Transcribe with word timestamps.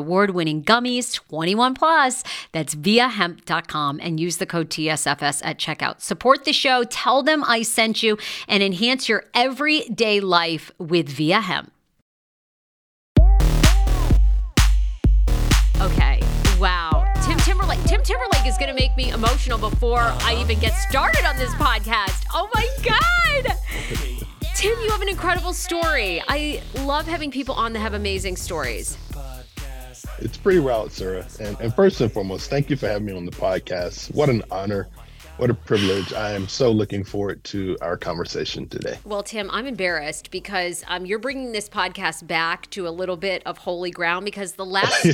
award 0.00 0.30
winning 0.30 0.64
gummies, 0.64 1.14
21 1.14 1.74
plus. 1.74 2.24
That's 2.52 2.74
viiahemp.com 2.74 4.00
and 4.02 4.18
use 4.18 4.38
the 4.38 4.46
code 4.46 4.70
TSFS 4.70 5.42
at 5.44 5.58
checkout. 5.58 6.00
Support 6.00 6.44
the 6.44 6.52
show, 6.52 6.82
tell 6.84 7.22
them 7.22 7.44
I 7.44 7.62
sent 7.62 8.02
you, 8.02 8.18
and 8.48 8.62
enhance 8.62 9.08
your 9.08 9.24
everyday 9.34 10.20
life 10.20 10.72
with 10.78 11.08
Viia 11.08 11.42
Hemp. 11.42 11.72
Okay. 15.80 16.20
Wow. 16.58 17.06
Tim 17.24 17.38
Timberlake. 17.38 17.82
Tim 17.84 18.02
Timberlake 18.02 18.46
is 18.46 18.58
going 18.58 18.68
to 18.68 18.74
make 18.74 18.94
me 18.96 19.10
emotional 19.10 19.58
before 19.58 20.00
I 20.00 20.36
even 20.40 20.58
get 20.58 20.72
started 20.72 21.24
on 21.26 21.36
this 21.36 21.52
podcast. 21.54 22.24
Oh 22.34 22.50
my 22.54 22.68
God. 22.82 23.56
Tim, 24.54 24.78
you 24.82 24.90
have 24.90 25.00
an 25.00 25.08
incredible 25.08 25.54
story. 25.54 26.22
I 26.28 26.60
love 26.80 27.06
having 27.06 27.30
people 27.30 27.54
on 27.54 27.72
that 27.72 27.78
have 27.78 27.94
amazing 27.94 28.36
stories. 28.36 28.98
It's 30.18 30.36
pretty 30.36 30.60
wild, 30.60 30.92
Sarah. 30.92 31.26
And, 31.40 31.58
and 31.60 31.74
first 31.74 32.00
and 32.00 32.12
foremost, 32.12 32.50
thank 32.50 32.70
you 32.70 32.76
for 32.76 32.88
having 32.88 33.06
me 33.06 33.16
on 33.16 33.24
the 33.24 33.32
podcast. 33.32 34.14
What 34.14 34.28
an 34.28 34.42
honor 34.50 34.88
what 35.40 35.48
a 35.48 35.54
privilege. 35.54 36.12
I 36.12 36.32
am 36.32 36.46
so 36.48 36.70
looking 36.70 37.02
forward 37.02 37.42
to 37.44 37.78
our 37.80 37.96
conversation 37.96 38.68
today. 38.68 38.98
Well, 39.06 39.22
Tim, 39.22 39.50
I'm 39.50 39.66
embarrassed 39.66 40.30
because 40.30 40.84
um, 40.86 41.06
you're 41.06 41.18
bringing 41.18 41.52
this 41.52 41.66
podcast 41.66 42.26
back 42.26 42.68
to 42.70 42.86
a 42.86 42.90
little 42.90 43.16
bit 43.16 43.42
of 43.46 43.56
holy 43.56 43.90
ground 43.90 44.26
because 44.26 44.52
the 44.52 44.66
last 44.66 45.06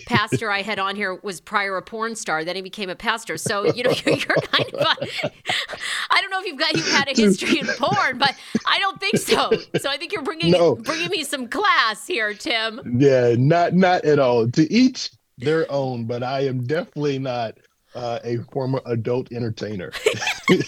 pastor 0.06 0.50
I 0.50 0.62
had 0.62 0.80
on 0.80 0.96
here 0.96 1.14
was 1.22 1.40
prior 1.40 1.76
a 1.76 1.82
porn 1.82 2.16
star. 2.16 2.44
Then 2.44 2.56
he 2.56 2.62
became 2.62 2.90
a 2.90 2.96
pastor. 2.96 3.36
So, 3.36 3.72
you 3.72 3.84
know, 3.84 3.90
you're, 4.04 4.16
you're 4.16 4.36
kind 4.36 4.68
of, 4.74 4.80
a, 4.80 5.30
I 6.10 6.20
don't 6.20 6.30
know 6.30 6.40
if 6.40 6.46
you've 6.46 6.58
got, 6.58 6.74
you've 6.74 6.90
had 6.90 7.06
a 7.06 7.14
history 7.14 7.60
in 7.60 7.66
porn, 7.66 8.18
but 8.18 8.34
I 8.66 8.80
don't 8.80 8.98
think 8.98 9.18
so. 9.18 9.52
So 9.78 9.88
I 9.88 9.96
think 9.96 10.12
you're 10.12 10.22
bringing, 10.22 10.50
no. 10.50 10.74
bringing 10.74 11.08
me 11.08 11.22
some 11.22 11.46
class 11.46 12.04
here, 12.04 12.34
Tim. 12.34 12.98
Yeah, 12.98 13.36
not, 13.38 13.74
not 13.74 14.04
at 14.04 14.18
all. 14.18 14.50
To 14.50 14.72
each 14.72 15.10
their 15.38 15.70
own, 15.70 16.04
but 16.06 16.24
I 16.24 16.46
am 16.46 16.66
definitely 16.66 17.20
not 17.20 17.54
uh, 17.98 18.20
a 18.22 18.38
former 18.52 18.80
adult 18.86 19.32
entertainer. 19.32 19.92
well, 20.48 20.58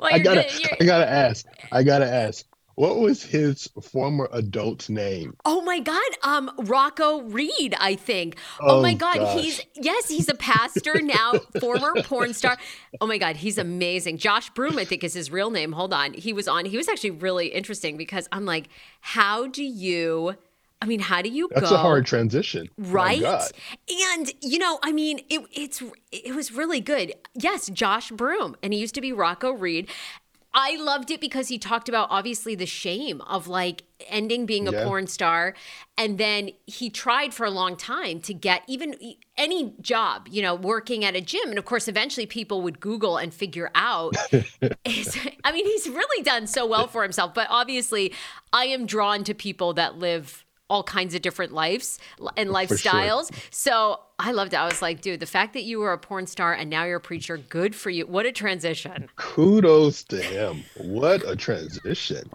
I 0.00 0.18
gotta, 0.18 0.50
I 0.80 0.84
gotta 0.84 1.08
ask. 1.08 1.46
I 1.70 1.82
gotta 1.82 2.06
ask. 2.06 2.46
What 2.76 2.98
was 2.98 3.22
his 3.22 3.68
former 3.80 4.28
adult's 4.32 4.88
name? 4.88 5.36
Oh 5.44 5.62
my 5.62 5.78
God, 5.78 6.02
um, 6.24 6.50
Rocco 6.58 7.20
Reed, 7.20 7.76
I 7.78 7.94
think. 7.94 8.36
Oh, 8.60 8.78
oh 8.78 8.82
my 8.82 8.94
God, 8.94 9.16
gosh. 9.16 9.40
he's 9.40 9.62
yes, 9.76 10.08
he's 10.08 10.28
a 10.28 10.34
pastor 10.34 11.00
now, 11.00 11.34
former 11.60 11.92
porn 12.02 12.34
star. 12.34 12.58
Oh 13.00 13.06
my 13.06 13.18
God, 13.18 13.36
he's 13.36 13.58
amazing. 13.58 14.18
Josh 14.18 14.50
Broome, 14.50 14.78
I 14.78 14.84
think 14.84 15.04
is 15.04 15.14
his 15.14 15.30
real 15.30 15.50
name. 15.50 15.72
Hold 15.72 15.92
on, 15.92 16.14
he 16.14 16.32
was 16.32 16.48
on. 16.48 16.64
He 16.64 16.76
was 16.76 16.88
actually 16.88 17.12
really 17.12 17.48
interesting 17.48 17.96
because 17.96 18.28
I'm 18.32 18.44
like, 18.44 18.68
how 19.00 19.46
do 19.46 19.62
you? 19.62 20.34
I 20.84 20.86
mean, 20.86 21.00
how 21.00 21.22
do 21.22 21.30
you 21.30 21.48
That's 21.54 21.70
go? 21.70 21.76
a 21.76 21.78
hard 21.78 22.04
transition. 22.04 22.68
Right? 22.76 23.22
And 23.22 24.30
you 24.42 24.58
know, 24.58 24.78
I 24.82 24.92
mean, 24.92 25.20
it 25.30 25.40
it's 25.50 25.82
it 26.12 26.34
was 26.34 26.52
really 26.52 26.82
good. 26.82 27.14
Yes, 27.32 27.70
Josh 27.70 28.10
Broome, 28.10 28.54
and 28.62 28.74
he 28.74 28.80
used 28.80 28.94
to 28.96 29.00
be 29.00 29.10
Rocco 29.10 29.52
Reed. 29.52 29.88
I 30.52 30.76
loved 30.76 31.10
it 31.10 31.22
because 31.22 31.48
he 31.48 31.58
talked 31.58 31.88
about 31.88 32.08
obviously 32.10 32.54
the 32.54 32.66
shame 32.66 33.22
of 33.22 33.48
like 33.48 33.84
ending 34.08 34.44
being 34.46 34.68
a 34.68 34.72
yeah. 34.72 34.84
porn 34.84 35.06
star 35.06 35.54
and 35.98 36.18
then 36.18 36.50
he 36.66 36.90
tried 36.90 37.34
for 37.34 37.44
a 37.44 37.50
long 37.50 37.76
time 37.76 38.20
to 38.20 38.34
get 38.34 38.62
even 38.68 38.94
any 39.36 39.74
job, 39.80 40.28
you 40.30 40.42
know, 40.42 40.54
working 40.54 41.04
at 41.04 41.16
a 41.16 41.20
gym 41.20 41.48
and 41.48 41.58
of 41.58 41.64
course 41.64 41.88
eventually 41.88 42.26
people 42.26 42.62
would 42.62 42.78
google 42.78 43.16
and 43.16 43.34
figure 43.34 43.70
out 43.74 44.14
I 44.32 45.52
mean, 45.52 45.66
he's 45.66 45.88
really 45.88 46.22
done 46.22 46.46
so 46.46 46.64
well 46.66 46.86
for 46.86 47.02
himself, 47.02 47.34
but 47.34 47.48
obviously 47.50 48.12
I 48.52 48.66
am 48.66 48.86
drawn 48.86 49.24
to 49.24 49.34
people 49.34 49.74
that 49.74 49.98
live 49.98 50.43
all 50.70 50.82
kinds 50.82 51.14
of 51.14 51.22
different 51.22 51.52
lives 51.52 51.98
and 52.36 52.48
oh, 52.48 52.52
lifestyles. 52.52 53.32
Sure. 53.32 53.42
So 53.50 54.00
I 54.18 54.32
loved 54.32 54.54
it. 54.54 54.56
I 54.56 54.64
was 54.64 54.80
like, 54.80 55.00
dude, 55.00 55.20
the 55.20 55.26
fact 55.26 55.52
that 55.54 55.64
you 55.64 55.80
were 55.80 55.92
a 55.92 55.98
porn 55.98 56.26
star 56.26 56.54
and 56.54 56.70
now 56.70 56.84
you're 56.84 56.96
a 56.96 57.00
preacher, 57.00 57.36
good 57.36 57.74
for 57.74 57.90
you. 57.90 58.06
What 58.06 58.26
a 58.26 58.32
transition. 58.32 59.08
Kudos 59.16 60.04
to 60.04 60.22
him. 60.22 60.64
What 60.76 61.28
a 61.28 61.36
transition. 61.36 62.30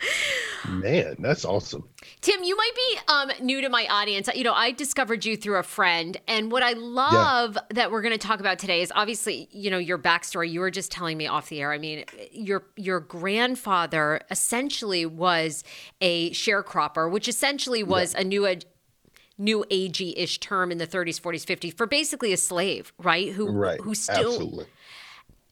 Man, 0.67 1.15
that's 1.19 1.45
awesome. 1.45 1.87
Tim, 2.21 2.43
you 2.43 2.55
might 2.55 2.71
be 2.75 2.99
um, 3.07 3.31
new 3.45 3.61
to 3.61 3.69
my 3.69 3.87
audience. 3.87 4.29
You 4.33 4.43
know, 4.43 4.53
I 4.53 4.71
discovered 4.71 5.25
you 5.25 5.37
through 5.37 5.57
a 5.57 5.63
friend. 5.63 6.17
And 6.27 6.51
what 6.51 6.63
I 6.63 6.73
love 6.73 7.55
yeah. 7.55 7.61
that 7.71 7.91
we're 7.91 8.01
going 8.01 8.17
to 8.17 8.27
talk 8.27 8.39
about 8.39 8.59
today 8.59 8.81
is 8.81 8.91
obviously, 8.95 9.47
you 9.51 9.71
know, 9.71 9.77
your 9.77 9.97
backstory. 9.97 10.49
You 10.49 10.59
were 10.59 10.71
just 10.71 10.91
telling 10.91 11.17
me 11.17 11.27
off 11.27 11.49
the 11.49 11.61
air. 11.61 11.71
I 11.71 11.77
mean, 11.77 12.05
your 12.31 12.63
your 12.75 12.99
grandfather 12.99 14.21
essentially 14.29 15.05
was 15.05 15.63
a 16.01 16.31
sharecropper, 16.31 17.09
which 17.09 17.27
essentially 17.27 17.83
was 17.83 18.13
yeah. 18.13 18.21
a 18.21 18.23
new 18.23 18.45
ed- 18.45 18.65
new 19.37 19.65
agey 19.71 20.13
ish 20.17 20.39
term 20.39 20.71
in 20.71 20.77
the 20.77 20.87
30s, 20.87 21.19
40s, 21.19 21.45
50s 21.45 21.73
for 21.75 21.87
basically 21.87 22.33
a 22.33 22.37
slave, 22.37 22.93
right? 22.99 23.31
Who 23.31 23.49
right. 23.49 23.79
who 23.81 23.95
still 23.95 24.33
Absolutely. 24.33 24.65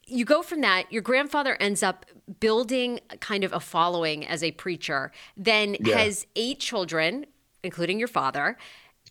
You 0.07 0.25
go 0.25 0.41
from 0.41 0.61
that, 0.61 0.91
your 0.91 1.01
grandfather 1.01 1.57
ends 1.59 1.83
up 1.83 2.05
building 2.39 2.99
kind 3.19 3.43
of 3.43 3.53
a 3.53 3.59
following 3.59 4.25
as 4.25 4.43
a 4.43 4.51
preacher, 4.51 5.11
then 5.35 5.75
yeah. 5.79 5.97
has 5.97 6.25
eight 6.35 6.59
children, 6.59 7.25
including 7.63 7.99
your 7.99 8.07
father. 8.07 8.57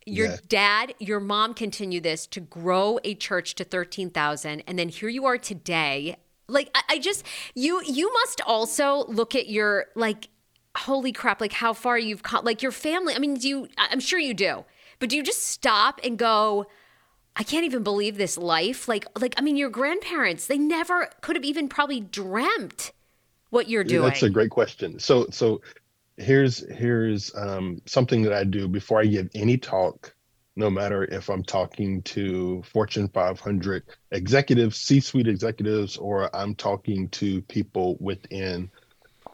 Your 0.06 0.28
yeah. 0.28 0.36
dad, 0.48 0.94
your 0.98 1.20
mom 1.20 1.52
continue 1.54 2.00
this 2.00 2.26
to 2.28 2.40
grow 2.40 2.98
a 3.04 3.14
church 3.14 3.54
to 3.56 3.64
13,000 3.64 4.62
and 4.66 4.78
then 4.78 4.88
here 4.88 5.08
you 5.08 5.26
are 5.26 5.38
today. 5.38 6.16
Like 6.48 6.70
I, 6.74 6.82
I 6.90 6.98
just 6.98 7.24
you 7.54 7.82
you 7.84 8.12
must 8.12 8.40
also 8.46 9.04
look 9.08 9.34
at 9.34 9.48
your 9.48 9.86
like 9.96 10.28
holy 10.76 11.12
crap, 11.12 11.40
like 11.40 11.52
how 11.52 11.72
far 11.72 11.98
you've 11.98 12.22
come, 12.22 12.44
like 12.44 12.62
your 12.62 12.72
family. 12.72 13.14
I 13.14 13.18
mean, 13.18 13.34
do 13.34 13.48
you, 13.48 13.68
I'm 13.76 14.00
sure 14.00 14.18
you 14.18 14.34
do, 14.34 14.64
but 14.98 15.08
do 15.08 15.16
you 15.16 15.22
just 15.22 15.42
stop 15.42 16.00
and 16.04 16.18
go, 16.18 16.66
I 17.36 17.42
can't 17.42 17.64
even 17.64 17.82
believe 17.82 18.16
this 18.16 18.38
life? 18.38 18.88
Like, 18.88 19.06
like, 19.20 19.34
I 19.36 19.42
mean, 19.42 19.56
your 19.56 19.68
grandparents, 19.68 20.46
they 20.46 20.56
never 20.56 21.08
could 21.20 21.36
have 21.36 21.44
even 21.44 21.68
probably 21.68 22.00
dreamt 22.00 22.92
what 23.50 23.68
you're 23.68 23.84
doing. 23.84 24.08
That's 24.08 24.22
a 24.22 24.30
great 24.30 24.50
question. 24.50 24.98
So, 24.98 25.26
so 25.30 25.60
here's, 26.16 26.66
here's 26.72 27.34
um, 27.34 27.82
something 27.84 28.22
that 28.22 28.32
I 28.32 28.44
do 28.44 28.68
before 28.68 29.00
I 29.00 29.06
give 29.06 29.28
any 29.34 29.58
talk, 29.58 30.14
no 30.56 30.70
matter 30.70 31.04
if 31.04 31.28
I'm 31.28 31.42
talking 31.42 32.00
to 32.02 32.62
Fortune 32.62 33.08
500 33.08 33.82
executives, 34.12 34.78
C-suite 34.78 35.28
executives, 35.28 35.98
or 35.98 36.34
I'm 36.34 36.54
talking 36.54 37.08
to 37.10 37.42
people 37.42 37.98
within 38.00 38.70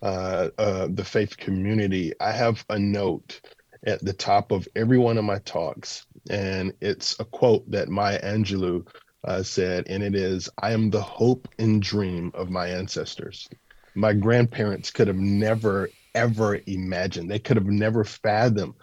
uh, 0.02 0.49
uh, 0.58 0.88
the 0.90 1.04
faith 1.04 1.37
community, 1.37 2.12
I 2.19 2.32
have 2.32 2.64
a 2.69 2.78
note 2.78 3.40
at 3.84 4.05
the 4.05 4.12
top 4.12 4.52
of 4.52 4.69
every 4.76 4.99
one 4.99 5.19
of 5.19 5.25
my 5.25 5.38
talks, 5.40 6.06
and 6.31 6.73
it's 6.81 7.19
a 7.19 7.25
quote 7.25 7.69
that 7.70 7.88
Maya 7.88 8.20
Angelou 8.23 8.87
uh, 9.25 9.43
said, 9.43 9.84
and 9.88 10.02
it 10.02 10.14
is, 10.14 10.49
"I 10.62 10.73
am 10.73 10.90
the 10.90 11.02
hope 11.02 11.49
and 11.58 11.82
dream 11.82 12.31
of 12.34 12.50
my 12.50 12.69
ancestors." 12.69 13.49
My 13.94 14.12
grandparents 14.12 14.90
could 14.90 15.08
have 15.08 15.17
never 15.17 15.90
ever 16.14 16.61
imagined; 16.67 17.31
they 17.31 17.38
could 17.38 17.56
have 17.56 17.67
never 17.67 18.05
fathomed 18.05 18.75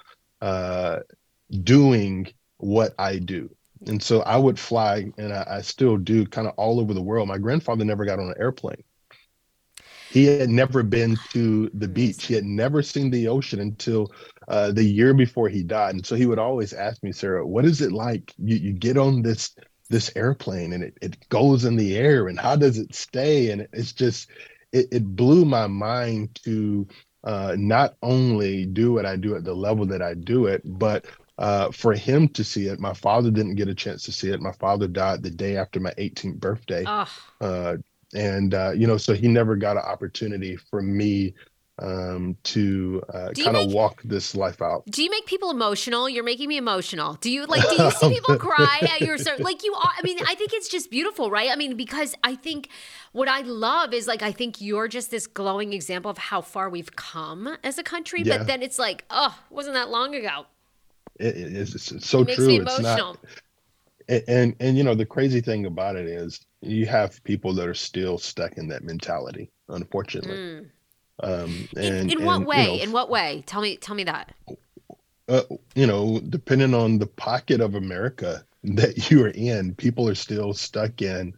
uh, 0.42 1.00
doing 1.64 2.28
what 2.58 2.94
I 3.00 3.20
do. 3.20 3.50
And 3.88 4.04
so 4.04 4.22
I 4.22 4.36
would 4.36 4.60
fly, 4.60 5.12
and 5.18 5.34
I, 5.34 5.46
I 5.50 5.62
still 5.62 5.98
do, 5.98 6.26
kind 6.26 6.48
of 6.48 6.54
all 6.58 6.80
over 6.80 6.94
the 6.94 7.02
world. 7.02 7.28
My 7.28 7.38
grandfather 7.38 7.86
never 7.86 8.04
got 8.04 8.20
on 8.20 8.28
an 8.28 8.36
airplane. 8.38 8.84
He 10.10 10.26
had 10.26 10.50
never 10.50 10.84
been 10.84 11.18
to 11.30 11.70
the 11.74 11.88
beach. 11.88 12.26
He 12.26 12.34
had 12.34 12.44
never 12.44 12.82
seen 12.82 13.12
the 13.12 13.28
ocean 13.28 13.60
until 13.60 14.12
uh, 14.50 14.72
the 14.72 14.84
year 14.84 15.14
before 15.14 15.48
he 15.48 15.64
died. 15.64 15.96
And 15.96 16.06
so 16.06 16.16
he 16.16 16.26
would 16.26 16.40
always 16.40 16.74
ask 16.74 17.04
me, 17.04 17.12
Sarah, 17.12 17.46
what 17.46 17.66
is 17.66 17.82
it 17.82 17.92
like? 17.92 18.34
You, 18.38 18.58
you 18.58 18.74
get 18.74 18.98
on 18.98 19.22
this 19.22 19.56
this 19.90 20.12
airplane 20.16 20.74
and 20.74 20.84
it, 20.84 20.98
it 21.02 21.30
goes 21.30 21.66
in 21.66 21.76
the 21.76 21.98
air 21.98 22.28
and 22.28 22.40
how 22.40 22.56
does 22.56 22.78
it 22.78 22.94
stay? 22.94 23.50
And 23.50 23.68
it's 23.74 23.92
just, 23.92 24.30
it, 24.72 24.88
it 24.92 25.16
blew 25.16 25.46
my 25.46 25.66
mind 25.66 26.40
to 26.44 26.88
uh, 27.24 27.56
not 27.58 27.96
only 28.04 28.66
do 28.66 28.94
what 28.94 29.08
I 29.08 29.16
do 29.16 29.36
at 29.36 29.44
the 29.44 29.54
level 29.54 29.88
that 29.88 30.02
I 30.04 30.14
do 30.14 30.46
it, 30.46 30.62
but 30.64 31.06
uh, 31.40 31.72
for 31.72 31.94
him 31.94 32.28
to 32.30 32.44
see 32.44 32.68
it. 32.68 32.80
My 32.80 32.94
father 32.94 33.32
didn't 33.32 33.56
get 33.56 33.68
a 33.68 33.74
chance 33.74 34.04
to 34.04 34.12
see 34.12 34.30
it. 34.30 34.42
My 34.42 34.52
father 34.52 34.88
died 34.88 35.24
the 35.24 35.32
day 35.32 35.58
after 35.58 35.80
my 35.80 35.92
18th 35.98 36.40
birthday. 36.40 36.84
Uh, 37.42 37.78
and 38.14 38.54
uh, 38.54 38.72
you 38.76 38.86
know, 38.88 38.98
so 38.98 39.14
he 39.14 39.28
never 39.28 39.56
got 39.56 39.78
an 39.78 39.84
opportunity 39.84 40.56
for 40.56 40.82
me 40.82 41.34
um, 41.82 42.36
to 42.44 43.02
uh, 43.14 43.30
kind 43.32 43.58
of 43.58 43.72
walk 43.72 44.02
this 44.04 44.36
life 44.36 44.62
out. 44.62 44.86
Do 44.88 45.04
you 45.04 45.10
make 45.10 45.26
people 45.26 45.50
emotional? 45.50 46.10
You're 46.10 46.24
making 46.24 46.50
me 46.50 46.58
emotional. 46.58 47.14
Do 47.16 47.32
you 47.32 47.46
like? 47.46 47.68
Do 47.70 47.84
you 47.84 47.92
see 47.92 48.10
people 48.10 48.36
cry 48.40 48.80
at 48.82 49.02
your 49.02 49.18
like 49.40 49.64
you? 49.64 49.74
Are, 49.74 49.92
I 49.98 50.02
mean, 50.04 50.20
I 50.26 50.36
think 50.36 50.54
it's 50.54 50.68
just 50.68 50.92
beautiful, 50.92 51.32
right? 51.32 51.50
I 51.52 51.56
mean, 51.56 51.76
because 51.76 52.16
I 52.24 52.36
think 52.36 52.70
what 53.12 53.28
I 53.28 53.42
love 53.42 53.94
is 53.94 54.08
like 54.08 54.22
I 54.22 54.32
think 54.32 54.62
you're 54.62 54.88
just 54.88 55.12
this 55.12 55.28
glowing 55.28 55.74
example 55.74 56.12
of 56.12 56.18
how 56.18 56.42
far 56.42 56.70
we've 56.70 56.96
come 56.96 57.58
as 57.64 57.78
a 57.78 57.84
country. 57.84 58.22
Yeah. 58.24 58.40
But 58.40 58.48
then 58.48 58.62
it's 58.62 58.80
like, 58.80 59.06
oh, 59.10 59.38
wasn't 59.50 59.76
that 59.76 59.90
long 59.90 60.16
ago? 60.16 60.46
It, 61.20 61.36
it's, 61.36 61.92
it's, 61.92 62.08
so 62.08 62.22
it 62.22 62.36
true. 62.36 62.62
It's 62.62 62.80
not. 62.80 63.18
And, 64.08 64.24
and 64.28 64.56
and 64.60 64.78
you 64.78 64.84
know 64.84 64.96
the 64.96 65.06
crazy 65.06 65.42
thing 65.42 65.66
about 65.66 65.96
it 65.96 66.08
is 66.08 66.42
you 66.62 66.86
have 66.88 67.24
people 67.24 67.54
that 67.54 67.68
are 67.68 67.74
still 67.74 68.18
stuck 68.18 68.58
in 68.58 68.68
that 68.70 68.84
mentality, 68.84 69.52
unfortunately. 69.70 70.36
Mm. 70.36 70.70
Um, 71.22 71.68
and, 71.76 72.12
in, 72.12 72.20
in 72.20 72.26
what 72.26 72.38
and, 72.38 72.46
way? 72.46 72.64
You 72.64 72.78
know, 72.78 72.84
in 72.84 72.92
what 72.92 73.10
way? 73.10 73.44
Tell 73.46 73.62
me, 73.62 73.78
tell 73.78 73.96
me 73.96 74.04
that. 74.06 74.34
Uh, 75.28 75.44
you 75.76 75.86
know, 75.86 76.20
depending 76.20 76.74
on 76.74 76.98
the 76.98 77.08
pocket 77.08 77.62
of 77.62 77.76
America 77.76 78.44
that 78.64 79.10
you 79.10 79.24
are 79.24 79.30
in, 79.30 79.76
people 79.76 80.08
are 80.08 80.16
still 80.16 80.54
stuck 80.54 81.02
in 81.02 81.34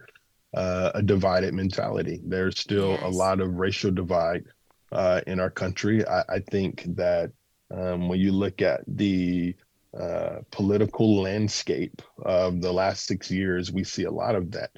uh, 0.54 0.92
a 0.96 1.02
divided 1.02 1.54
mentality. 1.54 2.22
There's 2.24 2.60
still 2.60 2.92
yes. 2.92 3.04
a 3.04 3.10
lot 3.10 3.40
of 3.40 3.56
racial 3.56 3.92
divide 3.92 4.46
uh, 4.92 5.22
in 5.28 5.40
our 5.40 5.50
country. 5.50 6.06
I, 6.08 6.24
I 6.30 6.40
think 6.40 6.84
that 6.96 7.32
um, 7.70 8.10
when 8.10 8.20
you 8.20 8.32
look 8.32 8.62
at 8.62 8.82
the 8.88 9.56
uh, 9.98 10.40
political 10.52 11.22
landscape 11.22 12.02
of 12.22 12.62
the 12.62 12.72
last 12.72 13.06
six 13.06 13.32
years, 13.32 13.72
we 13.72 13.84
see 13.84 14.04
a 14.04 14.12
lot 14.12 14.36
of 14.36 14.52
that 14.52 14.72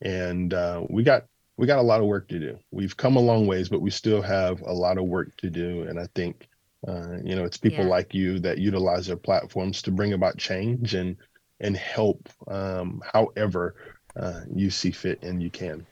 and 0.00 0.52
uh, 0.52 0.82
we 0.88 1.02
got 1.02 1.24
we 1.56 1.66
got 1.66 1.78
a 1.78 1.82
lot 1.82 2.00
of 2.00 2.06
work 2.06 2.28
to 2.28 2.38
do. 2.38 2.58
We've 2.70 2.96
come 2.96 3.16
a 3.16 3.20
long 3.20 3.46
ways, 3.46 3.68
but 3.68 3.80
we 3.80 3.90
still 3.90 4.22
have 4.22 4.60
a 4.62 4.72
lot 4.72 4.98
of 4.98 5.04
work 5.04 5.36
to 5.38 5.50
do. 5.50 5.82
And 5.82 5.98
I 5.98 6.06
think 6.14 6.48
uh, 6.86 7.18
you 7.24 7.34
know 7.34 7.44
it's 7.44 7.56
people 7.56 7.84
yeah. 7.84 7.90
like 7.90 8.14
you 8.14 8.38
that 8.40 8.58
utilize 8.58 9.06
their 9.06 9.16
platforms 9.16 9.82
to 9.82 9.90
bring 9.90 10.12
about 10.12 10.36
change 10.36 10.94
and 10.94 11.16
and 11.60 11.76
help 11.76 12.28
um, 12.48 13.02
however 13.12 13.74
uh, 14.18 14.40
you 14.54 14.70
see 14.70 14.90
fit 14.90 15.22
and 15.22 15.42
you 15.42 15.50
can. 15.50 15.86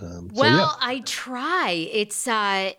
Um, 0.00 0.30
well, 0.32 0.50
so 0.50 0.56
yeah. 0.56 0.88
I 0.88 1.00
try. 1.00 1.88
It's 1.92 2.26
uh, 2.26 2.72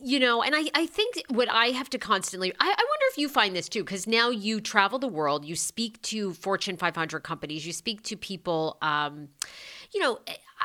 you 0.00 0.20
know, 0.20 0.42
and 0.42 0.54
I, 0.54 0.64
I 0.74 0.86
think 0.86 1.22
what 1.28 1.48
I 1.50 1.66
have 1.66 1.90
to 1.90 1.98
constantly, 1.98 2.52
I, 2.52 2.64
I 2.64 2.66
wonder 2.66 3.04
if 3.10 3.18
you 3.18 3.28
find 3.28 3.56
this 3.56 3.68
too, 3.68 3.82
because 3.82 4.06
now 4.06 4.30
you 4.30 4.60
travel 4.60 4.98
the 4.98 5.08
world, 5.08 5.44
you 5.44 5.56
speak 5.56 6.00
to 6.02 6.34
Fortune 6.34 6.76
500 6.76 7.20
companies, 7.20 7.66
you 7.66 7.72
speak 7.72 8.02
to 8.04 8.16
people, 8.16 8.78
um, 8.80 9.28
you 9.92 10.00
know, 10.00 10.20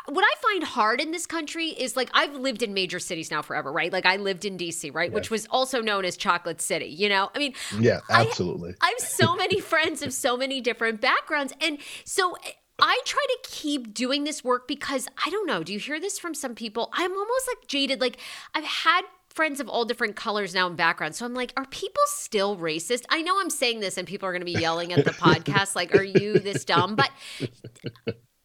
what 0.07 0.23
I 0.23 0.41
find 0.41 0.63
hard 0.63 0.99
in 0.99 1.11
this 1.11 1.25
country 1.25 1.67
is 1.67 1.95
like 1.95 2.09
I've 2.13 2.35
lived 2.35 2.63
in 2.63 2.73
major 2.73 2.99
cities 2.99 3.31
now 3.31 3.41
forever, 3.41 3.71
right? 3.71 3.91
Like 3.91 4.05
I 4.05 4.17
lived 4.17 4.45
in 4.45 4.57
DC, 4.57 4.93
right, 4.93 5.11
which 5.11 5.29
was 5.29 5.47
also 5.49 5.81
known 5.81 6.05
as 6.05 6.17
Chocolate 6.17 6.61
City. 6.61 6.87
You 6.87 7.09
know, 7.09 7.29
I 7.35 7.39
mean, 7.39 7.53
yeah, 7.79 8.01
absolutely. 8.09 8.75
I, 8.81 8.87
I 8.87 8.89
have 8.89 8.99
so 8.99 9.35
many 9.35 9.59
friends 9.59 10.01
of 10.01 10.13
so 10.13 10.35
many 10.35 10.61
different 10.61 11.01
backgrounds, 11.01 11.53
and 11.61 11.77
so 12.03 12.33
eh, 12.43 12.51
I 12.79 12.99
try 13.05 13.25
to 13.29 13.49
keep 13.49 13.93
doing 13.93 14.23
this 14.23 14.43
work 14.43 14.67
because 14.67 15.07
I 15.25 15.29
don't 15.29 15.47
know. 15.47 15.63
Do 15.63 15.73
you 15.73 15.79
hear 15.79 15.99
this 15.99 16.19
from 16.19 16.33
some 16.33 16.55
people? 16.55 16.89
I'm 16.93 17.11
almost 17.11 17.47
like 17.47 17.67
jaded. 17.67 18.01
Like 18.01 18.17
I've 18.53 18.63
had 18.63 19.03
friends 19.29 19.59
of 19.59 19.67
all 19.67 19.85
different 19.85 20.15
colors 20.15 20.53
now 20.53 20.67
and 20.67 20.77
backgrounds. 20.77 21.17
So 21.17 21.25
I'm 21.25 21.33
like, 21.33 21.53
are 21.57 21.65
people 21.65 22.03
still 22.05 22.57
racist? 22.57 23.03
I 23.09 23.21
know 23.21 23.39
I'm 23.39 23.49
saying 23.49 23.79
this 23.79 23.97
and 23.97 24.07
people 24.07 24.27
are 24.29 24.31
going 24.31 24.41
to 24.41 24.45
be 24.45 24.51
yelling 24.53 24.93
at 24.93 25.05
the 25.05 25.11
podcast, 25.11 25.75
like, 25.75 25.95
are 25.95 26.03
you 26.03 26.39
this 26.39 26.63
dumb? 26.65 26.95
But 26.95 27.09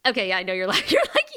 Okay, 0.09 0.29
yeah, 0.29 0.38
I 0.38 0.43
know 0.43 0.53
you're 0.53 0.67
like 0.79 0.91
you're 0.91 1.03
like 1.15 1.29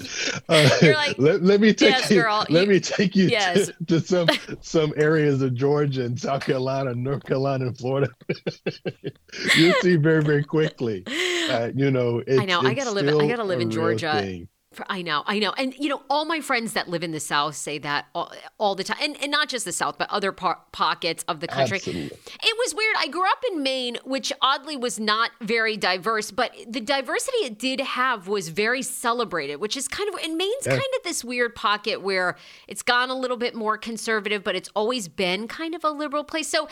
uh, 0.49 0.69
you're 0.81 0.95
like. 0.95 1.17
let, 1.17 1.43
let, 1.43 1.61
me 1.61 1.73
take 1.73 1.91
yes, 1.91 2.09
you. 2.09 2.21
Girl, 2.21 2.45
let 2.49 2.63
you, 2.63 2.69
me 2.69 2.79
take 2.79 3.15
you 3.15 3.27
yes. 3.27 3.67
to, 3.67 3.85
to, 3.85 3.99
some 3.99 4.27
some 4.61 4.93
areas 4.95 5.41
of 5.41 5.53
Georgia 5.53 6.05
and 6.05 6.19
South 6.19 6.43
Carolina, 6.45 6.93
North 6.95 7.23
Carolina, 7.23 7.67
and 7.67 7.77
Florida. 7.77 8.09
you 9.57 9.73
see 9.81 9.95
very 9.95 10.23
very 10.23 10.43
quickly. 10.43 11.03
Uh, 11.49 11.71
you 11.75 11.91
know, 11.91 12.23
I 12.29 12.45
know. 12.45 12.61
I 12.61 12.73
gotta 12.73 12.91
live. 12.91 13.07
I 13.07 13.27
gotta 13.27 13.43
live 13.43 13.61
in 13.61 13.71
Georgia. 13.71 14.13
Thing. 14.13 14.47
I 14.87 15.01
know, 15.01 15.23
I 15.25 15.37
know. 15.39 15.51
And, 15.57 15.73
you 15.77 15.89
know, 15.89 16.01
all 16.09 16.23
my 16.23 16.39
friends 16.39 16.71
that 16.73 16.87
live 16.87 17.03
in 17.03 17.11
the 17.11 17.19
South 17.19 17.55
say 17.55 17.77
that 17.79 18.05
all, 18.15 18.31
all 18.57 18.73
the 18.73 18.85
time. 18.85 18.97
And, 19.01 19.21
and 19.21 19.29
not 19.29 19.49
just 19.49 19.65
the 19.65 19.73
South, 19.73 19.97
but 19.97 20.09
other 20.09 20.31
po- 20.31 20.55
pockets 20.71 21.25
of 21.27 21.41
the 21.41 21.47
country. 21.47 21.75
Absolutely. 21.75 22.17
It 22.41 22.57
was 22.57 22.73
weird. 22.73 22.95
I 22.97 23.09
grew 23.09 23.29
up 23.29 23.43
in 23.51 23.63
Maine, 23.63 23.97
which 24.05 24.31
oddly 24.41 24.77
was 24.77 24.97
not 24.97 25.31
very 25.41 25.75
diverse, 25.75 26.31
but 26.31 26.55
the 26.65 26.79
diversity 26.79 27.39
it 27.39 27.59
did 27.59 27.81
have 27.81 28.29
was 28.29 28.47
very 28.47 28.81
celebrated, 28.81 29.57
which 29.57 29.75
is 29.75 29.89
kind 29.89 30.07
of, 30.07 30.15
and 30.23 30.37
Maine's 30.37 30.65
yeah. 30.65 30.71
kind 30.71 30.93
of 30.97 31.03
this 31.03 31.21
weird 31.21 31.53
pocket 31.53 32.01
where 32.01 32.37
it's 32.69 32.81
gone 32.81 33.09
a 33.09 33.15
little 33.15 33.37
bit 33.37 33.53
more 33.53 33.77
conservative, 33.77 34.41
but 34.41 34.55
it's 34.55 34.69
always 34.73 35.09
been 35.09 35.49
kind 35.49 35.75
of 35.75 35.83
a 35.83 35.91
liberal 35.91 36.23
place. 36.23 36.47
So 36.47 36.69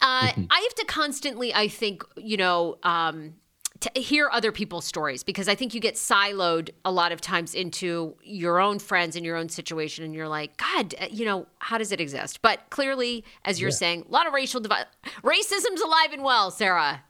uh, 0.00 0.26
mm-hmm. 0.26 0.44
I 0.50 0.60
have 0.60 0.74
to 0.74 0.84
constantly, 0.86 1.54
I 1.54 1.68
think, 1.68 2.02
you 2.16 2.36
know, 2.36 2.78
um, 2.82 3.34
to 3.80 4.00
hear 4.00 4.28
other 4.32 4.52
people's 4.52 4.84
stories 4.84 5.22
because 5.22 5.48
I 5.48 5.54
think 5.54 5.74
you 5.74 5.80
get 5.80 5.94
siloed 5.94 6.70
a 6.84 6.92
lot 6.92 7.12
of 7.12 7.20
times 7.20 7.54
into 7.54 8.14
your 8.22 8.60
own 8.60 8.78
friends 8.78 9.16
and 9.16 9.24
your 9.24 9.36
own 9.36 9.48
situation, 9.48 10.04
and 10.04 10.14
you're 10.14 10.28
like, 10.28 10.56
God, 10.56 10.94
uh, 11.00 11.06
you 11.10 11.24
know, 11.24 11.46
how 11.58 11.78
does 11.78 11.92
it 11.92 12.00
exist? 12.00 12.42
But 12.42 12.60
clearly, 12.70 13.24
as 13.44 13.60
you're 13.60 13.70
yeah. 13.70 13.76
saying, 13.76 14.06
a 14.08 14.12
lot 14.12 14.26
of 14.26 14.32
racial 14.32 14.60
divide, 14.60 14.86
racism's 15.22 15.80
alive 15.80 16.12
and 16.12 16.22
well, 16.22 16.50
Sarah. 16.50 17.02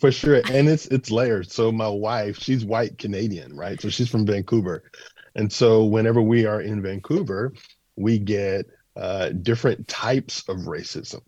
For 0.00 0.10
sure, 0.10 0.42
and 0.50 0.68
it's 0.68 0.86
it's 0.86 1.10
layered. 1.10 1.50
So 1.50 1.70
my 1.70 1.88
wife, 1.88 2.36
she's 2.36 2.64
white 2.64 2.98
Canadian, 2.98 3.56
right? 3.56 3.80
So 3.80 3.88
she's 3.88 4.08
from 4.08 4.26
Vancouver, 4.26 4.82
and 5.36 5.52
so 5.52 5.84
whenever 5.84 6.20
we 6.20 6.46
are 6.46 6.60
in 6.60 6.82
Vancouver, 6.82 7.52
we 7.94 8.18
get 8.18 8.66
uh, 8.96 9.28
different 9.28 9.86
types 9.86 10.42
of 10.48 10.56
racism 10.62 11.20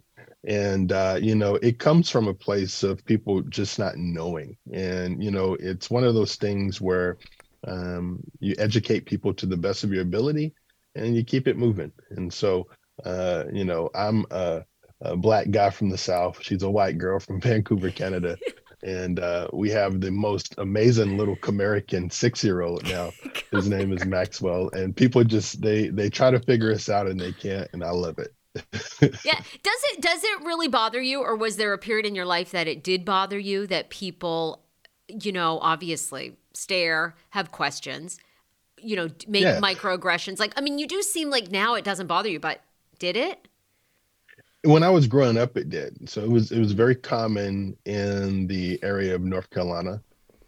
and 0.45 0.93
uh, 0.93 1.19
you 1.21 1.35
know 1.35 1.57
it 1.57 1.79
comes 1.79 2.09
from 2.09 2.29
a 2.29 2.35
place 2.35 2.83
of 2.83 3.05
people 3.05 3.43
just 3.43 3.79
not 3.79 3.97
knowing. 3.97 4.57
And 4.73 5.23
you 5.23 5.31
know 5.31 5.55
it's 5.55 5.91
one 5.91 6.05
of 6.05 6.15
those 6.15 6.37
things 6.37 6.81
where 6.81 7.19
um, 7.67 8.21
you 8.39 8.55
educate 8.59 9.07
people 9.07 9.35
to 9.35 9.47
the 9.47 9.57
best 9.57 9.85
of 9.85 9.93
your 9.93 10.03
ability 10.03 10.55
and 10.95 11.15
you 11.15 11.25
keep 11.25 11.47
it 11.47 11.59
moving. 11.59 11.93
And 12.11 12.33
so 12.33 12.69
uh, 13.05 13.45
you 13.53 13.65
know 13.65 13.89
i'm 13.95 14.27
a, 14.31 14.63
a, 15.01 15.17
black 15.17 15.51
guy 15.51 15.71
from 15.71 15.91
the 15.91 15.99
south. 15.99 16.43
She's 16.43 16.63
a 16.63 16.71
white 16.71 16.99
girl 16.99 17.19
from 17.19 17.41
vancouver 17.41 17.91
canada. 17.91 18.37
And 18.83 19.21
uh, 19.21 19.49
we 19.53 19.69
have 19.71 20.01
the 20.01 20.11
most 20.11 20.55
amazing 20.57 21.19
little 21.19 21.37
American 21.47 22.09
six 22.09 22.43
year 22.43 22.63
old 22.63 22.83
now. 22.85 23.11
His 23.51 23.69
name 23.69 23.93
is 23.93 24.07
Maxwell, 24.07 24.71
and 24.73 24.97
people 24.97 25.23
just 25.23 25.61
they 25.61 25.89
they 25.89 26.09
try 26.09 26.31
to 26.31 26.41
figure 26.41 26.73
us 26.73 26.89
out 26.89 27.07
and 27.07 27.21
they 27.21 27.33
can't, 27.33 27.69
and 27.75 27.85
I 27.85 27.91
love 27.91 28.19
it 28.19 28.33
yeah. 28.55 29.41
Does 29.63 29.81
it 29.93 30.01
does 30.01 30.25
it 30.25 30.45
really 30.45 30.69
bother 30.69 31.01
you 31.01 31.23
or 31.23 31.37
was 31.37 31.57
there 31.57 31.73
a 31.73 31.79
period 31.79 32.07
in 32.07 32.15
your 32.15 32.25
life 32.25 32.51
that 32.51 32.67
it 32.67 32.83
did 32.83 33.05
bother 33.05 33.39
you 33.39 33.67
that 33.69 33.91
people, 33.91 34.63
you 35.09 35.33
know, 35.33 35.59
obviously 35.61 36.37
stare, 36.53 37.15
have 37.31 37.53
questions, 37.53 38.19
you 38.79 38.97
know, 38.97 39.09
make 39.29 39.43
yeah. 39.43 39.61
microaggressions? 39.61 40.39
Like 40.39 40.53
I 40.57 40.61
mean, 40.61 40.79
you 40.79 40.87
do 40.87 41.03
seem 41.03 41.31
like 41.31 41.51
now 41.51 41.75
it 41.75 41.85
doesn't 41.85 42.07
bother 42.07 42.29
you, 42.29 42.41
but 42.41 42.61
did 42.99 43.17
it? 43.17 43.47
When 44.65 44.83
I 44.83 44.91
was 44.91 45.07
growing 45.07 45.39
up 45.39 45.57
it 45.57 45.71
did. 45.71 46.09
So 46.09 46.23
it 46.23 46.31
was 46.31 46.53
it 46.53 46.59
was 46.59 46.73
very 46.73 46.95
common 46.95 47.77
in 47.85 48.47
the 48.47 48.79
area 48.83 49.15
of 49.15 49.23
North 49.23 49.49
Carolina. 49.51 50.03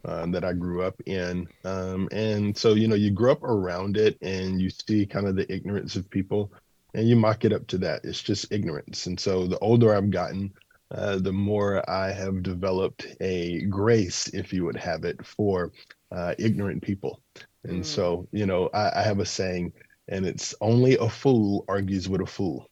Uh, 0.04 0.26
that 0.26 0.44
I 0.44 0.52
grew 0.52 0.82
up 0.82 1.00
in. 1.06 1.46
Um, 1.64 2.08
and 2.10 2.58
so, 2.58 2.74
you 2.74 2.88
know, 2.88 2.96
you 2.96 3.12
grew 3.12 3.30
up 3.30 3.44
around 3.44 3.96
it 3.96 4.18
and 4.20 4.60
you 4.60 4.68
see 4.68 5.06
kind 5.06 5.28
of 5.28 5.36
the 5.36 5.46
ignorance 5.48 5.94
of 5.94 6.10
people 6.10 6.52
and 6.94 7.08
you 7.08 7.16
mock 7.16 7.44
it 7.44 7.52
up 7.52 7.66
to 7.68 7.78
that. 7.78 8.04
It's 8.04 8.22
just 8.22 8.52
ignorance. 8.52 9.06
And 9.06 9.18
so 9.18 9.46
the 9.46 9.58
older 9.58 9.94
I've 9.94 10.10
gotten, 10.10 10.52
uh, 10.90 11.16
the 11.16 11.32
more 11.32 11.88
I 11.88 12.12
have 12.12 12.42
developed 12.42 13.06
a 13.20 13.62
grace, 13.62 14.28
if 14.28 14.52
you 14.52 14.64
would 14.64 14.76
have 14.76 15.04
it, 15.04 15.24
for 15.24 15.72
uh, 16.10 16.34
ignorant 16.38 16.82
people. 16.82 17.22
And 17.64 17.82
mm. 17.82 17.86
so, 17.86 18.28
you 18.32 18.44
know, 18.44 18.68
I, 18.74 19.00
I, 19.00 19.02
have 19.02 19.20
a 19.20 19.24
saying, 19.24 19.72
and 20.08 20.26
it's 20.26 20.54
only 20.60 20.98
a 20.98 21.08
fool 21.08 21.64
argues 21.68 22.08
with 22.08 22.20
a 22.20 22.26
fool. 22.26 22.68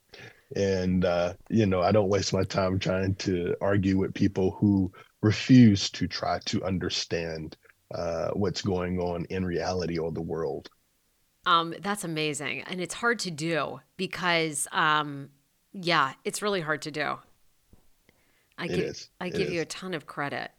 And, 0.55 1.05
uh, 1.05 1.33
you 1.49 1.65
know, 1.65 1.81
I 1.81 1.91
don't 1.91 2.09
waste 2.09 2.33
my 2.33 2.43
time 2.43 2.77
trying 2.77 3.15
to 3.15 3.55
argue 3.61 3.97
with 3.97 4.13
people 4.13 4.51
who 4.51 4.91
refuse 5.21 5.89
to 5.91 6.07
try 6.07 6.39
to 6.45 6.63
understand 6.63 7.55
uh, 7.95 8.31
what's 8.31 8.61
going 8.61 8.99
on 8.99 9.25
in 9.29 9.45
reality 9.45 9.97
or 9.97 10.11
the 10.11 10.21
world. 10.21 10.69
Um, 11.45 11.73
that's 11.81 12.03
amazing. 12.03 12.61
And 12.61 12.79
it's 12.79 12.93
hard 12.93 13.19
to 13.19 13.31
do 13.31 13.81
because, 13.97 14.67
um, 14.71 15.29
yeah, 15.73 16.13
it's 16.23 16.41
really 16.41 16.61
hard 16.61 16.81
to 16.83 16.91
do. 16.91 17.17
I 18.57 18.65
it 18.65 18.69
give, 18.69 18.79
is. 18.79 19.09
I 19.19 19.27
it 19.27 19.33
give 19.33 19.47
is. 19.47 19.53
you 19.53 19.61
a 19.61 19.65
ton 19.65 19.93
of 19.93 20.05
credit. 20.05 20.51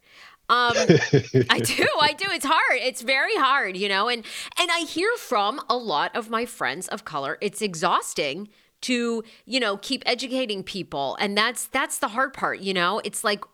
Um, 0.49 0.73
I 0.75 1.59
do, 1.63 1.87
I 2.01 2.13
do. 2.17 2.25
It's 2.31 2.45
hard. 2.45 2.79
It's 2.81 3.01
very 3.01 3.35
hard, 3.37 3.77
you 3.77 3.87
know. 3.87 4.09
And 4.09 4.25
and 4.59 4.69
I 4.71 4.81
hear 4.81 5.09
from 5.17 5.61
a 5.69 5.77
lot 5.77 6.15
of 6.15 6.29
my 6.29 6.45
friends 6.45 6.87
of 6.89 7.05
color. 7.05 7.37
It's 7.39 7.61
exhausting 7.61 8.49
to 8.81 9.23
you 9.45 9.59
know 9.61 9.77
keep 9.77 10.03
educating 10.05 10.61
people, 10.61 11.15
and 11.19 11.37
that's 11.37 11.67
that's 11.67 11.99
the 11.99 12.09
hard 12.09 12.33
part. 12.33 12.59
You 12.59 12.73
know, 12.73 12.99
it's 13.05 13.23
like 13.23 13.45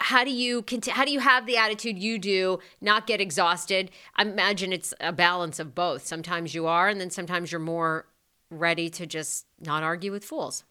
how 0.00 0.24
do 0.24 0.30
you 0.30 0.64
how 0.88 1.04
do 1.04 1.12
you 1.12 1.20
have 1.20 1.46
the 1.46 1.56
attitude 1.56 1.98
you 1.98 2.18
do 2.18 2.58
not 2.80 3.06
get 3.06 3.20
exhausted? 3.20 3.90
I 4.16 4.22
imagine 4.22 4.72
it's 4.72 4.94
a 5.00 5.12
balance 5.12 5.58
of 5.58 5.74
both. 5.74 6.06
Sometimes 6.06 6.54
you 6.54 6.66
are 6.66 6.88
and 6.88 7.00
then 7.00 7.10
sometimes 7.10 7.52
you're 7.52 7.60
more 7.60 8.06
ready 8.50 8.90
to 8.90 9.06
just 9.06 9.46
not 9.60 9.82
argue 9.82 10.10
with 10.10 10.24
fools. 10.24 10.64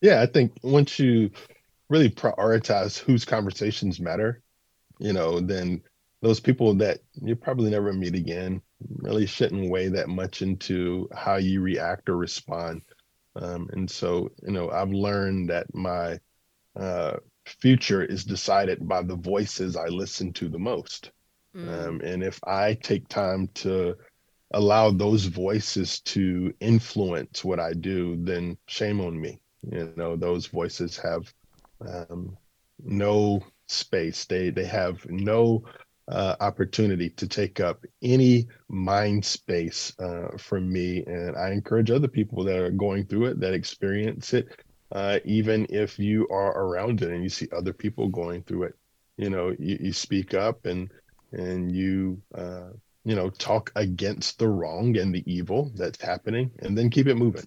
Yeah 0.00 0.20
i 0.22 0.26
think 0.26 0.52
once 0.62 0.98
you 0.98 1.30
really 1.88 2.10
prioritize 2.10 2.98
whose 2.98 3.24
conversations 3.24 4.00
matter 4.00 4.42
you 4.98 5.12
know 5.12 5.40
then 5.40 5.82
those 6.20 6.40
people 6.40 6.74
that 6.74 7.00
you 7.20 7.34
probably 7.34 7.70
never 7.70 7.92
meet 7.92 8.14
again 8.14 8.62
really 8.98 9.26
shouldn't 9.26 9.70
weigh 9.70 9.88
that 9.88 10.08
much 10.08 10.40
into 10.40 11.08
how 11.12 11.34
you 11.34 11.60
react 11.60 12.08
or 12.08 12.16
respond. 12.16 12.82
Um, 13.34 13.68
and 13.72 13.90
so 13.90 14.30
you 14.42 14.52
know 14.52 14.70
i've 14.70 14.90
learned 14.90 15.48
that 15.48 15.74
my 15.74 16.20
uh, 16.78 17.16
future 17.44 18.02
is 18.02 18.24
decided 18.24 18.86
by 18.86 19.02
the 19.02 19.16
voices 19.16 19.76
I 19.76 19.86
listen 19.86 20.32
to 20.34 20.48
the 20.48 20.58
most. 20.58 21.10
Mm. 21.56 21.86
Um, 21.86 22.00
and 22.02 22.22
if 22.22 22.40
I 22.44 22.74
take 22.74 23.08
time 23.08 23.48
to 23.54 23.96
allow 24.52 24.90
those 24.90 25.26
voices 25.26 26.00
to 26.00 26.52
influence 26.60 27.44
what 27.44 27.60
I 27.60 27.72
do, 27.72 28.16
then 28.22 28.56
shame 28.66 29.00
on 29.00 29.20
me. 29.20 29.40
You 29.70 29.92
know, 29.96 30.16
those 30.16 30.46
voices 30.46 30.96
have 30.98 31.32
um, 31.80 32.36
no 32.82 33.42
space. 33.68 34.24
They 34.24 34.50
they 34.50 34.64
have 34.64 35.04
no 35.08 35.64
uh, 36.08 36.36
opportunity 36.40 37.10
to 37.10 37.28
take 37.28 37.60
up 37.60 37.84
any 38.02 38.48
mind 38.68 39.24
space 39.24 39.92
uh, 39.98 40.36
from 40.36 40.70
me. 40.70 41.04
And 41.06 41.36
I 41.36 41.50
encourage 41.50 41.90
other 41.90 42.08
people 42.08 42.44
that 42.44 42.58
are 42.58 42.70
going 42.70 43.06
through 43.06 43.26
it, 43.26 43.40
that 43.40 43.54
experience 43.54 44.34
it, 44.34 44.48
uh, 44.92 45.18
even 45.24 45.66
if 45.70 45.98
you 45.98 46.28
are 46.28 46.52
around 46.58 47.02
it 47.02 47.10
and 47.10 47.22
you 47.22 47.28
see 47.28 47.48
other 47.52 47.72
people 47.72 48.08
going 48.08 48.42
through 48.42 48.64
it 48.64 48.74
you 49.16 49.30
know 49.30 49.54
you, 49.58 49.78
you 49.80 49.92
speak 49.92 50.34
up 50.34 50.66
and 50.66 50.90
and 51.32 51.74
you 51.74 52.20
uh, 52.34 52.68
you 53.04 53.14
know 53.14 53.30
talk 53.30 53.72
against 53.76 54.38
the 54.38 54.48
wrong 54.48 54.96
and 54.96 55.14
the 55.14 55.22
evil 55.32 55.70
that's 55.74 56.00
happening 56.00 56.50
and 56.60 56.76
then 56.76 56.90
keep 56.90 57.06
it 57.06 57.16
moving. 57.16 57.46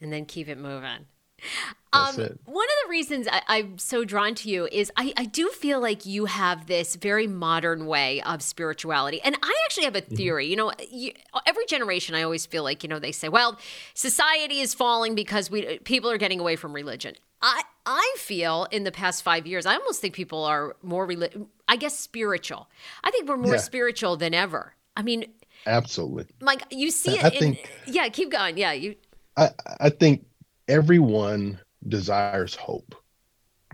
And 0.00 0.12
then 0.12 0.26
keep 0.26 0.48
it 0.48 0.58
moving 0.58 1.04
um, 1.92 2.16
one 2.16 2.26
of 2.26 2.76
the 2.84 2.90
reasons 2.90 3.28
I, 3.30 3.58
am 3.58 3.78
so 3.78 4.04
drawn 4.04 4.34
to 4.36 4.48
you 4.50 4.68
is 4.70 4.92
I, 4.96 5.12
I, 5.16 5.24
do 5.24 5.48
feel 5.48 5.80
like 5.80 6.04
you 6.04 6.26
have 6.26 6.66
this 6.66 6.96
very 6.96 7.26
modern 7.26 7.86
way 7.86 8.20
of 8.22 8.42
spirituality. 8.42 9.20
And 9.22 9.36
I 9.42 9.54
actually 9.64 9.84
have 9.84 9.96
a 9.96 10.02
mm-hmm. 10.02 10.14
theory. 10.14 10.44
Mm-hmm. 10.44 10.50
You 10.50 10.56
know, 10.56 10.72
you, 10.90 11.12
every 11.46 11.64
generation, 11.66 12.14
I 12.14 12.22
always 12.22 12.46
feel 12.46 12.62
like, 12.62 12.82
you 12.82 12.88
know, 12.88 12.98
they 12.98 13.12
say, 13.12 13.28
well, 13.28 13.58
society 13.94 14.60
is 14.60 14.74
falling 14.74 15.14
because 15.14 15.50
we 15.50 15.78
people 15.80 16.10
are 16.10 16.18
getting 16.18 16.40
away 16.40 16.56
from 16.56 16.72
religion. 16.72 17.14
I, 17.40 17.62
I 17.86 18.14
feel 18.18 18.66
in 18.70 18.84
the 18.84 18.92
past 18.92 19.22
five 19.22 19.46
years, 19.46 19.64
I 19.64 19.74
almost 19.74 20.00
think 20.00 20.14
people 20.14 20.44
are 20.44 20.76
more, 20.82 21.06
relig- 21.06 21.46
I 21.68 21.76
guess, 21.76 21.98
spiritual. 21.98 22.68
I 23.04 23.10
think 23.10 23.28
we're 23.28 23.36
more 23.36 23.54
yeah. 23.54 23.60
spiritual 23.60 24.16
than 24.16 24.34
ever. 24.34 24.74
I 24.96 25.02
mean, 25.02 25.26
absolutely. 25.66 26.34
Mike, 26.40 26.64
you 26.70 26.90
see 26.90 27.16
it. 27.16 27.24
I 27.24 27.28
in, 27.28 27.38
think, 27.38 27.70
yeah, 27.86 28.08
keep 28.08 28.30
going. 28.30 28.58
Yeah, 28.58 28.72
you. 28.72 28.96
I, 29.36 29.50
I 29.80 29.90
think 29.90 30.26
everyone 30.68 31.58
desires 31.86 32.54
hope, 32.54 32.94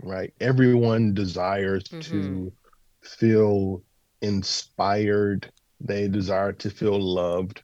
right? 0.01 0.33
Everyone 0.39 1.13
desires 1.13 1.83
mm-hmm. 1.83 1.99
to 2.01 2.53
feel 3.01 3.83
inspired. 4.21 5.51
They 5.79 6.07
desire 6.07 6.53
to 6.53 6.69
feel 6.69 6.99
loved. 6.99 7.61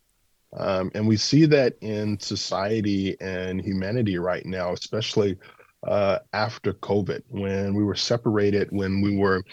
Um, 0.57 0.91
and 0.93 1.07
we 1.07 1.15
see 1.15 1.45
that 1.45 1.77
in 1.81 2.19
society 2.19 3.15
and 3.21 3.61
humanity 3.61 4.17
right 4.17 4.45
now, 4.45 4.73
especially 4.73 5.37
uh, 5.87 6.19
after 6.33 6.73
COVID, 6.73 7.23
when 7.29 7.73
we 7.73 7.83
were 7.83 7.95
separated, 7.95 8.67
when 8.71 9.01
we 9.01 9.17
were 9.17 9.43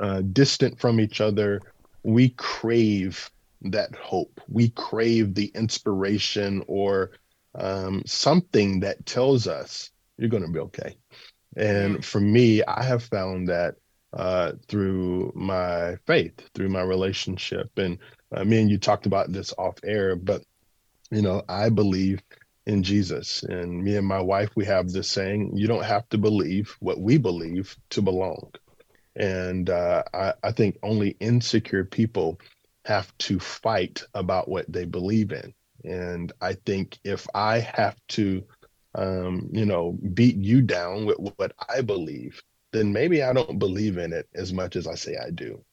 uh, 0.00 0.22
distant 0.32 0.78
from 0.80 1.00
each 1.00 1.20
other. 1.20 1.60
We 2.02 2.30
crave 2.30 3.30
that 3.62 3.94
hope. 3.94 4.40
We 4.48 4.70
crave 4.70 5.34
the 5.34 5.50
inspiration 5.54 6.62
or 6.66 7.12
um, 7.58 8.02
something 8.06 8.80
that 8.80 9.04
tells 9.04 9.46
us 9.46 9.90
you're 10.16 10.30
going 10.30 10.44
to 10.44 10.52
be 10.52 10.60
okay. 10.60 10.96
And 11.56 12.04
for 12.04 12.20
me, 12.20 12.62
I 12.62 12.82
have 12.82 13.02
found 13.04 13.48
that 13.48 13.74
uh, 14.12 14.52
through 14.68 15.32
my 15.34 15.96
faith, 16.06 16.48
through 16.54 16.68
my 16.68 16.82
relationship. 16.82 17.70
And 17.76 17.98
uh, 18.32 18.44
me 18.44 18.60
and 18.60 18.70
you 18.70 18.78
talked 18.78 19.06
about 19.06 19.32
this 19.32 19.52
off 19.58 19.78
air, 19.84 20.16
but 20.16 20.42
you 21.10 21.22
know, 21.22 21.42
I 21.48 21.68
believe 21.70 22.22
in 22.66 22.82
Jesus. 22.82 23.42
And 23.42 23.82
me 23.82 23.96
and 23.96 24.06
my 24.06 24.20
wife, 24.20 24.50
we 24.54 24.64
have 24.66 24.90
this 24.90 25.10
saying: 25.10 25.56
you 25.56 25.66
don't 25.66 25.84
have 25.84 26.08
to 26.10 26.18
believe 26.18 26.76
what 26.80 27.00
we 27.00 27.18
believe 27.18 27.76
to 27.90 28.02
belong. 28.02 28.50
And 29.16 29.68
uh, 29.68 30.04
I, 30.14 30.34
I 30.42 30.52
think 30.52 30.78
only 30.82 31.16
insecure 31.18 31.84
people 31.84 32.40
have 32.84 33.16
to 33.18 33.40
fight 33.40 34.04
about 34.14 34.48
what 34.48 34.70
they 34.70 34.84
believe 34.84 35.32
in. 35.32 35.52
And 35.88 36.32
I 36.42 36.54
think 36.54 36.98
if 37.04 37.26
I 37.34 37.60
have 37.60 37.96
to, 38.10 38.44
um, 38.94 39.48
you 39.52 39.66
know, 39.66 39.98
beat 40.14 40.36
you 40.36 40.62
down 40.62 41.06
with 41.06 41.18
what 41.20 41.52
I 41.68 41.82
believe, 41.82 42.42
then 42.72 42.92
maybe 42.92 43.22
I 43.22 43.32
don't 43.34 43.58
believe 43.58 43.98
in 43.98 44.12
it 44.12 44.28
as 44.34 44.52
much 44.52 44.76
as 44.76 44.86
I 44.86 44.94
say 44.94 45.16
I 45.16 45.30
do. 45.30 45.64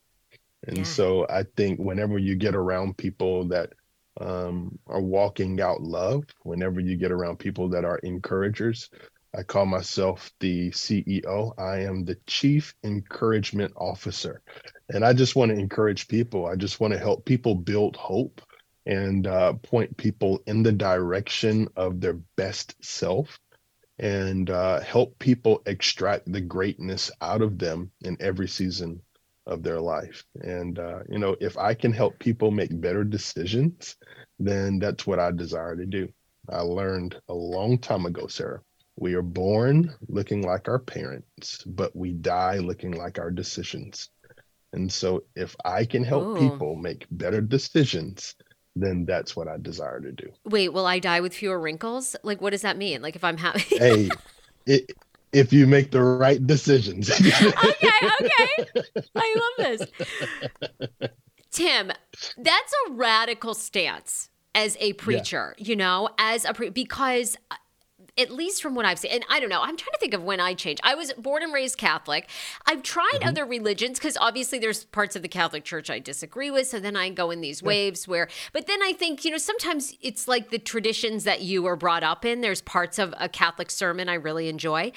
And 0.68 0.86
Yeah. 0.86 0.88
so 0.88 1.28
I 1.30 1.44
think 1.56 1.80
whenever 1.80 2.18
you 2.18 2.36
get 2.36 2.56
around 2.56 2.98
people 2.98 3.46
that 3.50 3.74
um, 4.20 4.78
are 4.88 5.02
walking 5.02 5.62
out 5.62 5.82
love, 5.82 6.24
whenever 6.44 6.80
you 6.80 6.98
get 6.98 7.12
around 7.12 7.40
people 7.40 7.70
that 7.70 7.86
are 7.86 8.00
encouragers, 8.00 8.90
I 9.38 9.44
call 9.44 9.66
myself 9.66 10.32
the 10.40 10.72
CEO. 10.72 11.54
I 11.58 11.80
am 11.80 12.06
the 12.06 12.18
Chief 12.28 12.74
Encouragement 12.84 13.74
Officer. 13.78 14.42
And 14.90 15.06
I 15.06 15.14
just 15.14 15.36
want 15.36 15.52
to 15.52 15.58
encourage 15.58 16.08
people. 16.08 16.46
I 16.48 16.56
just 16.56 16.80
want 16.80 16.94
to 16.94 17.00
help 17.00 17.26
people 17.26 17.56
build 17.56 17.96
hope 17.98 18.42
and 18.86 19.28
uh, 19.28 19.54
point 19.54 19.96
people 19.98 20.42
in 20.48 20.64
the 20.64 20.72
direction 20.72 21.68
of 21.76 22.00
their 22.02 22.20
best 22.36 22.76
self 22.84 23.40
and 24.00 24.50
uh, 24.50 24.80
help 24.82 25.18
people 25.20 25.62
extract 25.66 26.32
the 26.32 26.42
greatness 26.42 27.12
out 27.22 27.42
of 27.42 27.58
them 27.58 27.92
in 28.02 28.18
every 28.20 28.48
season 28.48 29.02
of 29.48 29.64
their 29.64 29.80
life. 29.80 30.26
And, 30.42 30.78
uh, 30.80 31.00
you 31.10 31.20
know, 31.20 31.36
if 31.40 31.58
I 31.58 31.74
can 31.74 31.94
help 31.94 32.20
people 32.20 32.52
make 32.52 32.82
better 32.82 33.04
decisions, 33.04 33.96
then 34.40 34.80
that's 34.80 35.08
what 35.08 35.20
I 35.20 35.32
desire 35.32 35.76
to 35.76 35.86
do. 35.86 36.10
I 36.50 36.60
learned 36.60 37.20
a 37.30 37.34
long 37.34 37.78
time 37.78 38.06
ago, 38.06 38.28
Sarah. 38.28 38.62
We 38.98 39.14
are 39.14 39.22
born 39.22 39.94
looking 40.08 40.42
like 40.42 40.68
our 40.68 40.80
parents, 40.80 41.64
but 41.66 41.96
we 41.96 42.14
die 42.14 42.58
looking 42.58 42.92
like 42.92 43.20
our 43.20 43.32
decisions. 43.32 44.10
And 44.74 44.92
so 44.92 45.24
if 45.36 45.56
I 45.64 45.86
can 45.86 46.04
help 46.04 46.32
Ooh. 46.32 46.40
people 46.40 46.76
make 46.76 47.06
better 47.12 47.42
decisions, 47.42 48.36
then 48.76 49.06
that's 49.06 49.36
what 49.36 49.48
I 49.48 49.58
desire 49.58 50.00
to 50.02 50.12
do. 50.12 50.32
Wait, 50.44 50.70
will 50.70 50.86
I 50.86 51.00
die 51.00 51.22
with 51.22 51.34
fewer 51.34 51.60
wrinkles? 51.60 52.16
Like, 52.24 52.42
what 52.42 52.50
does 52.52 52.62
that 52.62 52.78
mean? 52.78 53.02
Like, 53.02 53.16
if 53.16 53.24
I'm 53.24 53.38
happy. 53.38 53.64
hey, 53.78 54.10
it, 54.66 54.92
if 55.32 55.54
you 55.54 55.68
make 55.68 55.92
the 55.92 56.02
right 56.02 56.46
decisions. 56.46 57.10
okay, 57.22 57.32
okay. 58.22 58.82
I 59.16 59.36
love 59.60 59.80
this. 59.80 61.10
Tim, 61.52 61.92
that's 62.38 62.74
a 62.88 62.92
radical 62.92 63.54
stance 63.54 64.30
as 64.54 64.78
a 64.80 64.94
preacher, 64.94 65.56
you 65.58 65.76
know, 65.76 66.10
as 66.18 66.46
a 66.46 66.54
pre- 66.54 66.70
because 66.70 67.38
at 68.18 68.32
least 68.32 68.62
from 68.62 68.76
what 68.76 68.86
I've 68.86 69.00
seen, 69.00 69.12
and 69.12 69.26
I 69.30 69.40
don't 69.40 69.50
know, 69.50 69.62
I'm 69.62 69.76
trying 69.76 69.92
to 69.94 70.00
think 70.00 70.14
of 70.14 70.24
when 70.24 70.40
I 70.40 70.54
changed. 70.54 70.82
I 70.84 70.96
was 70.96 71.12
born 71.14 71.44
and 71.44 71.54
raised 71.54 71.78
Catholic. 71.78 72.30
I've 72.66 72.82
tried 72.82 73.20
other 73.24 73.46
religions 73.46 74.00
because 74.00 74.18
obviously 74.20 74.58
there's 74.60 74.86
parts 74.86 75.16
of 75.16 75.22
the 75.22 75.28
Catholic 75.28 75.64
Church 75.66 75.90
I 75.90 76.00
disagree 76.00 76.50
with. 76.50 76.68
So 76.68 76.80
then 76.80 76.96
I 76.96 77.10
go 77.10 77.32
in 77.32 77.42
these 77.42 77.62
waves 77.62 78.08
where, 78.08 78.30
but 78.54 78.68
then 78.68 78.82
I 78.82 78.94
think, 78.94 79.26
you 79.26 79.32
know, 79.32 79.38
sometimes 79.38 79.96
it's 80.02 80.28
like 80.28 80.50
the 80.50 80.60
traditions 80.60 81.26
that 81.26 81.42
you 81.42 81.64
were 81.64 81.76
brought 81.76 82.04
up 82.04 82.24
in. 82.24 82.42
There's 82.42 82.62
parts 82.62 83.00
of 83.00 83.14
a 83.20 83.28
Catholic 83.28 83.70
sermon 83.70 84.08
I 84.08 84.16
really 84.16 84.48
enjoy. 84.48 84.92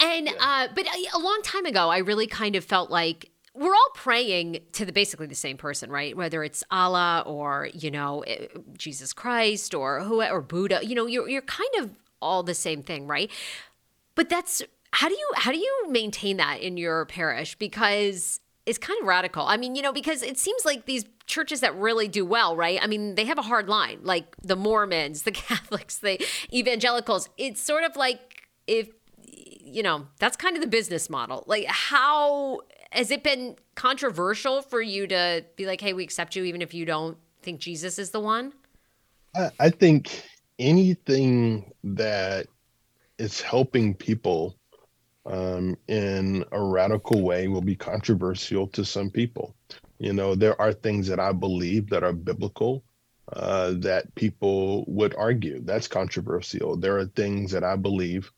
And, 0.00 0.28
uh, 0.40 0.68
but 0.74 0.86
a 0.86 1.06
a 1.14 1.18
long 1.18 1.40
time 1.42 1.66
ago, 1.66 1.88
I 1.90 1.98
really 1.98 2.26
kind 2.26 2.56
of 2.56 2.64
felt 2.64 2.90
like, 2.90 3.30
we're 3.54 3.74
all 3.74 3.90
praying 3.94 4.60
to 4.72 4.84
the 4.84 4.92
basically 4.92 5.26
the 5.26 5.34
same 5.34 5.56
person, 5.56 5.90
right? 5.90 6.16
Whether 6.16 6.44
it's 6.44 6.62
Allah 6.70 7.24
or 7.26 7.68
you 7.74 7.90
know 7.90 8.20
eh, 8.20 8.46
Jesus 8.76 9.12
Christ 9.12 9.74
or 9.74 10.00
who 10.02 10.22
or 10.22 10.40
Buddha, 10.40 10.80
you 10.84 10.94
know, 10.94 11.06
you're 11.06 11.28
you're 11.28 11.42
kind 11.42 11.70
of 11.80 11.90
all 12.20 12.42
the 12.42 12.54
same 12.54 12.82
thing, 12.82 13.06
right? 13.06 13.30
But 14.14 14.28
that's 14.28 14.62
how 14.92 15.08
do 15.08 15.14
you 15.14 15.30
how 15.36 15.52
do 15.52 15.58
you 15.58 15.86
maintain 15.90 16.38
that 16.38 16.60
in 16.60 16.76
your 16.76 17.06
parish 17.06 17.54
because 17.56 18.40
it's 18.66 18.78
kind 18.78 19.00
of 19.00 19.06
radical. 19.06 19.46
I 19.46 19.56
mean, 19.56 19.74
you 19.74 19.80
know, 19.80 19.94
because 19.94 20.22
it 20.22 20.38
seems 20.38 20.66
like 20.66 20.84
these 20.84 21.06
churches 21.24 21.60
that 21.60 21.74
really 21.76 22.06
do 22.06 22.24
well, 22.26 22.54
right? 22.54 22.78
I 22.82 22.86
mean, 22.86 23.14
they 23.14 23.24
have 23.24 23.38
a 23.38 23.42
hard 23.42 23.66
line, 23.66 24.00
like 24.02 24.36
the 24.42 24.56
Mormons, 24.56 25.22
the 25.24 25.32
Catholics, 25.32 25.98
the 25.98 26.22
evangelicals. 26.52 27.28
It's 27.38 27.60
sort 27.60 27.84
of 27.84 27.96
like 27.96 28.44
if 28.66 28.90
you 29.24 29.82
know, 29.82 30.06
that's 30.18 30.36
kind 30.36 30.56
of 30.56 30.62
the 30.62 30.68
business 30.68 31.10
model. 31.10 31.44
Like 31.46 31.66
how 31.66 32.60
has 32.90 33.10
it 33.10 33.22
been 33.22 33.56
controversial 33.74 34.62
for 34.62 34.80
you 34.80 35.06
to 35.06 35.44
be 35.56 35.66
like, 35.66 35.80
"Hey, 35.80 35.92
we 35.92 36.02
accept 36.04 36.36
you 36.36 36.44
even 36.44 36.62
if 36.62 36.72
you 36.72 36.84
don't 36.84 37.18
think 37.42 37.60
Jesus 37.60 37.98
is 37.98 38.10
the 38.10 38.20
one?" 38.20 38.52
I, 39.60 39.70
think 39.70 40.24
anything 40.58 41.72
that 41.84 42.46
is 43.18 43.40
helping 43.40 43.94
people 43.94 44.56
um, 45.26 45.76
in 45.88 46.44
a 46.52 46.62
radical 46.62 47.22
way 47.22 47.48
will 47.48 47.62
be 47.62 47.76
controversial 47.76 48.66
to 48.68 48.84
some 48.84 49.10
people. 49.10 49.54
You 49.98 50.12
know, 50.12 50.34
there 50.34 50.60
are 50.60 50.72
things 50.72 51.08
that 51.08 51.20
I 51.20 51.32
believe 51.32 51.90
that 51.90 52.04
are 52.04 52.12
biblical 52.12 52.84
uh, 53.32 53.74
that 53.78 54.14
people 54.14 54.84
would 54.86 55.14
argue. 55.16 55.60
That's 55.60 55.88
controversial. 55.88 56.76
There 56.76 56.98
are 56.98 57.06
things 57.06 57.50
that 57.52 57.64
I 57.64 57.76
believe 57.76 58.30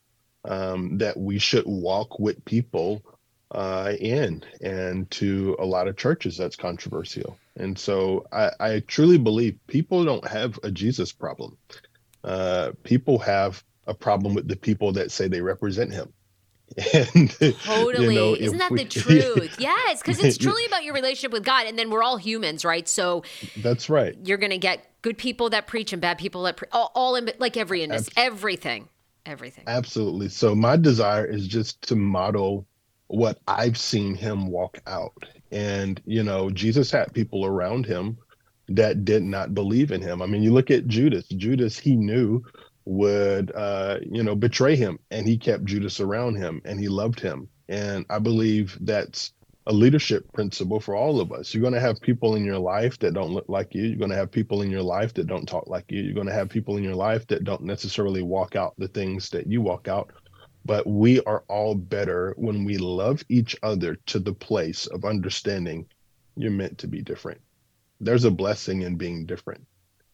um, 0.44 0.98
that 0.98 1.16
we 1.16 1.38
should 1.38 1.66
walk 1.66 2.18
with 2.18 2.44
people 2.44 3.02
uh, 3.52 3.92
in, 4.00 4.44
and 4.60 5.10
to 5.10 5.56
a 5.58 5.64
lot 5.64 5.88
of 5.88 5.96
churches, 5.96 6.36
that's 6.36 6.56
controversial. 6.56 7.36
And 7.56 7.78
so 7.78 8.26
I, 8.32 8.50
I 8.58 8.80
truly 8.80 9.18
believe 9.18 9.58
people 9.66 10.04
don't 10.04 10.26
have 10.26 10.58
a 10.62 10.70
Jesus 10.70 11.12
problem. 11.12 11.56
Uh, 12.24 12.72
people 12.82 13.18
have 13.18 13.62
a 13.86 13.94
problem 13.94 14.34
with 14.34 14.46
the 14.48 14.56
people 14.56 14.92
that 14.92 15.10
say 15.10 15.28
they 15.28 15.40
represent 15.40 15.92
him. 15.92 16.12
And 16.94 17.30
Totally. 17.64 18.14
you 18.14 18.20
know, 18.20 18.34
Isn't 18.36 18.58
that 18.58 18.70
we- 18.70 18.84
the 18.84 18.88
truth? 19.00 19.56
yes, 19.58 20.00
because 20.00 20.22
it's 20.22 20.38
truly 20.46 20.64
about 20.66 20.84
your 20.84 20.94
relationship 20.94 21.32
with 21.32 21.44
God. 21.44 21.66
And 21.66 21.76
then 21.78 21.90
we're 21.90 22.02
all 22.02 22.16
humans, 22.16 22.64
right? 22.64 22.88
So 22.88 23.24
That's 23.56 23.90
right. 23.90 24.14
you're 24.24 24.38
going 24.38 24.50
to 24.52 24.58
get 24.58 24.86
good 25.02 25.18
people 25.18 25.50
that 25.50 25.66
preach 25.66 25.92
and 25.92 26.00
bad 26.00 26.18
people 26.18 26.42
that 26.44 26.56
pre- 26.56 26.68
all, 26.72 26.92
all 26.94 27.16
in, 27.16 27.30
like 27.38 27.56
every 27.56 27.82
industry, 27.82 28.12
everything, 28.16 28.88
everything. 29.26 29.64
Absolutely. 29.66 30.28
So 30.28 30.54
my 30.54 30.76
desire 30.76 31.24
is 31.26 31.48
just 31.48 31.82
to 31.88 31.96
model 31.96 32.66
what 33.08 33.40
I've 33.48 33.76
seen 33.76 34.14
him 34.14 34.46
walk 34.46 34.78
out. 34.86 35.24
And, 35.50 36.00
you 36.06 36.22
know, 36.22 36.50
Jesus 36.50 36.92
had 36.92 37.12
people 37.12 37.44
around 37.44 37.84
him 37.86 38.16
that 38.70 39.04
did 39.04 39.22
not 39.22 39.54
believe 39.54 39.90
in 39.90 40.00
him. 40.00 40.22
I 40.22 40.26
mean, 40.26 40.42
you 40.42 40.52
look 40.52 40.70
at 40.70 40.86
Judas. 40.86 41.26
Judas, 41.28 41.78
he 41.78 41.96
knew 41.96 42.42
would 42.86 43.52
uh, 43.54 43.98
you 44.10 44.22
know, 44.22 44.34
betray 44.34 44.74
him 44.74 44.98
and 45.10 45.26
he 45.26 45.36
kept 45.36 45.64
Judas 45.64 46.00
around 46.00 46.36
him 46.36 46.62
and 46.64 46.80
he 46.80 46.88
loved 46.88 47.20
him. 47.20 47.48
And 47.68 48.06
I 48.10 48.18
believe 48.18 48.78
that's 48.80 49.32
a 49.66 49.72
leadership 49.72 50.32
principle 50.32 50.80
for 50.80 50.96
all 50.96 51.20
of 51.20 51.30
us. 51.30 51.52
You're 51.52 51.60
going 51.60 51.74
to 51.74 51.80
have 51.80 52.00
people 52.00 52.34
in 52.34 52.44
your 52.44 52.58
life 52.58 52.98
that 53.00 53.14
don't 53.14 53.30
look 53.30 53.48
like 53.48 53.74
you. 53.74 53.84
You're 53.84 53.98
going 53.98 54.10
to 54.10 54.16
have 54.16 54.30
people 54.30 54.62
in 54.62 54.70
your 54.70 54.82
life 54.82 55.14
that 55.14 55.26
don't 55.26 55.46
talk 55.46 55.68
like 55.68 55.84
you. 55.90 56.02
You're 56.02 56.14
going 56.14 56.26
to 56.26 56.32
have 56.32 56.48
people 56.48 56.76
in 56.76 56.82
your 56.82 56.94
life 56.94 57.26
that 57.28 57.44
don't 57.44 57.62
necessarily 57.62 58.22
walk 58.22 58.56
out 58.56 58.74
the 58.78 58.88
things 58.88 59.28
that 59.30 59.46
you 59.46 59.60
walk 59.60 59.86
out. 59.86 60.10
But 60.64 60.86
we 60.86 61.20
are 61.22 61.44
all 61.48 61.74
better 61.74 62.34
when 62.36 62.64
we 62.64 62.78
love 62.78 63.22
each 63.28 63.56
other 63.62 63.96
to 64.06 64.18
the 64.18 64.34
place 64.34 64.86
of 64.86 65.04
understanding 65.04 65.86
you're 66.36 66.50
meant 66.50 66.78
to 66.78 66.88
be 66.88 67.02
different. 67.02 67.40
There's 68.00 68.24
a 68.24 68.30
blessing 68.30 68.82
in 68.82 68.96
being 68.96 69.26
different. 69.26 69.66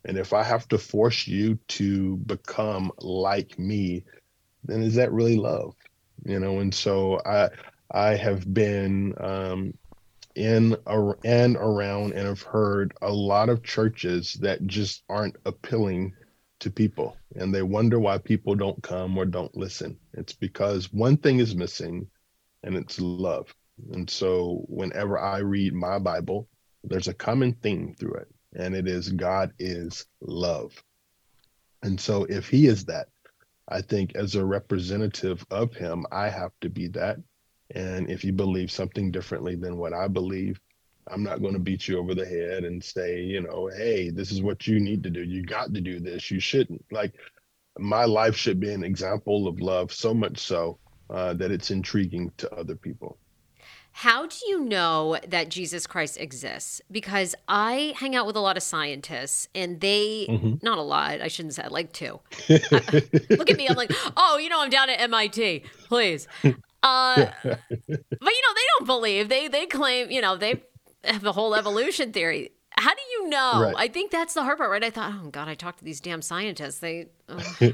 And 0.05 0.18
if 0.18 0.33
I 0.33 0.42
have 0.42 0.68
to 0.68 0.79
force 0.79 1.27
you 1.27 1.59
to 1.68 2.16
become 2.18 2.92
like 2.99 3.59
me, 3.59 4.05
then 4.64 4.83
is 4.83 4.94
that 4.96 5.12
really 5.12 5.37
love? 5.37 5.75
You 6.25 6.38
know, 6.40 6.61
and 6.61 6.75
so 6.75 7.20
I 7.25 7.51
I 7.90 8.16
have 8.16 8.53
been 8.53 9.14
um, 9.18 9.75
in 10.35 10.77
and 11.25 11.57
around 11.57 12.12
and 12.12 12.27
have 12.27 12.42
heard 12.42 12.94
a 13.03 13.12
lot 13.12 13.49
of 13.49 13.62
churches 13.62 14.35
that 14.35 14.66
just 14.66 15.03
aren't 15.09 15.37
appealing 15.44 16.14
to 16.59 16.70
people 16.70 17.16
and 17.35 17.55
they 17.55 17.62
wonder 17.62 17.99
why 17.99 18.18
people 18.18 18.55
don't 18.55 18.83
come 18.83 19.16
or 19.16 19.25
don't 19.25 19.57
listen. 19.57 19.99
It's 20.14 20.33
because 20.33 20.92
one 20.92 21.16
thing 21.16 21.38
is 21.38 21.55
missing 21.55 22.09
and 22.62 22.77
it's 22.77 23.01
love. 23.01 23.55
And 23.92 24.09
so 24.09 24.64
whenever 24.68 25.18
I 25.18 25.38
read 25.38 25.75
my 25.75 25.99
Bible, 25.99 26.49
there's 26.88 27.09
a 27.09 27.14
common 27.14 27.53
theme 27.53 27.94
through 27.99 28.14
it 28.14 28.29
and 28.55 28.75
it 28.75 28.88
is 28.88 29.11
God 29.11 29.53
is 29.59 30.07
love. 30.20 30.72
And 31.83 32.01
so 32.01 32.25
if 32.25 32.49
he 32.49 32.66
is 32.66 32.85
that, 32.87 33.09
I 33.68 33.83
think 33.83 34.14
as 34.14 34.35
a 34.35 34.44
representative 34.44 35.44
of 35.51 35.75
him, 35.75 36.07
I 36.11 36.29
have 36.29 36.53
to 36.61 36.70
be 36.70 36.88
that. 36.88 37.18
And 37.75 38.09
if 38.09 38.25
you 38.25 38.33
believe 38.33 38.70
something 38.70 39.11
differently 39.11 39.57
than 39.57 39.77
what 39.77 39.92
I 39.92 40.09
believe, 40.09 40.61
I'm 41.09 41.22
not 41.22 41.40
going 41.40 41.55
to 41.55 41.61
beat 41.61 41.87
you 41.87 41.99
over 41.99 42.14
the 42.14 42.25
head 42.25 42.64
and 42.64 42.83
say, 42.83 43.20
you 43.20 43.40
know, 43.40 43.68
hey, 43.77 44.11
this 44.11 44.33
is 44.33 44.42
what 44.42 44.66
you 44.66 44.81
need 44.81 45.03
to 45.05 45.11
do. 45.11 45.22
You 45.22 45.44
got 45.44 45.72
to 45.75 45.81
do 45.81 46.01
this. 46.01 46.31
You 46.31 46.40
shouldn't. 46.40 46.85
Like, 46.90 47.14
my 47.79 48.05
life 48.05 48.37
should 48.37 48.59
be 48.59 48.72
an 48.72 48.83
example 48.83 49.46
of 49.46 49.61
love, 49.61 49.92
so 49.92 50.14
much 50.14 50.38
so 50.38 50.79
uh, 51.11 51.35
that 51.35 51.51
it's 51.51 51.70
intriguing 51.70 52.33
to 52.38 52.53
other 52.55 52.75
people. 52.75 53.18
How 54.01 54.27
do 54.27 54.37
you 54.47 54.61
know 54.63 55.17
that 55.27 55.49
Jesus 55.49 55.87
Christ 55.87 56.21
exists? 56.21 56.83
Because 56.91 57.35
I 57.49 57.95
hang 57.97 58.15
out 58.15 58.27
with 58.27 58.37
a 58.37 58.41
lot 58.41 58.59
of 58.59 58.63
scientists 58.63 59.49
and 59.55 59.81
they, 59.81 60.27
Mhm. 60.29 60.63
not 60.63 60.77
a 60.77 60.83
lot, 60.83 61.23
I 61.23 61.29
shouldn't 61.29 61.55
say, 61.55 61.67
like 61.69 61.95
two. 61.95 62.21
Look 62.51 63.51
at 63.51 63.57
me, 63.57 63.67
I'm 63.69 63.75
like, 63.77 63.91
oh, 64.19 64.37
you 64.37 64.51
know, 64.51 64.61
I'm 64.61 64.69
down 64.69 64.91
at 64.91 65.01
MIT, 65.01 65.65
please. 65.89 66.29
Uh, 66.45 66.53
but 67.43 67.59
you 67.85 67.97
know, 68.19 68.55
they 68.55 68.67
don't 68.79 68.87
believe. 68.87 69.31
They 69.31 69.49
they 69.49 69.65
claim, 69.65 70.11
you 70.11 70.21
know, 70.21 70.37
they 70.37 70.63
have 71.05 71.23
the 71.23 71.33
whole 71.33 71.55
evolution 71.55 72.13
theory. 72.13 72.51
How 72.79 72.91
do 72.95 73.01
you 73.13 73.29
know? 73.31 73.63
Right. 73.63 73.75
I 73.79 73.89
think 73.89 74.11
that's 74.11 74.35
the 74.35 74.43
hard 74.45 74.59
part, 74.59 74.71
right? 74.71 74.85
I 74.85 74.91
thought, 74.91 75.15
oh 75.25 75.31
God, 75.31 75.49
I 75.49 75.55
talked 75.55 75.79
to 75.79 75.85
these 75.87 76.01
damn 76.01 76.21
scientists. 76.21 76.81
They, 76.81 77.07
oh. 77.31 77.41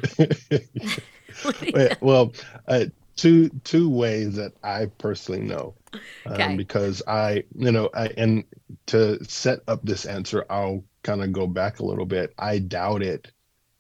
Well- 1.75 1.97
well, 2.01 2.33
uh, 2.69 2.85
two 3.17 3.49
two 3.65 3.91
ways 3.91 4.37
that 4.37 4.53
I 4.63 4.87
personally 4.99 5.41
know. 5.41 5.75
okay. 6.27 6.43
um, 6.43 6.57
because 6.57 7.03
I, 7.07 7.45
you 7.55 7.73
know, 7.73 7.91
I 7.95 8.09
and 8.17 8.45
to 8.87 9.23
set 9.25 9.61
up 9.69 9.81
this 9.83 10.05
answer, 10.05 10.45
I'll 10.49 10.85
kind 11.03 11.23
of 11.23 11.33
go 11.33 11.47
back 11.47 11.79
a 11.79 11.85
little 11.85 12.07
bit. 12.07 12.33
I 12.39 12.59
doubted 12.59 13.33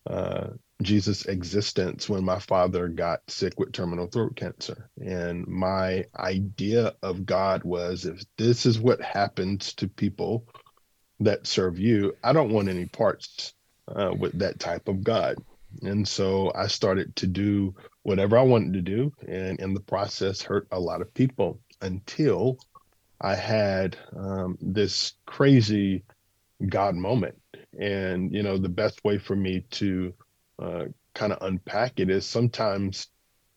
uh, 0.06 0.48
Jesus' 0.82 1.26
existence 1.26 2.08
when 2.08 2.24
my 2.24 2.38
father 2.38 2.88
got 2.88 3.20
sick 3.28 3.58
with 3.58 3.72
terminal 3.72 4.06
throat 4.06 4.36
cancer, 4.36 4.90
and 5.00 5.46
my 5.46 6.04
idea 6.16 6.94
of 7.02 7.24
God 7.24 7.64
was, 7.64 8.04
if 8.04 8.24
this 8.36 8.66
is 8.66 8.80
what 8.80 9.00
happens 9.00 9.74
to 9.74 9.88
people 9.88 10.46
that 11.20 11.46
serve 11.46 11.78
you, 11.78 12.14
I 12.24 12.32
don't 12.32 12.52
want 12.52 12.68
any 12.68 12.86
parts 12.86 13.54
uh, 13.88 14.12
with 14.18 14.38
that 14.38 14.58
type 14.58 14.88
of 14.88 15.04
God. 15.04 15.36
And 15.82 16.06
so 16.06 16.52
I 16.54 16.66
started 16.66 17.16
to 17.16 17.26
do 17.26 17.74
whatever 18.02 18.36
I 18.36 18.42
wanted 18.42 18.74
to 18.74 18.82
do, 18.82 19.12
and 19.26 19.58
in 19.60 19.74
the 19.74 19.80
process, 19.80 20.42
hurt 20.42 20.66
a 20.70 20.78
lot 20.78 21.00
of 21.00 21.14
people 21.14 21.60
until 21.82 22.58
I 23.20 23.34
had 23.34 23.96
um, 24.16 24.58
this 24.60 25.14
crazy 25.26 26.02
God 26.68 26.94
moment. 26.94 27.36
And, 27.78 28.32
you 28.32 28.42
know, 28.42 28.58
the 28.58 28.68
best 28.68 29.04
way 29.04 29.18
for 29.18 29.36
me 29.36 29.64
to 29.72 30.14
uh, 30.60 30.84
kind 31.14 31.32
of 31.32 31.38
unpack 31.42 32.00
it 32.00 32.10
is 32.10 32.26
sometimes 32.26 33.08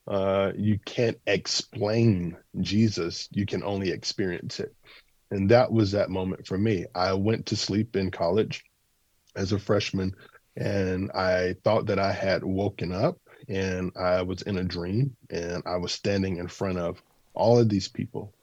uh, 0.08 0.52
you 0.56 0.78
can't 0.86 1.18
explain 1.26 2.38
Jesus, 2.62 3.28
you 3.32 3.46
can 3.46 3.64
only 3.64 3.90
experience 3.90 4.60
it. 4.60 4.76
And 5.32 5.50
that 5.50 5.72
was 5.72 5.92
that 5.92 6.10
moment 6.12 6.46
for 6.46 6.58
me. 6.58 6.86
I 6.94 7.14
went 7.14 7.48
to 7.48 7.56
sleep 7.56 7.96
in 7.96 8.12
college 8.12 8.64
as 9.36 9.52
a 9.52 9.60
freshman 9.60 10.16
and 10.56 11.12
I 11.12 11.56
thought 11.64 11.88
that 11.88 12.00
I 12.00 12.12
had 12.12 12.44
woken 12.44 12.92
up 12.92 13.18
and 13.50 13.92
I 14.00 14.22
was 14.22 14.44
in 14.44 14.58
a 14.60 14.64
dream 14.64 15.16
and 15.30 15.64
I 15.66 15.78
was 15.78 15.92
standing 15.92 16.38
in 16.38 16.48
front 16.48 16.78
of 16.78 17.02
all 17.36 17.60
of 17.60 17.70
these 17.70 17.88
people. 17.88 18.34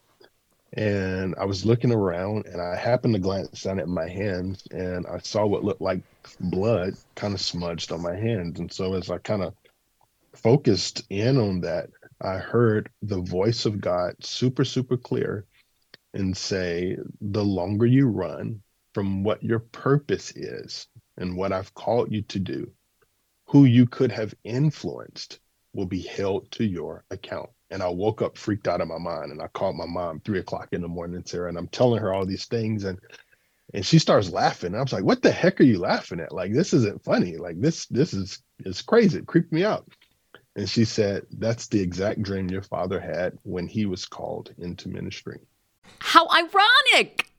And 0.75 1.35
I 1.39 1.45
was 1.45 1.67
looking 1.67 1.93
around 1.93 2.47
and 2.47 2.61
I 2.61 2.77
happened 2.77 3.15
to 3.15 3.21
glance 3.21 3.63
down 3.63 3.79
at 3.79 3.89
my 3.89 4.09
hands 4.09 4.67
and 4.71 5.07
I 5.07 5.19
saw 5.19 5.45
what 5.45 5.65
looked 5.65 5.83
like 5.83 6.01
blood 6.41 6.95
kind 7.15 7.35
of 7.35 7.41
smudged 7.41 7.93
on 7.93 8.03
my 8.03 8.17
hands. 8.17 8.59
And 8.59 8.73
so 8.73 8.95
as 8.95 9.11
I 9.11 9.19
kind 9.19 9.43
of 9.43 9.55
focused 10.35 11.03
in 11.11 11.37
on 11.37 11.61
that, 11.61 11.91
I 12.23 12.37
heard 12.39 12.89
the 13.03 13.21
voice 13.21 13.67
of 13.67 13.81
God 13.81 14.15
super, 14.21 14.65
super 14.65 14.97
clear 14.97 15.45
and 16.15 16.37
say, 16.37 16.97
the 17.21 17.45
longer 17.45 17.87
you 17.87 18.09
run 18.09 18.63
from 18.95 19.25
what 19.25 19.43
your 19.43 19.59
purpose 19.59 20.31
is 20.37 20.87
and 21.17 21.37
what 21.37 21.53
I've 21.53 21.75
called 21.75 22.13
you 22.13 22.23
to 22.23 22.39
do, 22.39 22.71
who 23.47 23.65
you 23.65 23.87
could 23.87 24.13
have 24.13 24.35
influenced 24.45 25.41
will 25.75 25.87
be 25.87 26.01
held 26.01 26.51
to 26.53 26.65
your 26.65 27.05
account. 27.11 27.51
And 27.73 27.83
I 27.83 27.89
woke 27.89 28.23
up 28.23 28.37
freaked 28.37 28.69
out 28.69 28.81
of 28.81 28.89
my 28.89 28.99
mind 28.99 29.33
and 29.33 29.41
I 29.41 29.49
called 29.49 29.77
my 29.77 29.87
mom 29.87 30.21
three 30.21 30.39
o'clock 30.39 30.69
in 30.73 30.83
the 30.83 30.89
morning, 30.89 31.23
Sarah, 31.25 31.49
and 31.49 31.57
I'm 31.57 31.69
telling 31.69 32.01
her 32.01 32.13
all 32.13 32.27
these 32.27 32.45
things. 32.45 32.85
And 32.85 33.01
and 33.75 33.85
she 33.85 33.99
starts 33.99 34.31
laughing. 34.31 34.75
I 34.75 34.83
was 34.83 34.93
like, 34.93 35.05
"What 35.05 35.23
the 35.23 35.33
heck 35.33 35.59
are 35.61 35.65
you 35.65 35.79
laughing 35.79 36.21
at? 36.21 36.33
Like 36.33 36.53
this 36.53 36.75
isn't 36.75 37.03
funny. 37.03 37.39
Like 37.39 37.61
this 37.61 37.87
this 37.87 38.13
is 38.13 38.43
is 38.61 38.83
crazy. 38.83 39.19
It 39.19 39.27
creeped 39.27 39.53
me 39.53 39.65
out." 39.65 39.91
And 40.55 40.69
she 40.69 40.85
said, 40.85 41.27
"That's 41.33 41.69
the 41.69 41.81
exact 41.81 42.23
dream 42.23 42.51
your 42.51 42.63
father 42.63 43.01
had 43.01 43.39
when 43.43 43.67
he 43.67 43.87
was 43.87 44.05
called 44.05 44.55
into 44.59 44.89
ministry." 44.91 45.41
How 46.01 46.27
ironic! 46.29 47.32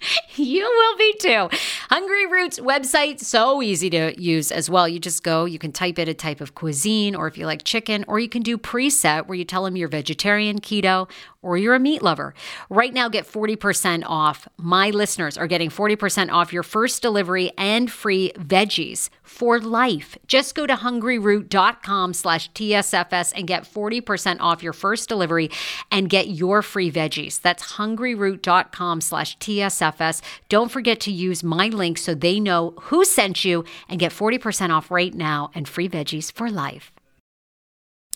you 0.36 0.62
will 0.62 0.96
be 0.98 1.14
too. 1.18 1.48
Hungry 1.90 2.26
Roots 2.26 2.58
website, 2.58 3.20
so 3.20 3.62
easy 3.62 3.90
to 3.90 4.20
use 4.20 4.52
as 4.52 4.68
well. 4.68 4.88
You 4.88 4.98
just 4.98 5.22
go, 5.22 5.44
you 5.44 5.58
can 5.58 5.72
type 5.72 5.98
in 5.98 6.08
a 6.08 6.14
type 6.14 6.40
of 6.40 6.54
cuisine, 6.54 7.14
or 7.14 7.26
if 7.26 7.38
you 7.38 7.46
like 7.46 7.64
chicken, 7.64 8.04
or 8.08 8.18
you 8.18 8.28
can 8.28 8.42
do 8.42 8.58
preset 8.58 9.26
where 9.26 9.36
you 9.36 9.44
tell 9.44 9.64
them 9.64 9.76
you're 9.76 9.88
vegetarian, 9.88 10.60
keto, 10.60 11.08
or 11.42 11.56
you're 11.56 11.74
a 11.74 11.80
meat 11.80 12.02
lover. 12.02 12.34
Right 12.68 12.92
now, 12.92 13.08
get 13.08 13.26
40% 13.26 14.02
off. 14.06 14.48
My 14.56 14.90
listeners 14.90 15.38
are 15.38 15.46
getting 15.46 15.70
40% 15.70 16.30
off 16.30 16.52
your 16.52 16.62
first 16.62 17.02
delivery 17.02 17.52
and 17.56 17.90
free 17.90 18.32
veggies 18.36 19.08
for 19.36 19.60
life. 19.60 20.16
Just 20.26 20.54
go 20.54 20.66
to 20.66 20.74
hungryroot.com 20.74 22.14
slash 22.14 22.50
TSFS 22.52 23.34
and 23.36 23.46
get 23.46 23.64
40% 23.64 24.38
off 24.40 24.62
your 24.62 24.72
first 24.72 25.10
delivery 25.10 25.50
and 25.90 26.08
get 26.08 26.28
your 26.28 26.62
free 26.62 26.90
veggies. 26.90 27.38
That's 27.42 27.74
hungryroot.com 27.74 29.02
slash 29.02 29.36
TSFS. 29.36 30.22
Don't 30.48 30.70
forget 30.70 31.00
to 31.00 31.12
use 31.12 31.44
my 31.44 31.68
link 31.68 31.98
so 31.98 32.14
they 32.14 32.40
know 32.40 32.72
who 32.80 33.04
sent 33.04 33.44
you 33.44 33.64
and 33.90 34.00
get 34.00 34.10
40% 34.10 34.70
off 34.70 34.90
right 34.90 35.12
now 35.12 35.50
and 35.54 35.68
free 35.68 35.88
veggies 35.88 36.32
for 36.32 36.50
life. 36.50 36.90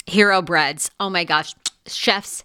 Hero 0.06 0.40
breads. 0.40 0.90
Oh 0.98 1.10
my 1.10 1.24
gosh. 1.24 1.54
Chef's 1.86 2.44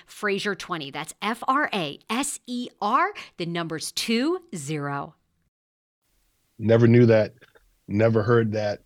Fraser 0.05 0.55
20. 0.55 0.91
That's 0.91 1.13
F 1.21 1.43
R 1.47 1.69
A 1.73 1.99
S 2.09 2.39
E 2.47 2.69
R, 2.81 3.13
the 3.37 3.45
numbers 3.45 3.91
2 3.93 4.39
0. 4.55 5.15
Never 6.59 6.87
knew 6.87 7.05
that. 7.07 7.33
Never 7.87 8.23
heard 8.23 8.51
that. 8.53 8.81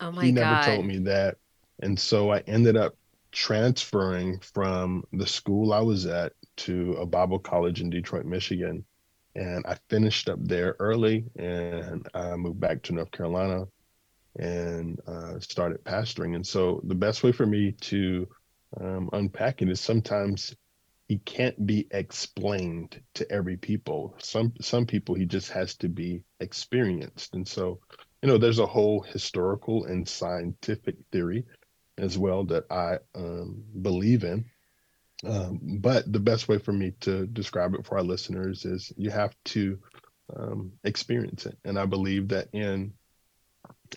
Oh 0.00 0.10
my 0.10 0.24
he 0.24 0.32
never 0.32 0.64
told 0.64 0.86
me 0.86 0.98
that. 1.00 1.36
And 1.80 1.98
so 1.98 2.32
I 2.32 2.38
ended 2.46 2.76
up 2.76 2.96
transferring 3.32 4.40
from 4.40 5.04
the 5.12 5.26
school 5.26 5.72
I 5.72 5.80
was 5.80 6.06
at 6.06 6.32
to 6.56 6.92
a 6.94 7.06
Bible 7.06 7.38
college 7.38 7.80
in 7.80 7.90
Detroit, 7.90 8.24
Michigan. 8.24 8.84
And 9.36 9.64
I 9.66 9.76
finished 9.88 10.28
up 10.28 10.38
there 10.42 10.76
early 10.80 11.24
and 11.36 12.06
I 12.14 12.34
moved 12.36 12.60
back 12.60 12.82
to 12.84 12.94
North 12.94 13.12
Carolina 13.12 13.66
and 14.36 15.00
uh, 15.06 15.38
started 15.38 15.84
pastoring. 15.84 16.34
And 16.34 16.46
so 16.46 16.80
the 16.84 16.94
best 16.94 17.22
way 17.22 17.32
for 17.32 17.46
me 17.46 17.72
to 17.72 18.26
um, 18.78 19.10
unpack 19.12 19.62
it 19.62 19.68
is 19.68 19.80
sometimes 19.80 20.54
he 21.08 21.18
can't 21.18 21.66
be 21.66 21.88
explained 21.90 23.02
to 23.14 23.30
every 23.32 23.56
people. 23.56 24.14
Some 24.18 24.52
some 24.60 24.86
people 24.86 25.16
he 25.16 25.26
just 25.26 25.50
has 25.50 25.74
to 25.78 25.88
be 25.88 26.22
experienced. 26.38 27.34
And 27.34 27.48
so, 27.48 27.80
you 28.22 28.28
know, 28.28 28.38
there's 28.38 28.60
a 28.60 28.66
whole 28.66 29.00
historical 29.00 29.86
and 29.86 30.08
scientific 30.08 30.96
theory 31.10 31.46
as 31.98 32.16
well 32.16 32.44
that 32.44 32.70
I 32.70 32.98
um, 33.16 33.64
believe 33.82 34.22
in. 34.22 34.44
Um, 35.24 35.58
but 35.80 36.10
the 36.10 36.20
best 36.20 36.48
way 36.48 36.58
for 36.58 36.72
me 36.72 36.92
to 37.00 37.26
describe 37.26 37.74
it 37.74 37.84
for 37.84 37.98
our 37.98 38.04
listeners 38.04 38.64
is 38.64 38.92
you 38.96 39.10
have 39.10 39.34
to 39.46 39.78
um, 40.34 40.72
experience 40.84 41.44
it. 41.44 41.58
And 41.64 41.78
I 41.78 41.86
believe 41.86 42.28
that 42.28 42.48
in 42.52 42.92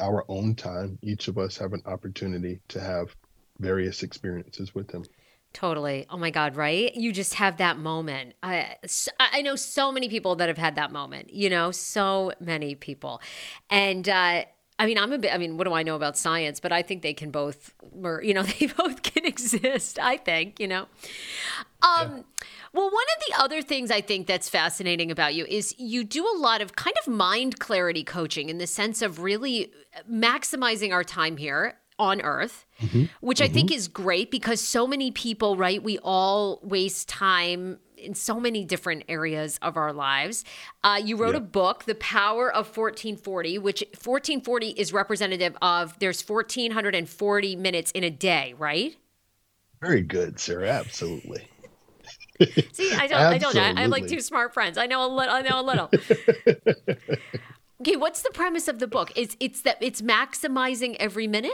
our 0.01 0.25
own 0.27 0.55
time, 0.55 0.97
each 1.01 1.27
of 1.27 1.37
us 1.37 1.57
have 1.57 1.73
an 1.73 1.83
opportunity 1.85 2.59
to 2.69 2.79
have 2.79 3.15
various 3.63 4.03
experiences 4.03 4.75
with 4.75 4.89
them. 4.89 5.03
Totally. 5.53 6.07
Oh 6.09 6.17
my 6.17 6.31
God, 6.31 6.55
right? 6.55 6.93
You 6.95 7.11
just 7.11 7.35
have 7.35 7.57
that 7.57 7.77
moment. 7.77 8.33
I, 8.41 8.75
I 9.19 9.41
know 9.43 9.55
so 9.55 9.91
many 9.91 10.09
people 10.09 10.35
that 10.37 10.49
have 10.49 10.57
had 10.57 10.75
that 10.75 10.91
moment, 10.91 11.31
you 11.31 11.49
know, 11.49 11.69
so 11.71 12.33
many 12.39 12.73
people. 12.73 13.21
And, 13.69 14.09
uh, 14.09 14.45
I 14.79 14.85
mean, 14.87 14.97
I'm 14.97 15.13
a 15.13 15.19
bit, 15.19 15.31
I 15.31 15.37
mean, 15.37 15.57
what 15.57 15.65
do 15.65 15.73
I 15.73 15.83
know 15.83 15.95
about 15.95 16.17
science? 16.17 16.59
But 16.59 16.71
I 16.71 16.81
think 16.81 17.03
they 17.03 17.13
can 17.13 17.29
both, 17.29 17.75
you 18.23 18.33
know, 18.33 18.41
they 18.59 18.65
both 18.65 19.03
can 19.03 19.25
exist, 19.25 19.99
I 20.01 20.17
think, 20.17 20.59
you 20.59 20.67
know. 20.67 20.87
Um, 21.83 22.17
yeah. 22.17 22.21
Well, 22.73 22.85
one 22.85 23.05
of 23.15 23.23
the 23.27 23.43
other 23.43 23.61
things 23.61 23.91
I 23.91 24.01
think 24.01 24.25
that's 24.25 24.49
fascinating 24.49 25.11
about 25.11 25.35
you 25.35 25.45
is 25.45 25.75
you 25.77 26.03
do 26.03 26.25
a 26.25 26.35
lot 26.37 26.61
of 26.61 26.75
kind 26.75 26.95
of 27.05 27.13
mind 27.13 27.59
clarity 27.59 28.03
coaching 28.03 28.49
in 28.49 28.57
the 28.57 28.65
sense 28.65 29.03
of 29.03 29.19
really 29.19 29.71
maximizing 30.11 30.91
our 30.91 31.03
time 31.03 31.37
here 31.37 31.77
on 31.99 32.21
earth, 32.21 32.65
mm-hmm. 32.81 33.05
which 33.21 33.39
mm-hmm. 33.39 33.51
I 33.51 33.53
think 33.53 33.71
is 33.71 33.87
great 33.87 34.31
because 34.31 34.61
so 34.61 34.87
many 34.87 35.11
people, 35.11 35.55
right? 35.55 35.81
We 35.81 35.99
all 35.99 36.59
waste 36.63 37.09
time 37.09 37.79
in 37.97 38.13
so 38.13 38.39
many 38.39 38.65
different 38.65 39.03
areas 39.07 39.57
of 39.61 39.77
our 39.77 39.93
lives. 39.93 40.43
Uh, 40.83 40.99
you 41.03 41.15
wrote 41.15 41.35
yeah. 41.35 41.37
a 41.37 41.41
book, 41.41 41.85
The 41.85 41.95
Power 41.95 42.49
of 42.49 42.65
1440, 42.65 43.59
which 43.59 43.81
1440 43.93 44.69
is 44.71 44.93
representative 44.93 45.57
of 45.61 45.97
there's 45.99 46.21
1440 46.21 47.55
minutes 47.55 47.91
in 47.91 48.03
a 48.03 48.09
day, 48.09 48.53
right? 48.57 48.95
Very 49.81 50.01
good, 50.01 50.39
sir. 50.39 50.63
Absolutely. 50.63 51.47
See, 52.73 52.93
I 52.93 53.07
don't, 53.07 53.19
I 53.19 53.37
don't 53.37 53.55
know. 53.55 53.61
I 53.61 53.81
have 53.81 53.91
like 53.91 54.07
two 54.07 54.21
smart 54.21 54.53
friends. 54.53 54.77
I 54.77 54.87
know 54.87 55.05
a 55.05 55.11
little. 55.11 55.33
I 55.33 55.41
know 55.41 55.59
a 55.59 55.61
little. 55.61 55.89
okay, 57.81 57.95
what's 57.95 58.21
the 58.21 58.31
premise 58.33 58.67
of 58.67 58.79
the 58.79 58.87
book? 58.87 59.11
It's 59.15 59.37
it's 59.39 59.61
that 59.61 59.77
it's 59.81 60.01
maximizing 60.01 60.95
every 60.99 61.27
minute. 61.27 61.51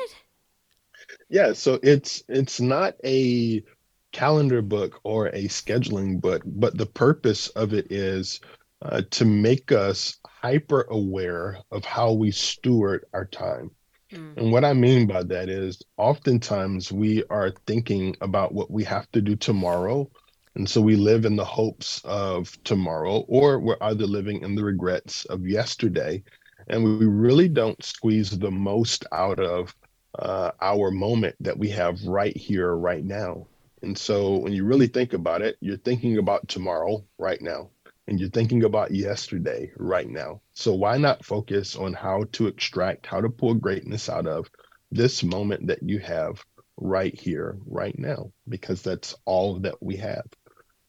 Yeah, 1.30 1.54
so 1.54 1.80
it's 1.84 2.24
it's 2.28 2.60
not 2.60 2.95
a 3.04 3.63
calendar 4.12 4.62
book 4.62 5.00
or 5.04 5.28
a 5.28 5.43
scheduling 5.45 6.19
book, 6.19 6.41
but 6.45 6.78
the 6.78 6.86
purpose 6.86 7.48
of 7.50 7.74
it 7.74 7.91
is 7.91 8.39
uh, 8.82 9.02
to 9.12 9.26
make 9.26 9.72
us 9.72 10.17
hyper 10.26 10.88
aware 10.89 11.60
of 11.72 11.84
how 11.86 12.13
we 12.13 12.32
steward 12.32 13.06
our 13.13 13.26
time. 13.26 13.72
Mm. 14.12 14.38
And 14.38 14.52
what 14.52 14.65
I 14.65 14.74
mean 14.74 15.06
by 15.06 15.24
that 15.24 15.50
is 15.50 15.82
oftentimes 15.98 16.91
we 16.91 17.24
are 17.30 17.54
thinking 17.67 18.15
about 18.22 18.54
what 18.54 18.72
we 18.72 18.84
have 18.86 19.12
to 19.12 19.22
do 19.22 19.36
tomorrow. 19.36 20.10
And 20.56 20.67
so 20.67 20.82
we 20.82 20.95
live 20.95 21.26
in 21.26 21.36
the 21.36 21.45
hopes 21.45 22.02
of 22.06 22.58
tomorrow, 22.63 23.19
or 23.28 23.60
we're 23.60 23.78
either 23.82 24.08
living 24.08 24.41
in 24.41 24.56
the 24.56 24.63
regrets 24.63 25.26
of 25.26 25.48
yesterday. 25.48 26.24
And 26.67 26.84
we 26.84 27.06
really 27.06 27.48
don't 27.48 27.84
squeeze 27.84 28.38
the 28.38 28.52
most 28.52 29.06
out 29.12 29.39
of 29.39 29.76
uh, 30.17 30.52
our 30.62 30.91
moment 30.91 31.36
that 31.41 31.58
we 31.58 31.69
have 31.69 32.02
right 32.04 32.36
here, 32.36 32.76
right 32.76 33.04
now. 33.04 33.48
And 33.82 33.98
so 33.98 34.38
when 34.38 34.54
you 34.54 34.65
really 34.65 34.88
think 34.88 35.13
about 35.13 35.41
it, 35.41 35.58
you're 35.62 35.78
thinking 35.78 36.17
about 36.17 36.48
tomorrow 36.48 37.04
right 37.17 37.41
now, 37.41 37.69
and 38.08 38.19
you're 38.19 38.30
thinking 38.30 38.63
about 38.63 38.91
yesterday 38.91 39.72
right 39.78 40.10
now. 40.10 40.41
So 40.54 40.74
why 40.74 40.98
not 40.98 41.24
focus 41.24 41.76
on 41.76 41.93
how 41.93 42.26
to 42.34 42.48
extract, 42.48 43.06
how 43.06 43.22
to 43.22 43.30
pull 43.30 43.54
greatness 43.54 44.10
out 44.10 44.28
of 44.28 44.50
this 44.91 45.24
moment 45.24 45.67
that 45.67 45.84
you 45.84 46.00
have 46.00 46.43
right 46.78 47.17
here, 47.17 47.58
right 47.65 47.98
now, 47.98 48.32
because 48.48 48.82
that's 48.82 49.15
all 49.26 49.60
that 49.60 49.82
we 49.82 49.95
have. 49.98 50.26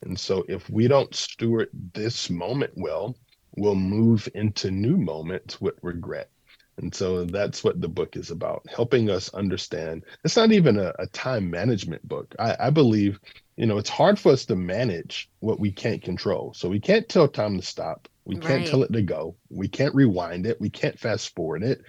And 0.03 0.19
so 0.19 0.45
if 0.49 0.69
we 0.71 0.89
don't 0.89 1.15
steward 1.15 1.69
this 1.93 2.31
moment 2.31 2.73
well, 2.77 3.17
we'll 3.57 3.75
move 3.75 4.29
into 4.35 4.71
new 4.71 4.97
moments 4.97 5.61
with 5.61 5.75
regret 5.83 6.31
And 6.77 6.95
so 6.95 7.25
that's 7.25 7.63
what 7.63 7.81
the 7.81 7.89
book 7.89 8.17
is 8.17 8.31
about, 8.31 8.67
helping 8.75 9.11
us 9.11 9.33
understand. 9.35 10.05
It's 10.25 10.37
not 10.37 10.53
even 10.53 10.79
a, 10.79 10.93
a 10.99 11.07
time 11.09 11.51
management 11.51 12.07
book. 12.09 12.35
I, 12.39 12.57
I, 12.59 12.71
believe, 12.71 13.21
you 13.57 13.67
know, 13.67 13.77
it's 13.77 13.91
hard 13.91 14.19
for 14.19 14.33
us 14.33 14.47
to 14.47 14.57
manage 14.57 15.29
what 15.41 15.61
we 15.61 15.71
can't 15.73 16.03
control. 16.03 16.55
So 16.55 16.69
we 16.69 16.81
can't 16.81 17.09
tell 17.09 17.29
time 17.29 17.57
to 17.59 17.63
stop. 17.63 18.09
We 18.25 18.37
can't 18.37 18.63
right. 18.63 18.67
tell 18.67 18.83
it 18.83 18.93
to 18.93 19.03
go. 19.03 19.37
We 19.51 19.69
can't 19.69 19.95
rewind 19.95 20.47
it. 20.47 20.61
We 20.61 20.71
can't 20.71 20.99
fast 20.99 21.35
forward 21.35 21.63
it. 21.63 21.83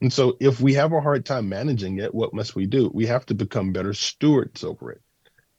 And 0.00 0.12
so 0.12 0.36
if 0.40 0.60
we 0.60 0.74
have 0.74 0.92
a 0.92 1.00
hard 1.00 1.24
time 1.24 1.48
managing 1.48 1.98
it, 1.98 2.14
what 2.14 2.34
must 2.34 2.54
we 2.54 2.66
do? 2.66 2.90
We 2.92 3.06
have 3.06 3.24
to 3.26 3.34
become 3.34 3.72
better 3.72 3.94
stewards 3.94 4.64
over 4.64 4.90
it. 4.90 5.00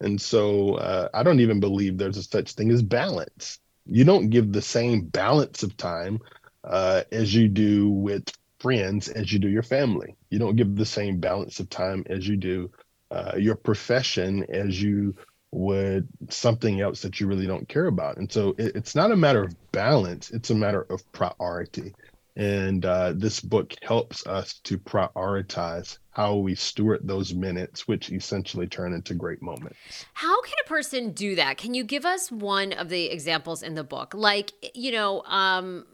And 0.02 0.22
so 0.22 0.76
uh, 0.76 1.10
I 1.14 1.24
don't 1.24 1.40
even 1.40 1.60
believe 1.60 1.98
there's 1.98 2.18
a 2.18 2.24
such 2.24 2.52
thing 2.52 2.70
as 2.70 2.84
balance. 2.84 3.60
You 3.88 4.04
don't 4.04 4.30
give 4.30 4.52
the 4.52 4.62
same 4.62 5.06
balance 5.06 5.64
of 5.64 5.78
time 5.78 6.20
uh, 6.64 7.04
as 7.12 7.34
you 7.34 7.48
do 7.48 7.90
with 7.90 8.32
friends 8.66 9.10
as 9.10 9.32
you 9.32 9.38
do 9.38 9.48
your 9.48 9.62
family. 9.62 10.16
You 10.32 10.40
don't 10.40 10.56
give 10.56 10.76
the 10.76 10.88
same 10.88 11.20
balance 11.20 11.60
of 11.60 11.70
time 11.70 12.04
as 12.10 12.28
you 12.28 12.36
do 12.36 12.72
uh, 13.12 13.34
your 13.38 13.54
profession 13.54 14.44
as 14.50 14.82
you 14.82 15.14
would 15.52 16.08
something 16.30 16.82
else 16.82 17.04
that 17.04 17.20
you 17.20 17.28
really 17.28 17.46
don't 17.46 17.70
care 17.70 17.86
about. 17.86 18.18
And 18.18 18.32
so 18.32 18.56
it, 18.58 18.76
it's 18.76 18.96
not 18.96 19.12
a 19.12 19.16
matter 19.16 19.44
of 19.44 19.72
balance, 19.72 20.32
it's 20.32 20.50
a 20.50 20.56
matter 20.56 20.82
of 20.90 21.00
priority. 21.12 21.94
And 22.38 22.84
uh, 22.84 23.14
this 23.16 23.40
book 23.40 23.76
helps 23.84 24.26
us 24.26 24.56
to 24.64 24.80
prioritize 24.80 26.00
how 26.10 26.38
we 26.38 26.56
steward 26.56 27.02
those 27.04 27.36
minutes, 27.36 27.88
which 27.88 28.12
essentially 28.12 28.66
turn 28.66 28.94
into 28.94 29.14
great 29.14 29.44
moments. 29.44 29.78
How 30.16 30.42
can 30.42 30.56
a 30.66 30.68
person 30.68 31.12
do 31.12 31.36
that? 31.36 31.58
Can 31.58 31.76
you 31.76 31.84
give 31.84 32.04
us 32.04 32.32
one 32.32 32.74
of 32.74 32.90
the 32.90 33.06
examples 33.06 33.62
in 33.62 33.76
the 33.76 33.84
book? 33.84 34.16
Like, 34.16 34.54
you 34.74 34.92
know, 34.92 35.22
um, 35.28 35.86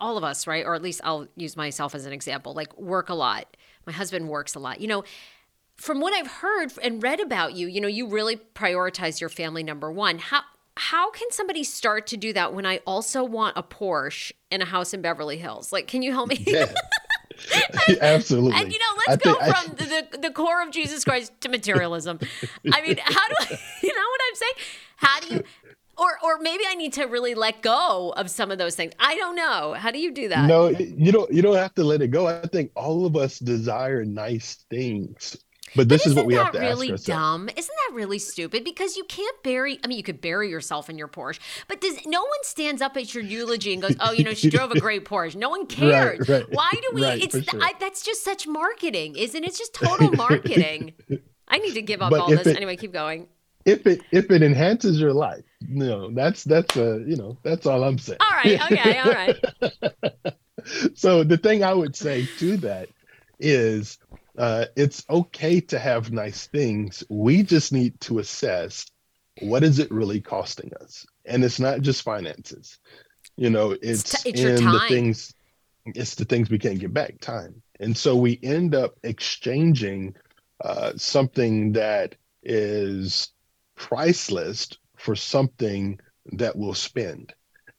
all 0.00 0.16
of 0.16 0.24
us, 0.24 0.46
right? 0.46 0.64
Or 0.64 0.74
at 0.74 0.82
least 0.82 1.00
I'll 1.04 1.28
use 1.36 1.56
myself 1.56 1.94
as 1.94 2.06
an 2.06 2.12
example, 2.12 2.54
like 2.54 2.76
work 2.78 3.08
a 3.08 3.14
lot. 3.14 3.56
My 3.86 3.92
husband 3.92 4.28
works 4.28 4.54
a 4.54 4.58
lot. 4.58 4.80
You 4.80 4.88
know, 4.88 5.04
from 5.76 6.00
what 6.00 6.12
I've 6.12 6.26
heard 6.26 6.72
and 6.82 7.02
read 7.02 7.20
about 7.20 7.54
you, 7.54 7.66
you 7.68 7.80
know, 7.80 7.88
you 7.88 8.08
really 8.08 8.36
prioritize 8.36 9.20
your 9.20 9.30
family 9.30 9.62
number 9.62 9.90
one. 9.90 10.18
How 10.18 10.42
how 10.78 11.10
can 11.10 11.30
somebody 11.30 11.64
start 11.64 12.06
to 12.08 12.16
do 12.16 12.32
that 12.34 12.52
when 12.52 12.66
I 12.66 12.80
also 12.86 13.24
want 13.24 13.56
a 13.56 13.62
Porsche 13.62 14.32
and 14.50 14.62
a 14.62 14.66
house 14.66 14.92
in 14.92 15.00
Beverly 15.00 15.38
Hills? 15.38 15.72
Like, 15.72 15.86
can 15.86 16.02
you 16.02 16.12
help 16.12 16.28
me? 16.28 16.42
Yeah. 16.46 16.72
Absolutely. 18.00 18.60
And 18.60 18.72
you 18.72 18.78
know, 18.78 19.02
let's 19.08 19.26
I 19.26 19.32
go 19.32 19.38
from 19.38 19.72
I... 19.78 20.06
the 20.12 20.18
the 20.18 20.30
core 20.30 20.62
of 20.62 20.70
Jesus 20.70 21.04
Christ 21.04 21.32
to 21.40 21.48
materialism. 21.48 22.18
I 22.72 22.82
mean, 22.82 22.98
how 23.02 23.28
do 23.28 23.34
I, 23.40 23.58
you 23.82 23.94
know 23.94 24.08
what 24.08 24.20
I'm 24.28 24.34
saying? 24.34 24.52
How 24.96 25.20
do 25.20 25.34
you 25.34 25.44
or 25.96 26.18
or 26.22 26.38
maybe 26.38 26.64
I 26.68 26.74
need 26.74 26.92
to 26.94 27.04
really 27.04 27.34
let 27.34 27.62
go 27.62 28.12
of 28.16 28.30
some 28.30 28.50
of 28.50 28.58
those 28.58 28.74
things. 28.74 28.92
I 28.98 29.16
don't 29.16 29.36
know. 29.36 29.74
How 29.74 29.90
do 29.90 29.98
you 29.98 30.12
do 30.12 30.28
that? 30.28 30.46
No, 30.46 30.68
you 30.68 31.12
don't 31.12 31.32
you 31.32 31.42
don't 31.42 31.56
have 31.56 31.74
to 31.74 31.84
let 31.84 32.02
it 32.02 32.08
go. 32.08 32.26
I 32.26 32.46
think 32.46 32.70
all 32.74 33.06
of 33.06 33.16
us 33.16 33.38
desire 33.38 34.04
nice 34.04 34.64
things. 34.70 35.36
But 35.74 35.88
this 35.88 36.04
but 36.04 36.10
is 36.10 36.14
what 36.14 36.26
we 36.26 36.34
have 36.34 36.52
to 36.52 36.60
really 36.60 36.92
ask 36.92 37.04
dumb? 37.04 37.48
Isn't 37.54 37.74
that 37.88 37.94
really 37.94 38.18
stupid? 38.18 38.64
Because 38.64 38.96
you 38.96 39.04
can't 39.04 39.42
bury. 39.42 39.78
I 39.82 39.88
mean, 39.88 39.98
you 39.98 40.04
could 40.04 40.20
bury 40.20 40.48
yourself 40.48 40.88
in 40.88 40.96
your 40.96 41.08
Porsche, 41.08 41.40
but 41.68 41.80
does 41.80 42.06
no 42.06 42.20
one 42.20 42.42
stands 42.42 42.80
up 42.80 42.96
at 42.96 43.14
your 43.14 43.22
eulogy 43.22 43.72
and 43.72 43.82
goes, 43.82 43.96
"Oh, 44.00 44.12
you 44.12 44.24
know, 44.24 44.32
she 44.32 44.48
drove 44.48 44.70
a 44.70 44.80
great 44.80 45.04
Porsche." 45.04 45.36
No 45.36 45.50
one 45.50 45.66
cares. 45.66 46.28
Right, 46.28 46.40
right, 46.40 46.46
Why 46.50 46.70
do 46.72 46.90
we? 46.94 47.04
Right, 47.04 47.22
it's 47.22 47.50
sure. 47.50 47.60
I, 47.62 47.72
that's 47.78 48.02
just 48.02 48.24
such 48.24 48.46
marketing, 48.46 49.16
isn't 49.16 49.42
it? 49.42 49.46
It's 49.46 49.58
just 49.58 49.74
total 49.74 50.12
marketing. 50.12 50.94
I 51.48 51.58
need 51.58 51.74
to 51.74 51.82
give 51.82 52.02
up 52.02 52.10
but 52.10 52.20
all 52.20 52.30
this. 52.30 52.46
It, 52.46 52.56
anyway, 52.56 52.76
keep 52.76 52.92
going 52.92 53.28
if 53.66 53.86
it 53.86 54.00
if 54.12 54.30
it 54.30 54.42
enhances 54.42 54.98
your 54.98 55.12
life 55.12 55.44
you 55.68 55.84
know 55.84 56.10
that's 56.12 56.44
that's 56.44 56.76
a 56.76 57.02
you 57.06 57.16
know 57.16 57.36
that's 57.42 57.66
all 57.66 57.82
i'm 57.84 57.98
saying. 57.98 58.18
All 58.20 58.36
right 58.36 58.72
okay 58.72 58.98
all 59.00 59.12
right. 59.12 59.36
So 60.94 61.22
the 61.22 61.36
thing 61.36 61.62
i 61.62 61.72
would 61.72 61.94
say 61.94 62.26
to 62.38 62.56
that 62.58 62.88
is 63.38 63.98
uh, 64.38 64.66
it's 64.76 65.04
okay 65.08 65.60
to 65.60 65.78
have 65.78 66.12
nice 66.12 66.46
things. 66.48 67.02
We 67.08 67.42
just 67.42 67.72
need 67.72 67.98
to 68.02 68.18
assess 68.18 68.84
what 69.40 69.62
is 69.62 69.78
it 69.78 69.90
really 69.90 70.20
costing 70.20 70.72
us? 70.80 71.06
And 71.24 71.42
it's 71.42 71.58
not 71.58 71.80
just 71.80 72.02
finances. 72.02 72.78
You 73.36 73.50
know 73.50 73.70
it's, 73.70 74.14
it's, 74.14 74.22
t- 74.22 74.30
it's 74.30 74.40
in 74.40 74.64
the 74.64 74.80
things 74.88 75.34
it's 75.86 76.16
the 76.16 76.24
things 76.24 76.50
we 76.50 76.58
can't 76.58 76.80
get 76.80 76.92
back 76.92 77.20
time. 77.20 77.62
And 77.78 77.96
so 77.96 78.16
we 78.16 78.40
end 78.42 78.74
up 78.74 78.94
exchanging 79.04 80.16
uh, 80.64 80.92
something 80.96 81.72
that 81.72 82.16
is 82.42 83.28
priceless 83.76 84.68
for 84.96 85.14
something 85.14 85.98
that 86.32 86.56
we'll 86.56 86.74
spend. 86.74 87.32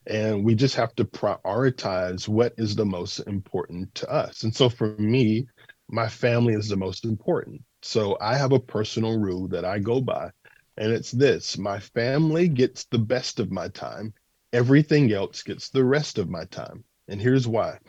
And 0.05 0.45
we 0.45 0.55
just 0.55 0.75
have 0.75 0.95
to 0.95 1.05
prioritize 1.05 2.27
what 2.27 2.53
is 2.57 2.75
the 2.75 2.85
most 2.85 3.19
important 3.19 3.93
to 3.95 4.09
us. 4.09 4.43
And 4.43 4.55
so 4.55 4.69
for 4.69 4.95
me, 4.97 5.47
my 5.89 6.07
family 6.07 6.53
is 6.53 6.69
the 6.69 6.77
most 6.77 7.03
important. 7.03 7.61
So 7.81 8.17
I 8.21 8.35
have 8.37 8.53
a 8.53 8.59
personal 8.59 9.19
rule 9.19 9.47
that 9.49 9.65
I 9.65 9.79
go 9.79 10.01
by, 10.01 10.31
and 10.77 10.91
it's 10.91 11.11
this 11.11 11.57
my 11.57 11.79
family 11.79 12.47
gets 12.47 12.85
the 12.85 12.99
best 12.99 13.39
of 13.39 13.51
my 13.51 13.67
time, 13.69 14.13
everything 14.53 15.11
else 15.11 15.43
gets 15.43 15.69
the 15.69 15.83
rest 15.83 16.17
of 16.17 16.29
my 16.29 16.45
time. 16.45 16.83
And 17.07 17.21
here's 17.21 17.47
why 17.47 17.79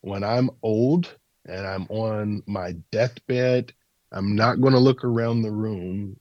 when 0.00 0.22
I'm 0.24 0.50
old 0.62 1.16
and 1.46 1.66
I'm 1.66 1.86
on 1.88 2.42
my 2.46 2.74
deathbed, 2.92 3.72
I'm 4.12 4.34
not 4.34 4.60
going 4.60 4.74
to 4.74 4.78
look 4.80 5.04
around 5.04 5.42
the 5.42 5.52
room 5.52 6.16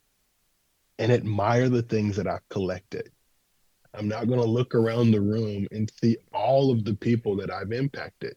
and 0.99 1.11
admire 1.11 1.69
the 1.69 1.81
things 1.81 2.15
that 2.15 2.27
I've 2.27 2.47
collected. 2.49 3.11
I'm 3.93 4.07
not 4.07 4.27
going 4.27 4.39
to 4.39 4.45
look 4.45 4.75
around 4.75 5.11
the 5.11 5.21
room 5.21 5.67
and 5.71 5.91
see 6.01 6.17
all 6.33 6.71
of 6.71 6.83
the 6.83 6.93
people 6.93 7.35
that 7.37 7.51
I've 7.51 7.71
impacted. 7.71 8.35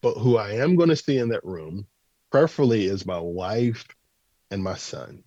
But 0.00 0.14
who 0.14 0.36
I 0.36 0.52
am 0.52 0.76
going 0.76 0.88
to 0.90 0.96
see 0.96 1.18
in 1.18 1.28
that 1.30 1.44
room, 1.44 1.86
preferably, 2.30 2.86
is 2.86 3.06
my 3.06 3.18
wife 3.18 3.86
and 4.50 4.62
my 4.62 4.74
son. 4.74 5.22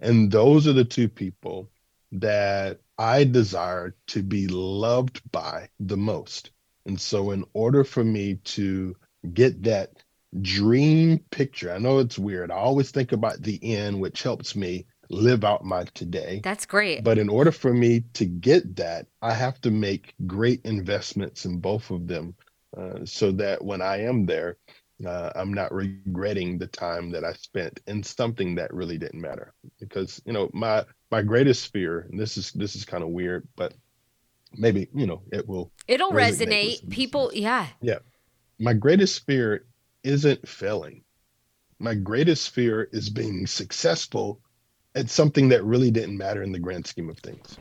And 0.00 0.30
those 0.30 0.66
are 0.66 0.72
the 0.72 0.84
two 0.84 1.08
people 1.08 1.70
that 2.12 2.80
I 2.98 3.24
desire 3.24 3.94
to 4.08 4.22
be 4.22 4.48
loved 4.48 5.20
by 5.30 5.68
the 5.80 5.96
most. 5.96 6.50
And 6.84 7.00
so, 7.00 7.30
in 7.30 7.44
order 7.54 7.84
for 7.84 8.04
me 8.04 8.36
to 8.44 8.96
get 9.32 9.62
that 9.62 10.02
dream 10.40 11.20
picture, 11.30 11.72
I 11.72 11.78
know 11.78 11.98
it's 11.98 12.18
weird. 12.18 12.50
I 12.50 12.56
always 12.56 12.90
think 12.90 13.12
about 13.12 13.42
the 13.42 13.58
end, 13.76 14.00
which 14.00 14.22
helps 14.22 14.56
me 14.56 14.86
live 15.10 15.44
out 15.44 15.64
my 15.64 15.84
today. 15.94 16.40
That's 16.42 16.66
great. 16.66 17.04
But 17.04 17.18
in 17.18 17.28
order 17.28 17.52
for 17.52 17.72
me 17.72 18.04
to 18.14 18.24
get 18.24 18.76
that, 18.76 19.06
I 19.20 19.34
have 19.34 19.60
to 19.62 19.70
make 19.70 20.14
great 20.26 20.60
investments 20.64 21.44
in 21.44 21.58
both 21.58 21.90
of 21.90 22.06
them 22.06 22.34
uh, 22.76 23.04
so 23.04 23.32
that 23.32 23.62
when 23.62 23.82
I 23.82 24.02
am 24.02 24.26
there, 24.26 24.56
uh, 25.04 25.30
I'm 25.34 25.52
not 25.52 25.72
regretting 25.72 26.58
the 26.58 26.66
time 26.66 27.10
that 27.10 27.24
I 27.24 27.32
spent 27.32 27.80
in 27.86 28.02
something 28.02 28.54
that 28.54 28.72
really 28.72 28.98
didn't 28.98 29.20
matter. 29.20 29.52
Because 29.80 30.22
you 30.24 30.32
know, 30.32 30.50
my 30.52 30.84
my 31.10 31.22
greatest 31.22 31.72
fear, 31.72 32.06
and 32.10 32.18
this 32.18 32.36
is 32.36 32.52
this 32.52 32.76
is 32.76 32.84
kind 32.84 33.02
of 33.02 33.10
weird, 33.10 33.46
but 33.56 33.74
maybe 34.54 34.88
you 34.94 35.06
know 35.06 35.22
it 35.32 35.46
will. 35.48 35.70
It'll 35.88 36.12
resonate. 36.12 36.88
People, 36.88 37.30
yeah, 37.34 37.66
yeah. 37.80 37.98
My 38.58 38.72
greatest 38.72 39.26
fear 39.26 39.64
isn't 40.04 40.48
failing. 40.48 41.02
My 41.78 41.94
greatest 41.94 42.50
fear 42.50 42.88
is 42.92 43.10
being 43.10 43.46
successful 43.46 44.40
it's 44.94 45.12
something 45.12 45.48
that 45.50 45.64
really 45.64 45.90
didn't 45.90 46.18
matter 46.18 46.42
in 46.42 46.52
the 46.52 46.58
grand 46.58 46.86
scheme 46.86 47.08
of 47.08 47.18
things. 47.18 47.56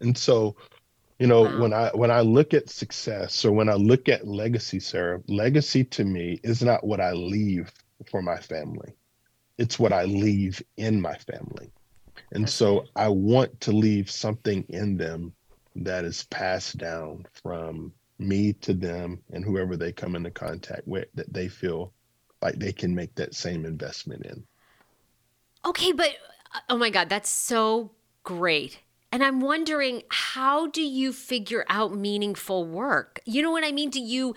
And 0.00 0.16
so, 0.16 0.56
you 1.18 1.26
know, 1.26 1.42
wow. 1.42 1.60
when 1.60 1.72
I 1.72 1.90
when 1.94 2.10
I 2.10 2.20
look 2.20 2.54
at 2.54 2.68
success 2.68 3.44
or 3.44 3.52
when 3.52 3.68
I 3.68 3.74
look 3.74 4.08
at 4.08 4.26
legacy, 4.26 4.80
Sarah, 4.80 5.22
legacy 5.28 5.84
to 5.84 6.04
me 6.04 6.40
is 6.42 6.62
not 6.62 6.84
what 6.84 7.00
I 7.00 7.12
leave 7.12 7.72
for 8.10 8.20
my 8.22 8.36
family. 8.36 8.94
It's 9.56 9.78
what 9.78 9.92
I 9.92 10.04
leave 10.04 10.62
in 10.76 11.00
my 11.00 11.16
family. 11.16 11.70
And 12.32 12.50
so 12.50 12.86
I 12.96 13.08
want 13.08 13.60
to 13.62 13.72
leave 13.72 14.10
something 14.10 14.64
in 14.68 14.96
them 14.96 15.32
that 15.76 16.04
is 16.04 16.24
passed 16.24 16.78
down 16.78 17.26
from 17.42 17.92
me 18.18 18.52
to 18.52 18.74
them 18.74 19.20
and 19.32 19.44
whoever 19.44 19.76
they 19.76 19.92
come 19.92 20.16
into 20.16 20.30
contact 20.30 20.86
with 20.86 21.08
that 21.14 21.32
they 21.32 21.48
feel 21.48 21.92
like 22.42 22.54
they 22.56 22.72
can 22.72 22.94
make 22.94 23.14
that 23.14 23.34
same 23.34 23.64
investment 23.64 24.26
in. 24.26 24.44
Okay, 25.64 25.92
but 25.92 26.10
uh, 26.54 26.60
oh 26.70 26.76
my 26.76 26.90
God, 26.90 27.08
that's 27.08 27.30
so 27.30 27.90
great. 28.22 28.80
And 29.10 29.22
I'm 29.22 29.40
wondering, 29.40 30.02
how 30.08 30.66
do 30.66 30.82
you 30.82 31.12
figure 31.12 31.64
out 31.68 31.94
meaningful 31.94 32.66
work? 32.66 33.20
You 33.24 33.42
know 33.42 33.52
what 33.52 33.64
I 33.64 33.72
mean? 33.72 33.90
Do 33.90 34.00
you 34.00 34.34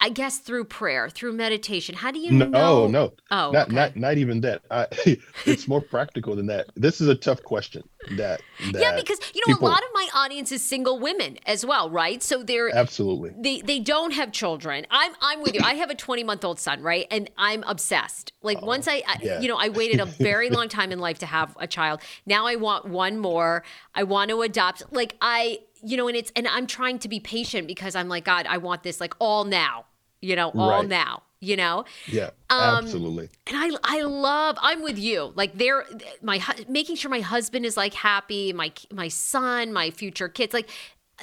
I 0.00 0.10
guess 0.10 0.38
through 0.38 0.64
prayer, 0.64 1.10
through 1.10 1.32
meditation. 1.32 1.96
How 1.96 2.12
do 2.12 2.20
you 2.20 2.30
no, 2.30 2.46
know? 2.46 2.86
No, 2.86 3.12
oh, 3.32 3.50
not 3.50 3.66
okay. 3.66 3.74
not 3.74 3.96
not 3.96 4.16
even 4.16 4.40
that. 4.42 4.62
I, 4.70 4.86
it's 5.44 5.66
more 5.66 5.80
practical 5.80 6.36
than 6.36 6.46
that. 6.46 6.68
This 6.76 7.00
is 7.00 7.08
a 7.08 7.16
tough 7.16 7.42
question. 7.42 7.82
That, 8.12 8.40
that 8.72 8.80
yeah, 8.80 8.94
because 8.94 9.18
you 9.34 9.42
know 9.46 9.54
people, 9.54 9.68
a 9.68 9.70
lot 9.70 9.82
of 9.82 9.88
my 9.94 10.08
audience 10.14 10.52
is 10.52 10.64
single 10.64 11.00
women 11.00 11.38
as 11.46 11.66
well, 11.66 11.90
right? 11.90 12.22
So 12.22 12.44
they're 12.44 12.74
absolutely 12.74 13.32
they 13.36 13.60
they 13.60 13.80
don't 13.80 14.12
have 14.12 14.30
children. 14.30 14.86
I'm 14.88 15.12
I'm 15.20 15.42
with 15.42 15.54
you. 15.54 15.62
I 15.64 15.74
have 15.74 15.90
a 15.90 15.96
20 15.96 16.22
month 16.22 16.44
old 16.44 16.60
son, 16.60 16.80
right? 16.80 17.08
And 17.10 17.28
I'm 17.36 17.64
obsessed. 17.64 18.32
Like 18.40 18.58
oh, 18.62 18.66
once 18.66 18.86
I, 18.86 19.02
I 19.04 19.18
yeah. 19.20 19.40
you 19.40 19.48
know 19.48 19.56
I 19.56 19.68
waited 19.68 19.98
a 19.98 20.06
very 20.06 20.48
long 20.56 20.68
time 20.68 20.92
in 20.92 21.00
life 21.00 21.18
to 21.20 21.26
have 21.26 21.56
a 21.58 21.66
child. 21.66 22.02
Now 22.24 22.46
I 22.46 22.54
want 22.54 22.84
one 22.84 23.18
more. 23.18 23.64
I 23.96 24.04
want 24.04 24.30
to 24.30 24.42
adopt. 24.42 24.84
Like 24.92 25.16
I 25.20 25.58
you 25.82 25.96
know, 25.96 26.06
and 26.06 26.16
it's 26.16 26.32
and 26.36 26.46
I'm 26.46 26.68
trying 26.68 27.00
to 27.00 27.08
be 27.08 27.18
patient 27.18 27.66
because 27.66 27.96
I'm 27.96 28.08
like, 28.08 28.24
God, 28.24 28.46
I 28.48 28.58
want 28.58 28.84
this 28.84 29.00
like 29.00 29.14
all 29.18 29.44
now 29.44 29.86
you 30.20 30.36
know, 30.36 30.50
all 30.50 30.68
Right. 30.80 30.88
now, 30.88 31.22
you 31.40 31.56
know? 31.56 31.84
Yeah, 32.06 32.30
Um, 32.50 32.84
absolutely. 32.84 33.28
And 33.46 33.56
I 33.56 33.70
I 33.84 34.02
love 34.02 34.56
I'm 34.60 34.82
with 34.82 34.98
you. 34.98 35.32
Like 35.36 35.56
they're 35.56 35.84
my 36.22 36.42
making 36.68 36.96
sure 36.96 37.10
my 37.10 37.20
husband 37.20 37.64
is 37.66 37.76
like 37.76 37.94
happy, 37.94 38.52
my 38.52 38.72
my 38.92 39.08
son, 39.08 39.72
my 39.72 39.90
future 39.90 40.28
kids 40.28 40.52
like 40.54 40.68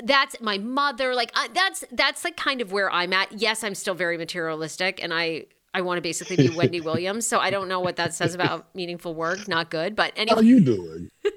that's 0.03 0.35
my 0.41 0.57
mother 0.57 1.15
like 1.15 1.31
I, 1.35 1.47
that's 1.53 1.83
that's 1.91 2.23
like 2.25 2.35
kind 2.37 2.61
of 2.61 2.71
where 2.71 2.91
I'm 2.91 3.13
at. 3.13 3.31
Yes, 3.33 3.63
I'm 3.63 3.75
still 3.75 3.95
very 3.95 4.17
materialistic 4.17 5.01
and 5.03 5.13
I 5.13 5.45
I 5.73 5.81
want 5.81 5.97
to 5.97 6.01
basically 6.01 6.37
be 6.37 6.49
Wendy 6.49 6.79
Williams, 6.89 7.27
so 7.27 7.39
I 7.39 7.49
don't 7.49 7.67
know 7.67 7.81
what 7.81 7.97
that 7.97 8.13
says 8.13 8.33
about 8.33 8.73
meaningful 8.75 9.13
work. 9.13 9.47
Not 9.47 9.69
good, 9.69 9.95
but 9.95 10.13
anyway. 10.15 10.35
How 10.35 10.41
you 10.41 10.61
doing? 10.61 11.09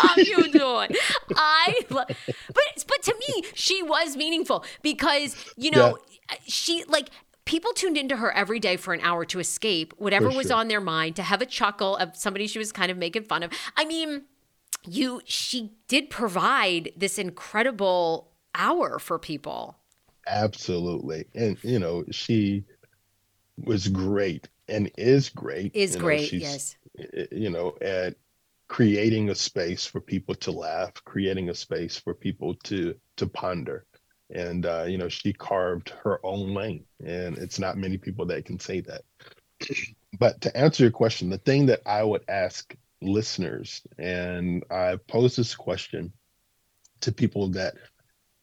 how 0.00 0.16
you 0.16 0.50
doing? 0.50 0.90
I, 1.36 1.80
lo- 1.90 2.04
but 2.06 2.84
but 2.86 3.02
to 3.02 3.14
me, 3.28 3.44
she 3.54 3.82
was 3.82 4.16
meaningful 4.16 4.64
because 4.82 5.36
you 5.56 5.70
know 5.70 5.98
she 6.46 6.84
like 6.88 7.10
people 7.44 7.72
tuned 7.72 7.96
into 7.96 8.16
her 8.16 8.32
every 8.32 8.60
day 8.60 8.76
for 8.76 8.94
an 8.94 9.00
hour 9.00 9.24
to 9.24 9.40
escape 9.40 9.92
whatever 9.98 10.28
was 10.28 10.50
on 10.50 10.68
their 10.68 10.80
mind, 10.80 11.16
to 11.16 11.22
have 11.22 11.42
a 11.42 11.46
chuckle 11.46 11.96
of 11.96 12.16
somebody 12.16 12.46
she 12.46 12.58
was 12.58 12.72
kind 12.72 12.90
of 12.90 12.96
making 12.96 13.24
fun 13.24 13.42
of. 13.42 13.50
I 13.76 13.84
mean, 13.84 14.22
you 14.86 15.20
she 15.24 15.72
did 15.88 16.10
provide 16.10 16.92
this 16.96 17.18
incredible 17.18 18.30
hour 18.54 18.98
for 18.98 19.18
people. 19.18 19.78
Absolutely. 20.26 21.24
And 21.34 21.62
you 21.64 21.78
know, 21.78 22.04
she 22.10 22.64
was 23.58 23.88
great 23.88 24.48
and 24.68 24.90
is 24.96 25.28
great. 25.28 25.74
Is 25.74 25.94
You 25.94 26.00
great, 26.00 26.28
she's, 26.28 26.42
yes. 26.42 26.76
You 27.32 27.50
know, 27.50 27.76
at 27.80 28.14
creating 28.70 29.30
a 29.30 29.34
space 29.34 29.84
for 29.84 30.00
people 30.00 30.32
to 30.32 30.52
laugh, 30.52 30.92
creating 31.04 31.48
a 31.50 31.54
space 31.54 31.96
for 31.96 32.14
people 32.14 32.54
to 32.54 32.94
to 33.16 33.26
ponder. 33.26 33.84
And 34.32 34.64
uh, 34.64 34.84
you 34.84 34.96
know, 34.96 35.08
she 35.08 35.32
carved 35.32 35.92
her 36.04 36.24
own 36.24 36.54
lane. 36.54 36.84
And 37.04 37.36
it's 37.36 37.58
not 37.58 37.76
many 37.76 37.98
people 37.98 38.26
that 38.26 38.44
can 38.44 38.60
say 38.60 38.80
that. 38.82 39.02
But 40.18 40.40
to 40.42 40.56
answer 40.56 40.82
your 40.82 40.92
question, 40.92 41.30
the 41.30 41.38
thing 41.38 41.66
that 41.66 41.80
I 41.86 42.02
would 42.02 42.24
ask 42.28 42.74
listeners, 43.00 43.80
and 43.96 44.64
I 44.70 44.98
pose 45.08 45.34
this 45.34 45.54
question 45.54 46.12
to 47.00 47.12
people 47.12 47.48
that 47.50 47.74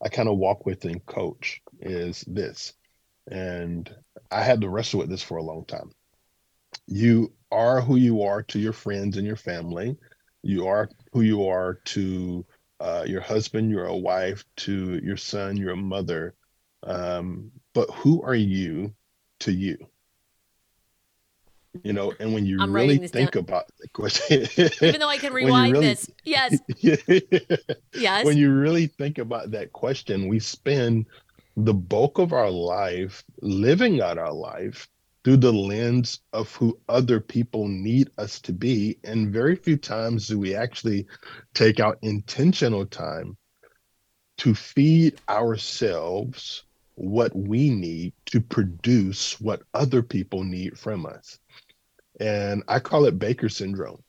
I 0.03 0.09
kind 0.09 0.29
of 0.29 0.37
walk 0.37 0.65
with 0.65 0.85
and 0.85 1.05
coach, 1.05 1.61
is 1.81 2.21
this. 2.21 2.73
And 3.29 3.93
I 4.31 4.41
had 4.43 4.61
to 4.61 4.69
wrestle 4.69 4.99
with 4.99 5.09
this 5.09 5.21
for 5.21 5.37
a 5.37 5.43
long 5.43 5.65
time. 5.65 5.91
You 6.87 7.33
are 7.51 7.81
who 7.81 7.97
you 7.97 8.23
are 8.23 8.43
to 8.43 8.59
your 8.59 8.73
friends 8.73 9.17
and 9.17 9.27
your 9.27 9.35
family. 9.35 9.97
You 10.47 10.65
are 10.67 10.89
who 11.11 11.21
you 11.23 11.45
are 11.45 11.73
to 11.73 12.45
uh, 12.79 13.03
your 13.05 13.19
husband, 13.19 13.69
your 13.69 13.93
wife, 14.01 14.45
to 14.57 14.97
your 15.03 15.17
son, 15.17 15.57
your 15.57 15.75
mother. 15.75 16.35
Um, 16.83 17.51
but 17.73 17.89
who 17.91 18.21
are 18.21 18.33
you 18.33 18.93
to 19.41 19.51
you? 19.51 19.77
You 21.83 21.91
know, 21.91 22.13
and 22.21 22.33
when 22.33 22.45
you 22.45 22.61
I'm 22.61 22.73
really 22.73 22.97
think 23.09 23.33
down. 23.33 23.41
about 23.41 23.65
the 23.77 23.89
question, 23.89 24.47
Even 24.81 25.01
though 25.01 25.09
I 25.09 25.17
can 25.17 25.33
rewind 25.33 25.73
really- 25.73 25.87
this, 25.87 26.09
yes, 26.23 26.57
yes, 27.93 28.25
when 28.25 28.37
you 28.37 28.53
really 28.53 28.87
think 28.87 29.17
about 29.17 29.51
that 29.51 29.73
question, 29.73 30.29
we 30.29 30.39
spend 30.39 31.07
the 31.57 31.73
bulk 31.73 32.19
of 32.19 32.31
our 32.31 32.49
life 32.49 33.21
living 33.41 34.01
out 34.01 34.17
our 34.17 34.33
life 34.33 34.87
through 35.27 35.35
the 35.35 35.51
lens 35.51 36.21
of 36.31 36.49
who 36.55 36.79
other 36.87 37.19
people 37.19 37.67
need 37.67 38.09
us 38.17 38.39
to 38.39 38.53
be. 38.53 38.97
And 39.03 39.33
very 39.33 39.57
few 39.57 39.75
times 39.75 40.29
do 40.29 40.39
we 40.39 40.55
actually 40.55 41.05
take 41.53 41.81
out 41.81 41.97
intentional 42.01 42.85
time 42.85 43.35
to 44.37 44.55
feed 44.55 45.19
ourselves 45.27 46.63
what 46.95 47.35
we 47.35 47.69
need 47.69 48.13
to 48.27 48.39
produce 48.39 49.37
what 49.41 49.63
other 49.73 50.01
people 50.01 50.45
need 50.45 50.79
from 50.79 51.05
us. 51.05 51.39
And 52.21 52.63
I 52.69 52.79
call 52.79 53.03
it 53.03 53.19
Baker 53.19 53.49
syndrome. 53.49 54.01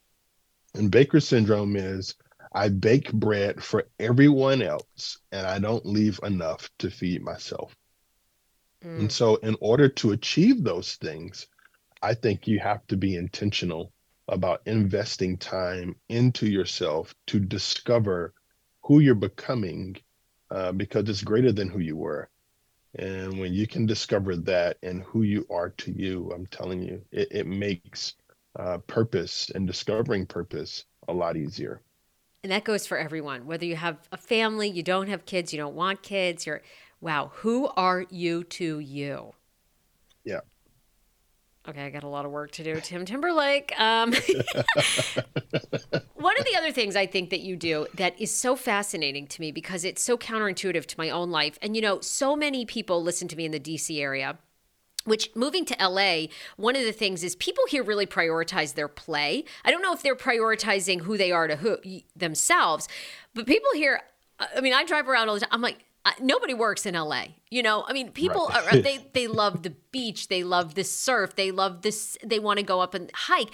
And 0.76 0.88
Baker 0.88 1.18
syndrome 1.18 1.74
is 1.74 2.14
I 2.52 2.68
bake 2.68 3.12
bread 3.12 3.60
for 3.60 3.88
everyone 3.98 4.62
else 4.62 5.18
and 5.32 5.44
I 5.48 5.58
don't 5.58 5.84
leave 5.84 6.20
enough 6.22 6.70
to 6.78 6.90
feed 6.92 7.22
myself. 7.22 7.74
Mm. 8.84 8.98
And 9.00 9.12
so, 9.12 9.36
in 9.36 9.56
order 9.60 9.88
to 9.88 10.12
achieve 10.12 10.62
those 10.62 10.96
things, 10.96 11.46
I 12.02 12.14
think 12.14 12.46
you 12.46 12.58
have 12.60 12.86
to 12.88 12.96
be 12.96 13.16
intentional 13.16 13.92
about 14.28 14.62
investing 14.66 15.36
time 15.36 15.96
into 16.08 16.46
yourself 16.46 17.14
to 17.26 17.40
discover 17.40 18.34
who 18.82 19.00
you're 19.00 19.14
becoming 19.14 19.96
uh, 20.50 20.72
because 20.72 21.08
it's 21.08 21.22
greater 21.22 21.52
than 21.52 21.68
who 21.68 21.80
you 21.80 21.96
were. 21.96 22.28
And 22.94 23.38
when 23.38 23.52
you 23.52 23.66
can 23.66 23.86
discover 23.86 24.36
that 24.36 24.78
and 24.82 25.02
who 25.02 25.22
you 25.22 25.46
are 25.50 25.70
to 25.70 25.92
you, 25.92 26.30
I'm 26.34 26.46
telling 26.46 26.82
you, 26.82 27.02
it, 27.10 27.28
it 27.30 27.46
makes 27.46 28.14
uh, 28.58 28.78
purpose 28.78 29.50
and 29.54 29.66
discovering 29.66 30.26
purpose 30.26 30.84
a 31.06 31.12
lot 31.12 31.36
easier. 31.36 31.82
And 32.42 32.52
that 32.52 32.64
goes 32.64 32.86
for 32.86 32.96
everyone, 32.96 33.46
whether 33.46 33.66
you 33.66 33.76
have 33.76 33.98
a 34.12 34.16
family, 34.16 34.68
you 34.68 34.82
don't 34.82 35.08
have 35.08 35.26
kids, 35.26 35.52
you 35.52 35.58
don't 35.58 35.74
want 35.74 36.02
kids, 36.02 36.46
you're, 36.46 36.62
wow, 37.00 37.32
who 37.36 37.68
are 37.76 38.04
you 38.10 38.44
to 38.44 38.78
you? 38.78 39.32
Yeah. 40.24 40.40
Okay, 41.68 41.84
I 41.84 41.90
got 41.90 42.02
a 42.02 42.08
lot 42.08 42.24
of 42.24 42.30
work 42.30 42.50
to 42.52 42.64
do. 42.64 42.80
Tim 42.80 43.04
Timberlake. 43.04 43.78
Um, 43.78 44.12
one 46.14 46.38
of 46.38 46.44
the 46.44 46.56
other 46.56 46.72
things 46.72 46.96
I 46.96 47.06
think 47.06 47.30
that 47.30 47.40
you 47.40 47.56
do 47.56 47.86
that 47.94 48.18
is 48.18 48.34
so 48.34 48.56
fascinating 48.56 49.26
to 49.26 49.40
me 49.40 49.52
because 49.52 49.84
it's 49.84 50.02
so 50.02 50.16
counterintuitive 50.16 50.86
to 50.86 50.98
my 50.98 51.10
own 51.10 51.30
life. 51.30 51.58
And, 51.60 51.76
you 51.76 51.82
know, 51.82 52.00
so 52.00 52.34
many 52.34 52.64
people 52.64 53.02
listen 53.02 53.28
to 53.28 53.36
me 53.36 53.44
in 53.44 53.52
the 53.52 53.60
DC 53.60 54.00
area 54.00 54.38
which 55.04 55.30
moving 55.34 55.64
to 55.64 55.76
LA, 55.80 56.26
one 56.56 56.76
of 56.76 56.84
the 56.84 56.92
things 56.92 57.24
is 57.24 57.34
people 57.36 57.64
here 57.70 57.82
really 57.82 58.06
prioritize 58.06 58.74
their 58.74 58.88
play. 58.88 59.42
I 59.64 59.70
don't 59.70 59.80
know 59.80 59.94
if 59.94 60.02
they're 60.02 60.14
prioritizing 60.14 61.00
who 61.00 61.16
they 61.16 61.32
are 61.32 61.48
to 61.48 61.56
who 61.56 61.78
themselves, 62.14 62.88
but 63.32 63.46
people 63.46 63.70
here, 63.74 64.02
I 64.38 64.60
mean, 64.60 64.74
I 64.74 64.84
drive 64.84 65.08
around 65.08 65.28
all 65.28 65.34
the 65.34 65.40
time. 65.40 65.48
I'm 65.50 65.62
like, 65.62 65.78
uh, 66.08 66.12
nobody 66.20 66.54
works 66.54 66.86
in 66.86 66.94
LA. 66.94 67.24
You 67.50 67.62
know, 67.62 67.84
I 67.86 67.92
mean, 67.92 68.10
people 68.12 68.46
Right. 68.48 68.74
are, 68.74 68.76
they 68.78 68.98
they 69.14 69.26
love 69.26 69.62
the 69.62 69.70
beach, 69.92 70.28
they 70.28 70.42
love 70.44 70.74
the 70.74 70.84
surf, 70.84 71.36
they 71.36 71.50
love 71.50 71.82
this, 71.82 72.16
they 72.24 72.38
want 72.38 72.58
to 72.58 72.64
go 72.64 72.80
up 72.80 72.94
and 72.94 73.10
hike. 73.14 73.50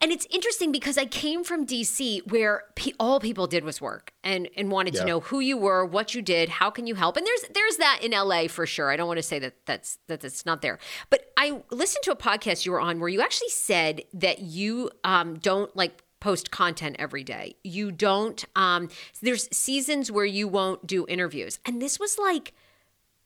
And 0.00 0.10
it's 0.10 0.26
interesting 0.30 0.72
because 0.72 0.98
I 0.98 1.04
came 1.04 1.44
from 1.44 1.64
DC 1.64 2.28
where 2.32 2.64
pe- 2.74 2.92
all 2.98 3.20
people 3.20 3.46
did 3.46 3.62
was 3.62 3.80
work 3.80 4.12
and 4.24 4.48
and 4.56 4.70
wanted 4.70 4.94
to 4.94 5.04
know 5.04 5.20
who 5.20 5.38
you 5.38 5.56
were, 5.56 5.84
what 5.84 6.12
you 6.14 6.22
did, 6.22 6.48
how 6.48 6.70
can 6.70 6.86
you 6.88 6.96
help. 6.96 7.16
And 7.16 7.24
there's 7.26 7.44
there's 7.54 7.76
that 7.76 8.00
in 8.02 8.10
LA 8.10 8.48
for 8.48 8.66
sure. 8.66 8.90
I 8.90 8.96
don't 8.96 9.06
want 9.06 9.18
to 9.18 9.22
say 9.22 9.38
that 9.38 9.54
that's 9.64 9.98
that 10.08 10.20
that's 10.20 10.44
not 10.44 10.60
there. 10.62 10.78
But 11.10 11.30
I 11.36 11.62
listened 11.70 12.02
to 12.04 12.10
a 12.10 12.16
podcast 12.16 12.66
you 12.66 12.72
were 12.72 12.80
on 12.80 12.98
where 12.98 13.08
you 13.10 13.20
actually 13.20 13.50
said 13.50 14.02
that 14.14 14.40
you 14.40 14.90
um, 15.04 15.38
don't 15.38 15.74
like 15.76 16.02
post 16.22 16.52
content 16.52 16.94
every 17.00 17.24
day. 17.24 17.56
You 17.64 17.90
don't 17.90 18.44
um, 18.54 18.88
there's 19.20 19.48
seasons 19.54 20.10
where 20.10 20.24
you 20.24 20.46
won't 20.46 20.86
do 20.86 21.04
interviews. 21.08 21.58
And 21.66 21.82
this 21.82 21.98
was 21.98 22.16
like 22.16 22.54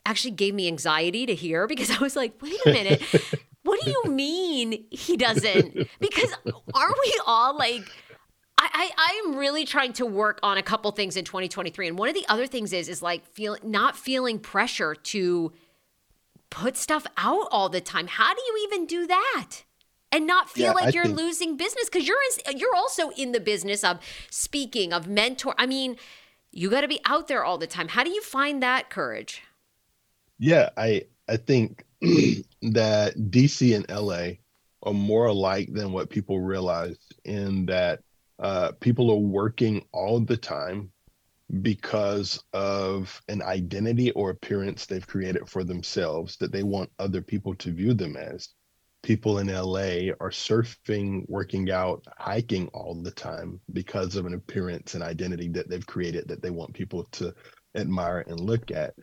actually 0.07 0.31
gave 0.31 0.55
me 0.55 0.67
anxiety 0.67 1.27
to 1.27 1.35
hear 1.35 1.67
because 1.73 1.91
I 1.91 1.99
was 1.99 2.17
like, 2.17 2.41
wait 2.41 2.59
a 2.65 2.73
minute. 2.73 3.03
What 3.65 3.81
do 3.83 3.91
you 3.91 4.05
mean 4.11 4.87
he 4.91 5.17
doesn't? 5.17 5.89
Because 6.01 6.33
aren't 6.73 6.99
we 7.05 7.21
all 7.27 7.57
like 7.57 7.83
I, 8.59 8.91
I 8.97 9.23
am 9.27 9.37
really 9.37 9.67
trying 9.67 9.93
to 9.95 10.07
work 10.07 10.41
on 10.43 10.57
a 10.57 10.63
couple 10.63 10.91
things 10.93 11.17
in 11.17 11.27
2023. 11.27 11.89
And 11.89 11.99
one 11.99 12.09
of 12.09 12.15
the 12.15 12.25
other 12.29 12.47
things 12.47 12.73
is 12.73 12.89
is 12.89 13.03
like 13.03 13.27
feeling 13.35 13.61
not 13.63 13.97
feeling 13.97 14.39
pressure 14.39 14.95
to 14.95 15.53
put 16.49 16.77
stuff 16.77 17.07
out 17.19 17.49
all 17.51 17.69
the 17.69 17.83
time. 17.83 18.07
How 18.07 18.33
do 18.33 18.41
you 18.41 18.67
even 18.69 18.87
do 18.87 19.07
that? 19.07 19.65
And 20.13 20.27
not 20.27 20.49
feel 20.49 20.67
Yeah, 20.67 20.73
like 20.73 20.95
you're 20.95 21.05
think- 21.05 21.17
losing 21.19 21.57
business 21.57 21.89
because 21.91 22.07
you're 22.07 22.17
in, 22.49 22.59
you're 22.59 22.75
also 22.75 23.11
in 23.11 23.33
the 23.33 23.41
business 23.41 23.83
of 23.85 23.99
speaking, 24.31 24.93
of 24.93 25.09
mentor. 25.09 25.55
I 25.59 25.67
mean, 25.67 25.97
you 26.53 26.71
got 26.71 26.83
to 26.83 26.89
be 26.89 27.01
out 27.05 27.29
there 27.29 27.45
all 27.45 27.59
the 27.59 27.67
time. 27.67 27.89
How 27.89 28.05
do 28.05 28.11
you 28.11 28.23
find 28.23 28.63
that 28.63 28.89
courage? 28.89 29.43
Yeah, 30.39 30.71
I 30.77 31.03
I 31.29 31.37
think 31.37 31.85
that 32.63 33.15
DC 33.31 33.75
and 33.75 33.85
LA 33.91 34.37
are 34.83 34.95
more 34.95 35.27
alike 35.27 35.71
than 35.73 35.93
what 35.93 36.09
people 36.09 36.41
realize 36.41 36.97
in 37.25 37.67
that 37.67 38.01
uh, 38.39 38.73
people 38.81 39.11
are 39.11 39.17
working 39.17 39.85
all 39.93 40.21
the 40.21 40.37
time 40.37 40.91
because 41.63 42.43
of 42.53 43.21
an 43.29 43.43
identity 43.43 44.11
or 44.13 44.31
appearance 44.31 44.87
they've 44.87 45.07
created 45.07 45.49
for 45.49 45.65
themselves 45.65 46.37
that 46.37 46.53
they 46.53 46.63
want 46.63 46.91
other 46.99 47.23
people 47.23 47.55
to 47.57 47.73
view 47.73 47.95
them 47.95 48.17
as. 48.17 48.49
People 49.07 49.39
in 49.39 49.47
LA 49.47 50.11
are 50.19 50.33
surfing, 50.33 51.25
working 51.29 51.71
out, 51.71 52.05
hiking 52.19 52.67
all 52.75 52.93
the 52.93 53.13
time 53.13 53.61
because 53.73 54.17
of 54.17 54.27
an 54.27 54.35
appearance 54.35 54.95
and 54.95 55.03
identity 55.05 55.47
that 55.51 55.71
they've 55.71 55.87
created 55.87 56.27
that 56.27 56.43
they 56.43 56.51
want 56.51 56.75
people 56.75 57.05
to 57.13 57.33
admire 57.77 58.25
and 58.27 58.41
look 58.41 58.73
at. 58.73 58.95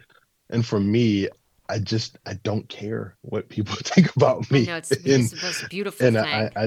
And 0.49 0.66
for 0.66 0.78
me, 0.78 1.30
I 1.70 1.80
just 1.80 2.18
I 2.26 2.34
don't 2.43 2.68
care 2.68 3.16
what 3.22 3.47
people 3.47 3.76
think 3.80 4.14
about 4.18 4.45
I 4.51 4.54
me. 4.54 4.66
know 4.66 4.76
it's, 4.76 4.91
And- 4.91 5.08
it's 5.08 5.32
the 5.32 5.45
most 5.45 5.70
beautiful 5.70 6.06
and 6.06 6.18
thing. 6.18 6.26
I, 6.26 6.51
I 6.62 6.64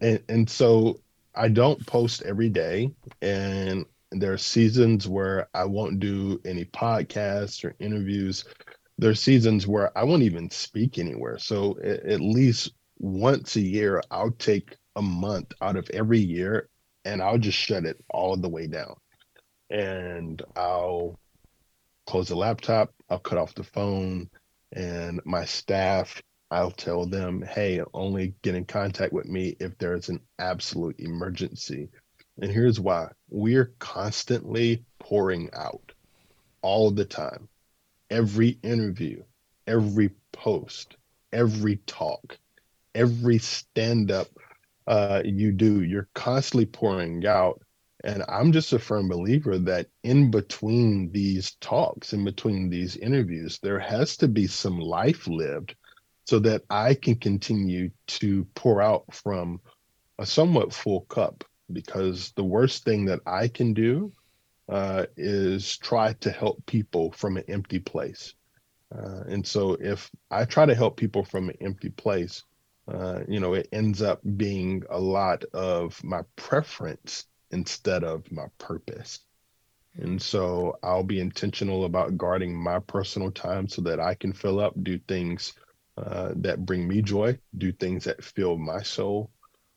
and 0.00 0.22
and 0.28 0.48
so 0.48 1.00
I 1.34 1.48
don't 1.48 1.84
post 1.84 2.22
every 2.22 2.48
day, 2.48 2.92
and 3.22 3.86
there 4.12 4.32
are 4.32 4.38
seasons 4.38 5.08
where 5.08 5.48
I 5.52 5.64
won't 5.64 5.98
do 5.98 6.40
any 6.44 6.66
podcasts 6.66 7.64
or 7.64 7.74
interviews, 7.80 8.44
there's 8.98 9.20
seasons 9.20 9.66
where 9.66 9.96
I 9.96 10.04
won't 10.04 10.22
even 10.22 10.50
speak 10.50 10.98
anywhere. 10.98 11.38
So 11.38 11.78
at 11.82 12.20
least 12.20 12.72
once 12.98 13.56
a 13.56 13.60
year, 13.60 14.02
I'll 14.10 14.30
take 14.32 14.76
a 14.96 15.02
month 15.02 15.52
out 15.60 15.76
of 15.76 15.88
every 15.90 16.20
year 16.20 16.68
and 17.04 17.22
I'll 17.22 17.38
just 17.38 17.58
shut 17.58 17.84
it 17.84 18.02
all 18.10 18.36
the 18.36 18.48
way 18.48 18.66
down. 18.66 18.94
And 19.70 20.42
I'll 20.54 21.18
close 22.06 22.28
the 22.28 22.36
laptop, 22.36 22.92
I'll 23.08 23.18
cut 23.18 23.38
off 23.38 23.54
the 23.54 23.64
phone, 23.64 24.28
and 24.72 25.20
my 25.24 25.44
staff, 25.44 26.20
I'll 26.50 26.70
tell 26.70 27.06
them, 27.06 27.42
hey, 27.42 27.80
only 27.94 28.34
get 28.42 28.54
in 28.54 28.66
contact 28.66 29.12
with 29.12 29.26
me 29.26 29.56
if 29.58 29.76
there's 29.78 30.10
an 30.10 30.20
absolute 30.38 30.96
emergency. 30.98 31.88
And 32.40 32.50
here's 32.50 32.78
why 32.78 33.08
we're 33.30 33.72
constantly 33.78 34.84
pouring 34.98 35.48
out 35.54 35.92
all 36.60 36.90
the 36.90 37.04
time. 37.04 37.48
Every 38.12 38.58
interview, 38.62 39.22
every 39.66 40.10
post, 40.32 40.96
every 41.32 41.76
talk, 41.86 42.38
every 42.94 43.38
stand 43.38 44.10
up 44.10 44.28
uh, 44.86 45.22
you 45.24 45.50
do, 45.50 45.82
you're 45.82 46.10
constantly 46.12 46.66
pouring 46.66 47.26
out. 47.26 47.62
And 48.04 48.22
I'm 48.28 48.52
just 48.52 48.74
a 48.74 48.78
firm 48.78 49.08
believer 49.08 49.56
that 49.60 49.86
in 50.02 50.30
between 50.30 51.10
these 51.10 51.52
talks, 51.62 52.12
in 52.12 52.22
between 52.22 52.68
these 52.68 52.98
interviews, 52.98 53.58
there 53.62 53.78
has 53.78 54.18
to 54.18 54.28
be 54.28 54.46
some 54.46 54.78
life 54.78 55.26
lived 55.26 55.74
so 56.26 56.38
that 56.40 56.64
I 56.68 56.92
can 56.92 57.14
continue 57.14 57.92
to 58.18 58.46
pour 58.54 58.82
out 58.82 59.04
from 59.14 59.58
a 60.18 60.26
somewhat 60.26 60.74
full 60.74 61.00
cup. 61.02 61.44
Because 61.72 62.32
the 62.36 62.44
worst 62.44 62.84
thing 62.84 63.06
that 63.06 63.20
I 63.24 63.48
can 63.48 63.72
do 63.72 64.12
uh, 64.68 65.06
is 65.16 65.76
try 65.78 66.12
to 66.14 66.30
help 66.30 66.64
people 66.66 67.12
from 67.12 67.36
an 67.36 67.44
empty 67.48 67.78
place. 67.78 68.34
Uh, 68.94 69.22
and 69.28 69.46
so 69.46 69.76
if 69.80 70.10
I 70.30 70.44
try 70.44 70.66
to 70.66 70.74
help 70.74 70.96
people 70.96 71.24
from 71.24 71.48
an 71.48 71.56
empty 71.60 71.90
place, 71.90 72.44
uh, 72.88 73.20
you 73.28 73.40
know, 73.40 73.54
it 73.54 73.68
ends 73.72 74.02
up 74.02 74.20
being 74.36 74.82
a 74.90 74.98
lot 74.98 75.44
of 75.52 76.02
my 76.04 76.22
preference 76.36 77.26
instead 77.50 78.04
of 78.04 78.30
my 78.30 78.46
purpose. 78.58 79.20
And 79.94 80.20
so 80.20 80.78
I'll 80.82 81.04
be 81.04 81.20
intentional 81.20 81.84
about 81.84 82.16
guarding 82.16 82.54
my 82.54 82.78
personal 82.80 83.30
time 83.30 83.68
so 83.68 83.82
that 83.82 84.00
I 84.00 84.14
can 84.14 84.32
fill 84.32 84.58
up, 84.60 84.74
do 84.82 84.98
things 84.98 85.52
uh, 85.98 86.32
that 86.36 86.64
bring 86.64 86.88
me 86.88 87.02
joy, 87.02 87.38
do 87.58 87.72
things 87.72 88.04
that 88.04 88.24
fill 88.24 88.56
my 88.56 88.82
soul 88.82 89.30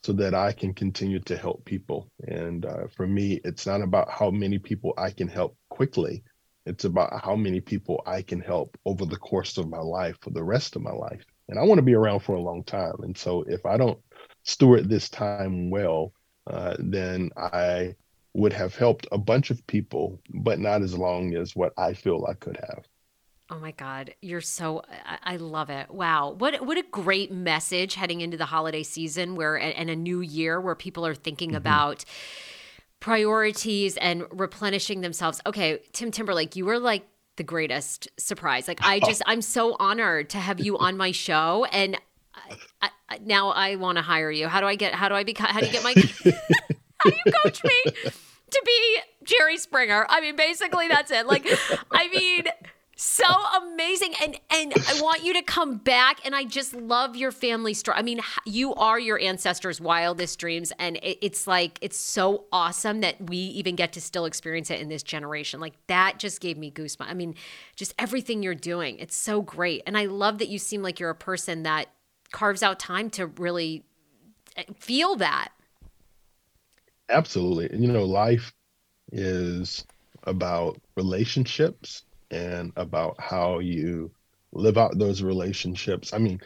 so 0.05 0.13
that 0.13 0.33
I 0.33 0.51
can 0.51 0.73
continue 0.73 1.19
to 1.21 1.37
help 1.37 1.65
people. 1.65 2.09
And 2.27 2.65
uh, 2.65 2.87
for 2.95 3.07
me, 3.07 3.41
it's 3.43 3.65
not 3.65 3.81
about 3.81 4.09
how 4.09 4.29
many 4.29 4.59
people 4.59 4.93
I 4.97 5.11
can 5.11 5.27
help 5.27 5.57
quickly. 5.69 6.23
It's 6.65 6.85
about 6.85 7.23
how 7.23 7.35
many 7.35 7.61
people 7.61 8.03
I 8.05 8.21
can 8.21 8.41
help 8.41 8.77
over 8.85 9.05
the 9.05 9.17
course 9.17 9.57
of 9.57 9.69
my 9.69 9.79
life, 9.79 10.17
for 10.21 10.31
the 10.31 10.43
rest 10.43 10.75
of 10.75 10.81
my 10.81 10.91
life 10.91 11.23
and 11.47 11.59
I 11.59 11.63
want 11.63 11.77
to 11.77 11.83
be 11.83 11.95
around 11.95 12.21
for 12.21 12.35
a 12.35 12.41
long 12.41 12.63
time. 12.63 12.95
And 13.03 13.17
so 13.17 13.43
if 13.43 13.65
I 13.65 13.77
don't 13.77 13.99
steward 14.43 14.89
this 14.89 15.09
time 15.09 15.69
well, 15.69 16.13
uh, 16.47 16.75
then 16.79 17.29
I 17.37 17.95
would 18.33 18.53
have 18.53 18.75
helped 18.75 19.07
a 19.11 19.17
bunch 19.17 19.49
of 19.49 19.65
people, 19.67 20.21
but 20.33 20.59
not 20.59 20.81
as 20.81 20.97
long 20.97 21.35
as 21.35 21.55
what 21.55 21.73
I 21.77 21.93
feel 21.93 22.25
I 22.27 22.33
could 22.33 22.57
have. 22.67 22.85
Oh 23.49 23.59
my 23.59 23.71
God, 23.71 24.15
you're 24.21 24.41
so 24.41 24.81
I, 25.23 25.35
love 25.35 25.69
it. 25.69 25.91
Wow. 25.91 26.31
What 26.31 26.65
what 26.65 26.79
a 26.79 26.83
great 26.89 27.31
message 27.31 27.93
heading 27.93 28.21
into 28.21 28.37
the 28.37 28.45
holiday 28.45 28.81
season 28.81 29.35
where 29.35 29.55
and 29.55 29.89
a 29.89 29.95
new 29.95 30.21
year 30.21 30.59
where 30.59 30.73
people 30.73 31.05
are 31.05 31.13
thinking 31.13 31.49
mm-hmm. 31.49 31.57
about 31.57 32.05
priorities 32.99 33.97
and 33.97 34.23
replenishing 34.31 35.01
themselves. 35.01 35.41
Okay, 35.45 35.79
Tim 35.93 36.09
Timberlake, 36.09 36.55
you 36.55 36.65
were 36.65 36.79
like 36.79 37.05
the 37.35 37.43
greatest 37.43 38.07
surprise. 38.17 38.67
Like 38.67 38.79
I 38.81 38.99
just, 38.99 39.21
I'm 39.27 39.41
so 39.41 39.75
honored 39.79 40.31
to 40.31 40.39
have 40.39 40.59
you 40.59 40.77
on 40.79 40.97
my 40.97 41.11
show, 41.11 41.65
and 41.65 41.99
I, 42.81 42.89
I, 43.09 43.17
now 43.19 43.49
I 43.49 43.75
want 43.75 43.97
to 43.97 44.01
hire 44.01 44.31
you. 44.31 44.47
How 44.47 44.59
do 44.59 44.65
I 44.65 44.75
get? 44.75 44.95
How 44.95 45.07
do 45.07 45.13
I 45.13 45.23
become? 45.23 45.47
How 45.47 45.59
do 45.59 45.67
you 45.67 45.71
get 45.71 45.83
my? 45.83 45.93
how 46.97 47.09
do 47.11 47.15
you 47.25 47.31
coach 47.43 47.63
me 47.63 47.93
to 47.93 48.61
be 48.65 48.97
Jerry 49.23 49.57
Springer? 49.57 50.07
I 50.09 50.21
mean, 50.21 50.35
basically 50.35 50.87
that's 50.87 51.11
it. 51.11 51.27
Like, 51.27 51.47
I 51.91 52.07
mean 52.09 52.45
so 52.95 53.25
amazing. 53.61 54.13
And 54.23 54.39
and 54.49 54.73
i 54.87 55.01
want 55.01 55.23
you 55.23 55.33
to 55.33 55.41
come 55.41 55.77
back 55.77 56.19
and 56.25 56.33
i 56.33 56.45
just 56.45 56.73
love 56.73 57.15
your 57.15 57.31
family 57.31 57.73
story 57.73 57.97
i 57.97 58.01
mean 58.01 58.21
you 58.45 58.73
are 58.75 58.97
your 58.97 59.19
ancestors 59.19 59.81
wildest 59.81 60.39
dreams 60.39 60.71
and 60.79 60.95
it, 60.97 61.17
it's 61.21 61.45
like 61.45 61.77
it's 61.81 61.97
so 61.97 62.45
awesome 62.51 63.01
that 63.01 63.29
we 63.29 63.37
even 63.37 63.75
get 63.75 63.91
to 63.93 64.01
still 64.01 64.25
experience 64.25 64.71
it 64.71 64.79
in 64.79 64.87
this 64.87 65.03
generation. 65.03 65.59
Like 65.59 65.73
that 65.87 66.19
just 66.19 66.39
gave 66.39 66.57
me 66.57 66.71
goosebumps. 66.71 67.09
I 67.09 67.13
mean 67.13 67.35
just 67.75 67.93
everything 67.99 68.41
you're 68.41 68.55
doing 68.55 68.97
it's 68.99 69.15
so 69.15 69.41
great. 69.41 69.83
And 69.85 69.97
i 69.97 70.05
love 70.05 70.37
that 70.37 70.47
you 70.47 70.57
seem 70.57 70.81
like 70.81 70.99
you're 70.99 71.09
a 71.09 71.15
person 71.15 71.63
that 71.63 71.89
carves 72.31 72.63
out 72.63 72.79
time 72.79 73.09
to 73.11 73.27
really 73.27 73.83
eh, 74.55 74.63
feel 74.79 75.17
that. 75.17 75.49
Absolutely. 77.09 77.77
You 77.77 77.91
know 77.91 78.05
life 78.05 78.53
is 79.11 79.85
about 80.23 80.79
relationships 80.95 82.04
and 82.31 82.71
about 82.75 83.15
how 83.19 83.59
you 83.59 84.11
live 84.51 84.77
out 84.77 84.97
those 84.97 85.21
relationships. 85.21 86.13
I 86.13 86.17
mean, 86.17 86.39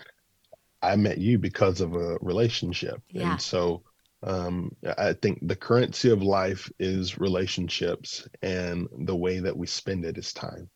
I 0.81 0.95
met 0.95 1.17
you 1.17 1.37
because 1.37 1.81
of 1.81 1.93
a 1.95 2.17
relationship. 2.21 3.01
Yeah. 3.11 3.31
And 3.31 3.41
so 3.41 3.83
um, 4.23 4.75
I 4.97 5.13
think 5.13 5.39
the 5.41 5.55
currency 5.55 6.09
of 6.09 6.21
life 6.21 6.69
is 6.79 7.17
relationships, 7.17 8.27
and 8.41 8.87
the 9.05 9.15
way 9.15 9.39
that 9.39 9.55
we 9.55 9.67
spend 9.67 10.05
it 10.05 10.17
is 10.17 10.33
time. 10.33 10.69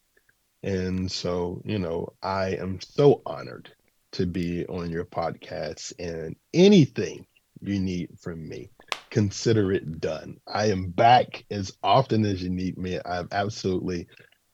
And 0.63 1.11
so, 1.11 1.61
you 1.65 1.77
know, 1.77 2.13
I 2.21 2.51
am 2.51 2.79
so 2.79 3.21
honored 3.25 3.69
to 4.13 4.25
be 4.25 4.65
on 4.67 4.91
your 4.91 5.05
podcast, 5.05 5.93
and 5.99 6.35
anything 6.53 7.25
you 7.61 7.79
need 7.79 8.09
from 8.21 8.47
me, 8.47 8.69
consider 9.09 9.71
it 9.73 9.99
done. 9.99 10.37
I 10.47 10.67
am 10.67 10.89
back 10.89 11.45
as 11.51 11.73
often 11.83 12.25
as 12.25 12.41
you 12.41 12.49
need 12.49 12.77
me. 12.77 12.99
I've 13.05 13.27
absolutely 13.31 14.07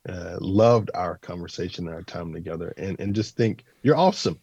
uh, 0.08 0.38
loved 0.40 0.92
our 0.94 1.18
conversation 1.18 1.88
our 1.88 2.04
time 2.04 2.34
together 2.34 2.74
and, 2.78 3.00
and 3.00 3.14
just 3.14 3.36
think 3.36 3.64
you're 3.82 3.98
awesome. 3.98 4.40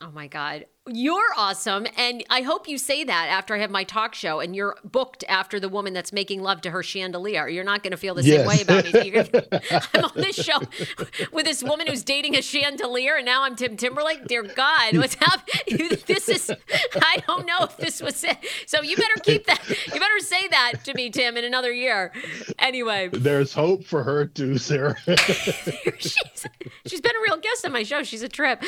Oh 0.00 0.10
my 0.10 0.28
God. 0.28 0.66
You're 0.88 1.20
awesome. 1.36 1.86
And 1.98 2.24
I 2.30 2.40
hope 2.40 2.66
you 2.66 2.78
say 2.78 3.04
that 3.04 3.28
after 3.28 3.54
I 3.54 3.58
have 3.58 3.70
my 3.70 3.84
talk 3.84 4.14
show 4.14 4.40
and 4.40 4.56
you're 4.56 4.76
booked 4.82 5.24
after 5.28 5.60
the 5.60 5.68
woman 5.68 5.92
that's 5.92 6.10
making 6.10 6.42
love 6.42 6.62
to 6.62 6.70
her 6.70 6.82
chandelier. 6.82 7.48
You're 7.48 7.64
not 7.64 7.82
going 7.82 7.90
to 7.90 7.98
feel 7.98 8.14
the 8.14 8.24
yes. 8.24 8.38
same 8.38 8.48
way 8.48 8.62
about 8.62 8.92
me. 8.92 9.10
Gonna, 9.10 9.88
I'm 9.94 10.04
on 10.04 10.12
this 10.14 10.36
show 10.36 10.58
with 11.32 11.44
this 11.44 11.62
woman 11.62 11.86
who's 11.86 12.02
dating 12.02 12.34
a 12.34 12.40
chandelier 12.40 13.16
and 13.16 13.26
now 13.26 13.42
I'm 13.42 13.56
Tim 13.56 13.76
Timberlake. 13.76 14.26
Dear 14.26 14.42
God, 14.42 14.96
what's 14.96 15.16
happening? 15.16 15.98
This 16.06 16.30
is, 16.30 16.50
I 16.96 17.22
don't 17.26 17.44
know 17.44 17.58
if 17.60 17.76
this 17.76 18.00
was 18.00 18.24
it. 18.24 18.38
So 18.66 18.80
you 18.80 18.96
better 18.96 19.20
keep 19.22 19.46
that. 19.46 19.62
You 19.68 20.00
better 20.00 20.18
say 20.20 20.48
that 20.48 20.84
to 20.84 20.94
me, 20.94 21.10
Tim, 21.10 21.36
in 21.36 21.44
another 21.44 21.72
year. 21.72 22.10
Anyway. 22.58 23.10
There's 23.12 23.52
hope 23.52 23.84
for 23.84 24.02
her 24.02 24.24
too, 24.24 24.56
Sarah. 24.56 24.96
she's, 25.98 26.46
she's 26.86 27.00
been 27.02 27.16
a 27.16 27.22
real 27.22 27.36
guest 27.36 27.66
on 27.66 27.72
my 27.72 27.82
show. 27.82 28.02
She's 28.02 28.22
a 28.22 28.28
trip. 28.28 28.64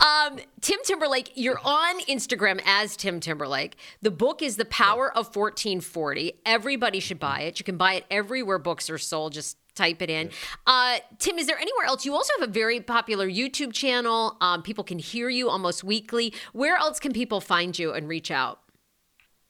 Um, 0.00 0.38
Tim 0.60 0.78
Timberlake, 0.84 1.32
you're 1.34 1.51
on 1.64 2.00
Instagram 2.02 2.60
as 2.64 2.96
Tim 2.96 3.20
Timberlake. 3.20 3.76
The 4.00 4.10
book 4.10 4.42
is 4.42 4.56
The 4.56 4.64
Power 4.64 5.10
of 5.10 5.34
1440. 5.34 6.40
Everybody 6.44 7.00
should 7.00 7.18
buy 7.18 7.40
it. 7.40 7.58
You 7.58 7.64
can 7.64 7.76
buy 7.76 7.94
it 7.94 8.04
everywhere 8.10 8.58
books 8.58 8.88
are 8.90 8.98
sold. 8.98 9.32
Just 9.32 9.56
type 9.74 10.02
it 10.02 10.10
in. 10.10 10.30
Uh, 10.66 10.98
Tim, 11.18 11.38
is 11.38 11.46
there 11.46 11.58
anywhere 11.58 11.86
else? 11.86 12.04
You 12.04 12.14
also 12.14 12.32
have 12.38 12.48
a 12.48 12.52
very 12.52 12.80
popular 12.80 13.28
YouTube 13.28 13.72
channel. 13.72 14.36
Um, 14.40 14.62
people 14.62 14.84
can 14.84 14.98
hear 14.98 15.28
you 15.28 15.48
almost 15.48 15.82
weekly. 15.82 16.34
Where 16.52 16.76
else 16.76 17.00
can 17.00 17.12
people 17.12 17.40
find 17.40 17.78
you 17.78 17.92
and 17.92 18.08
reach 18.08 18.30
out? 18.30 18.60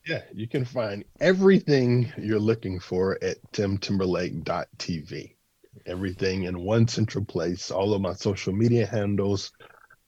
Yeah, 0.06 0.22
you 0.32 0.48
can 0.48 0.64
find 0.64 1.04
everything 1.20 2.12
you're 2.18 2.40
looking 2.40 2.80
for 2.80 3.18
at 3.22 3.36
timtimberlake.tv. 3.52 5.34
Everything 5.86 6.42
in 6.44 6.60
one 6.60 6.86
central 6.88 7.24
place, 7.24 7.70
all 7.70 7.94
of 7.94 8.02
my 8.02 8.12
social 8.12 8.52
media 8.52 8.84
handles, 8.84 9.52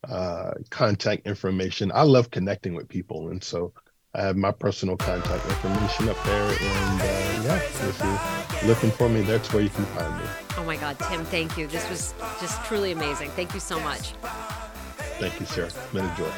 uh, 0.09 0.55
contact 0.71 1.27
information. 1.27 1.91
I 1.95 2.03
love 2.03 2.31
connecting 2.31 2.75
with 2.75 2.89
people, 2.89 3.31
and 3.31 3.43
so 3.43 3.73
I 4.15 4.23
have 4.23 4.37
my 4.37 4.53
personal 4.53 4.97
contact 4.97 5.45
information 5.47 6.09
up 6.09 6.23
there. 6.25 6.49
And 6.51 7.01
uh, 7.01 7.05
yeah, 7.45 7.57
if 7.57 8.63
you're 8.63 8.69
looking 8.69 8.91
for 8.91 9.09
me, 9.09 9.23
that's 9.23 9.53
where 9.53 9.63
you 9.63 9.71
can 9.71 9.85
find 9.87 10.17
me. 10.17 10.25
Oh 10.57 10.65
my 10.65 10.77
God, 10.77 10.99
Tim, 10.99 11.25
thank 11.25 11.59
you. 11.59 11.67
This 11.67 11.89
was 11.91 12.15
just 12.41 12.63
truly 12.65 12.93
amazing. 12.93 13.31
Thank 13.31 13.55
you 13.55 13.61
so 13.61 13.81
much. 13.81 14.13
Thank 15.19 15.39
you, 15.41 15.47
Sarah. 15.47 15.67
It's 15.67 15.77
been 15.93 16.05
a 16.05 16.17
joy. 16.17 16.31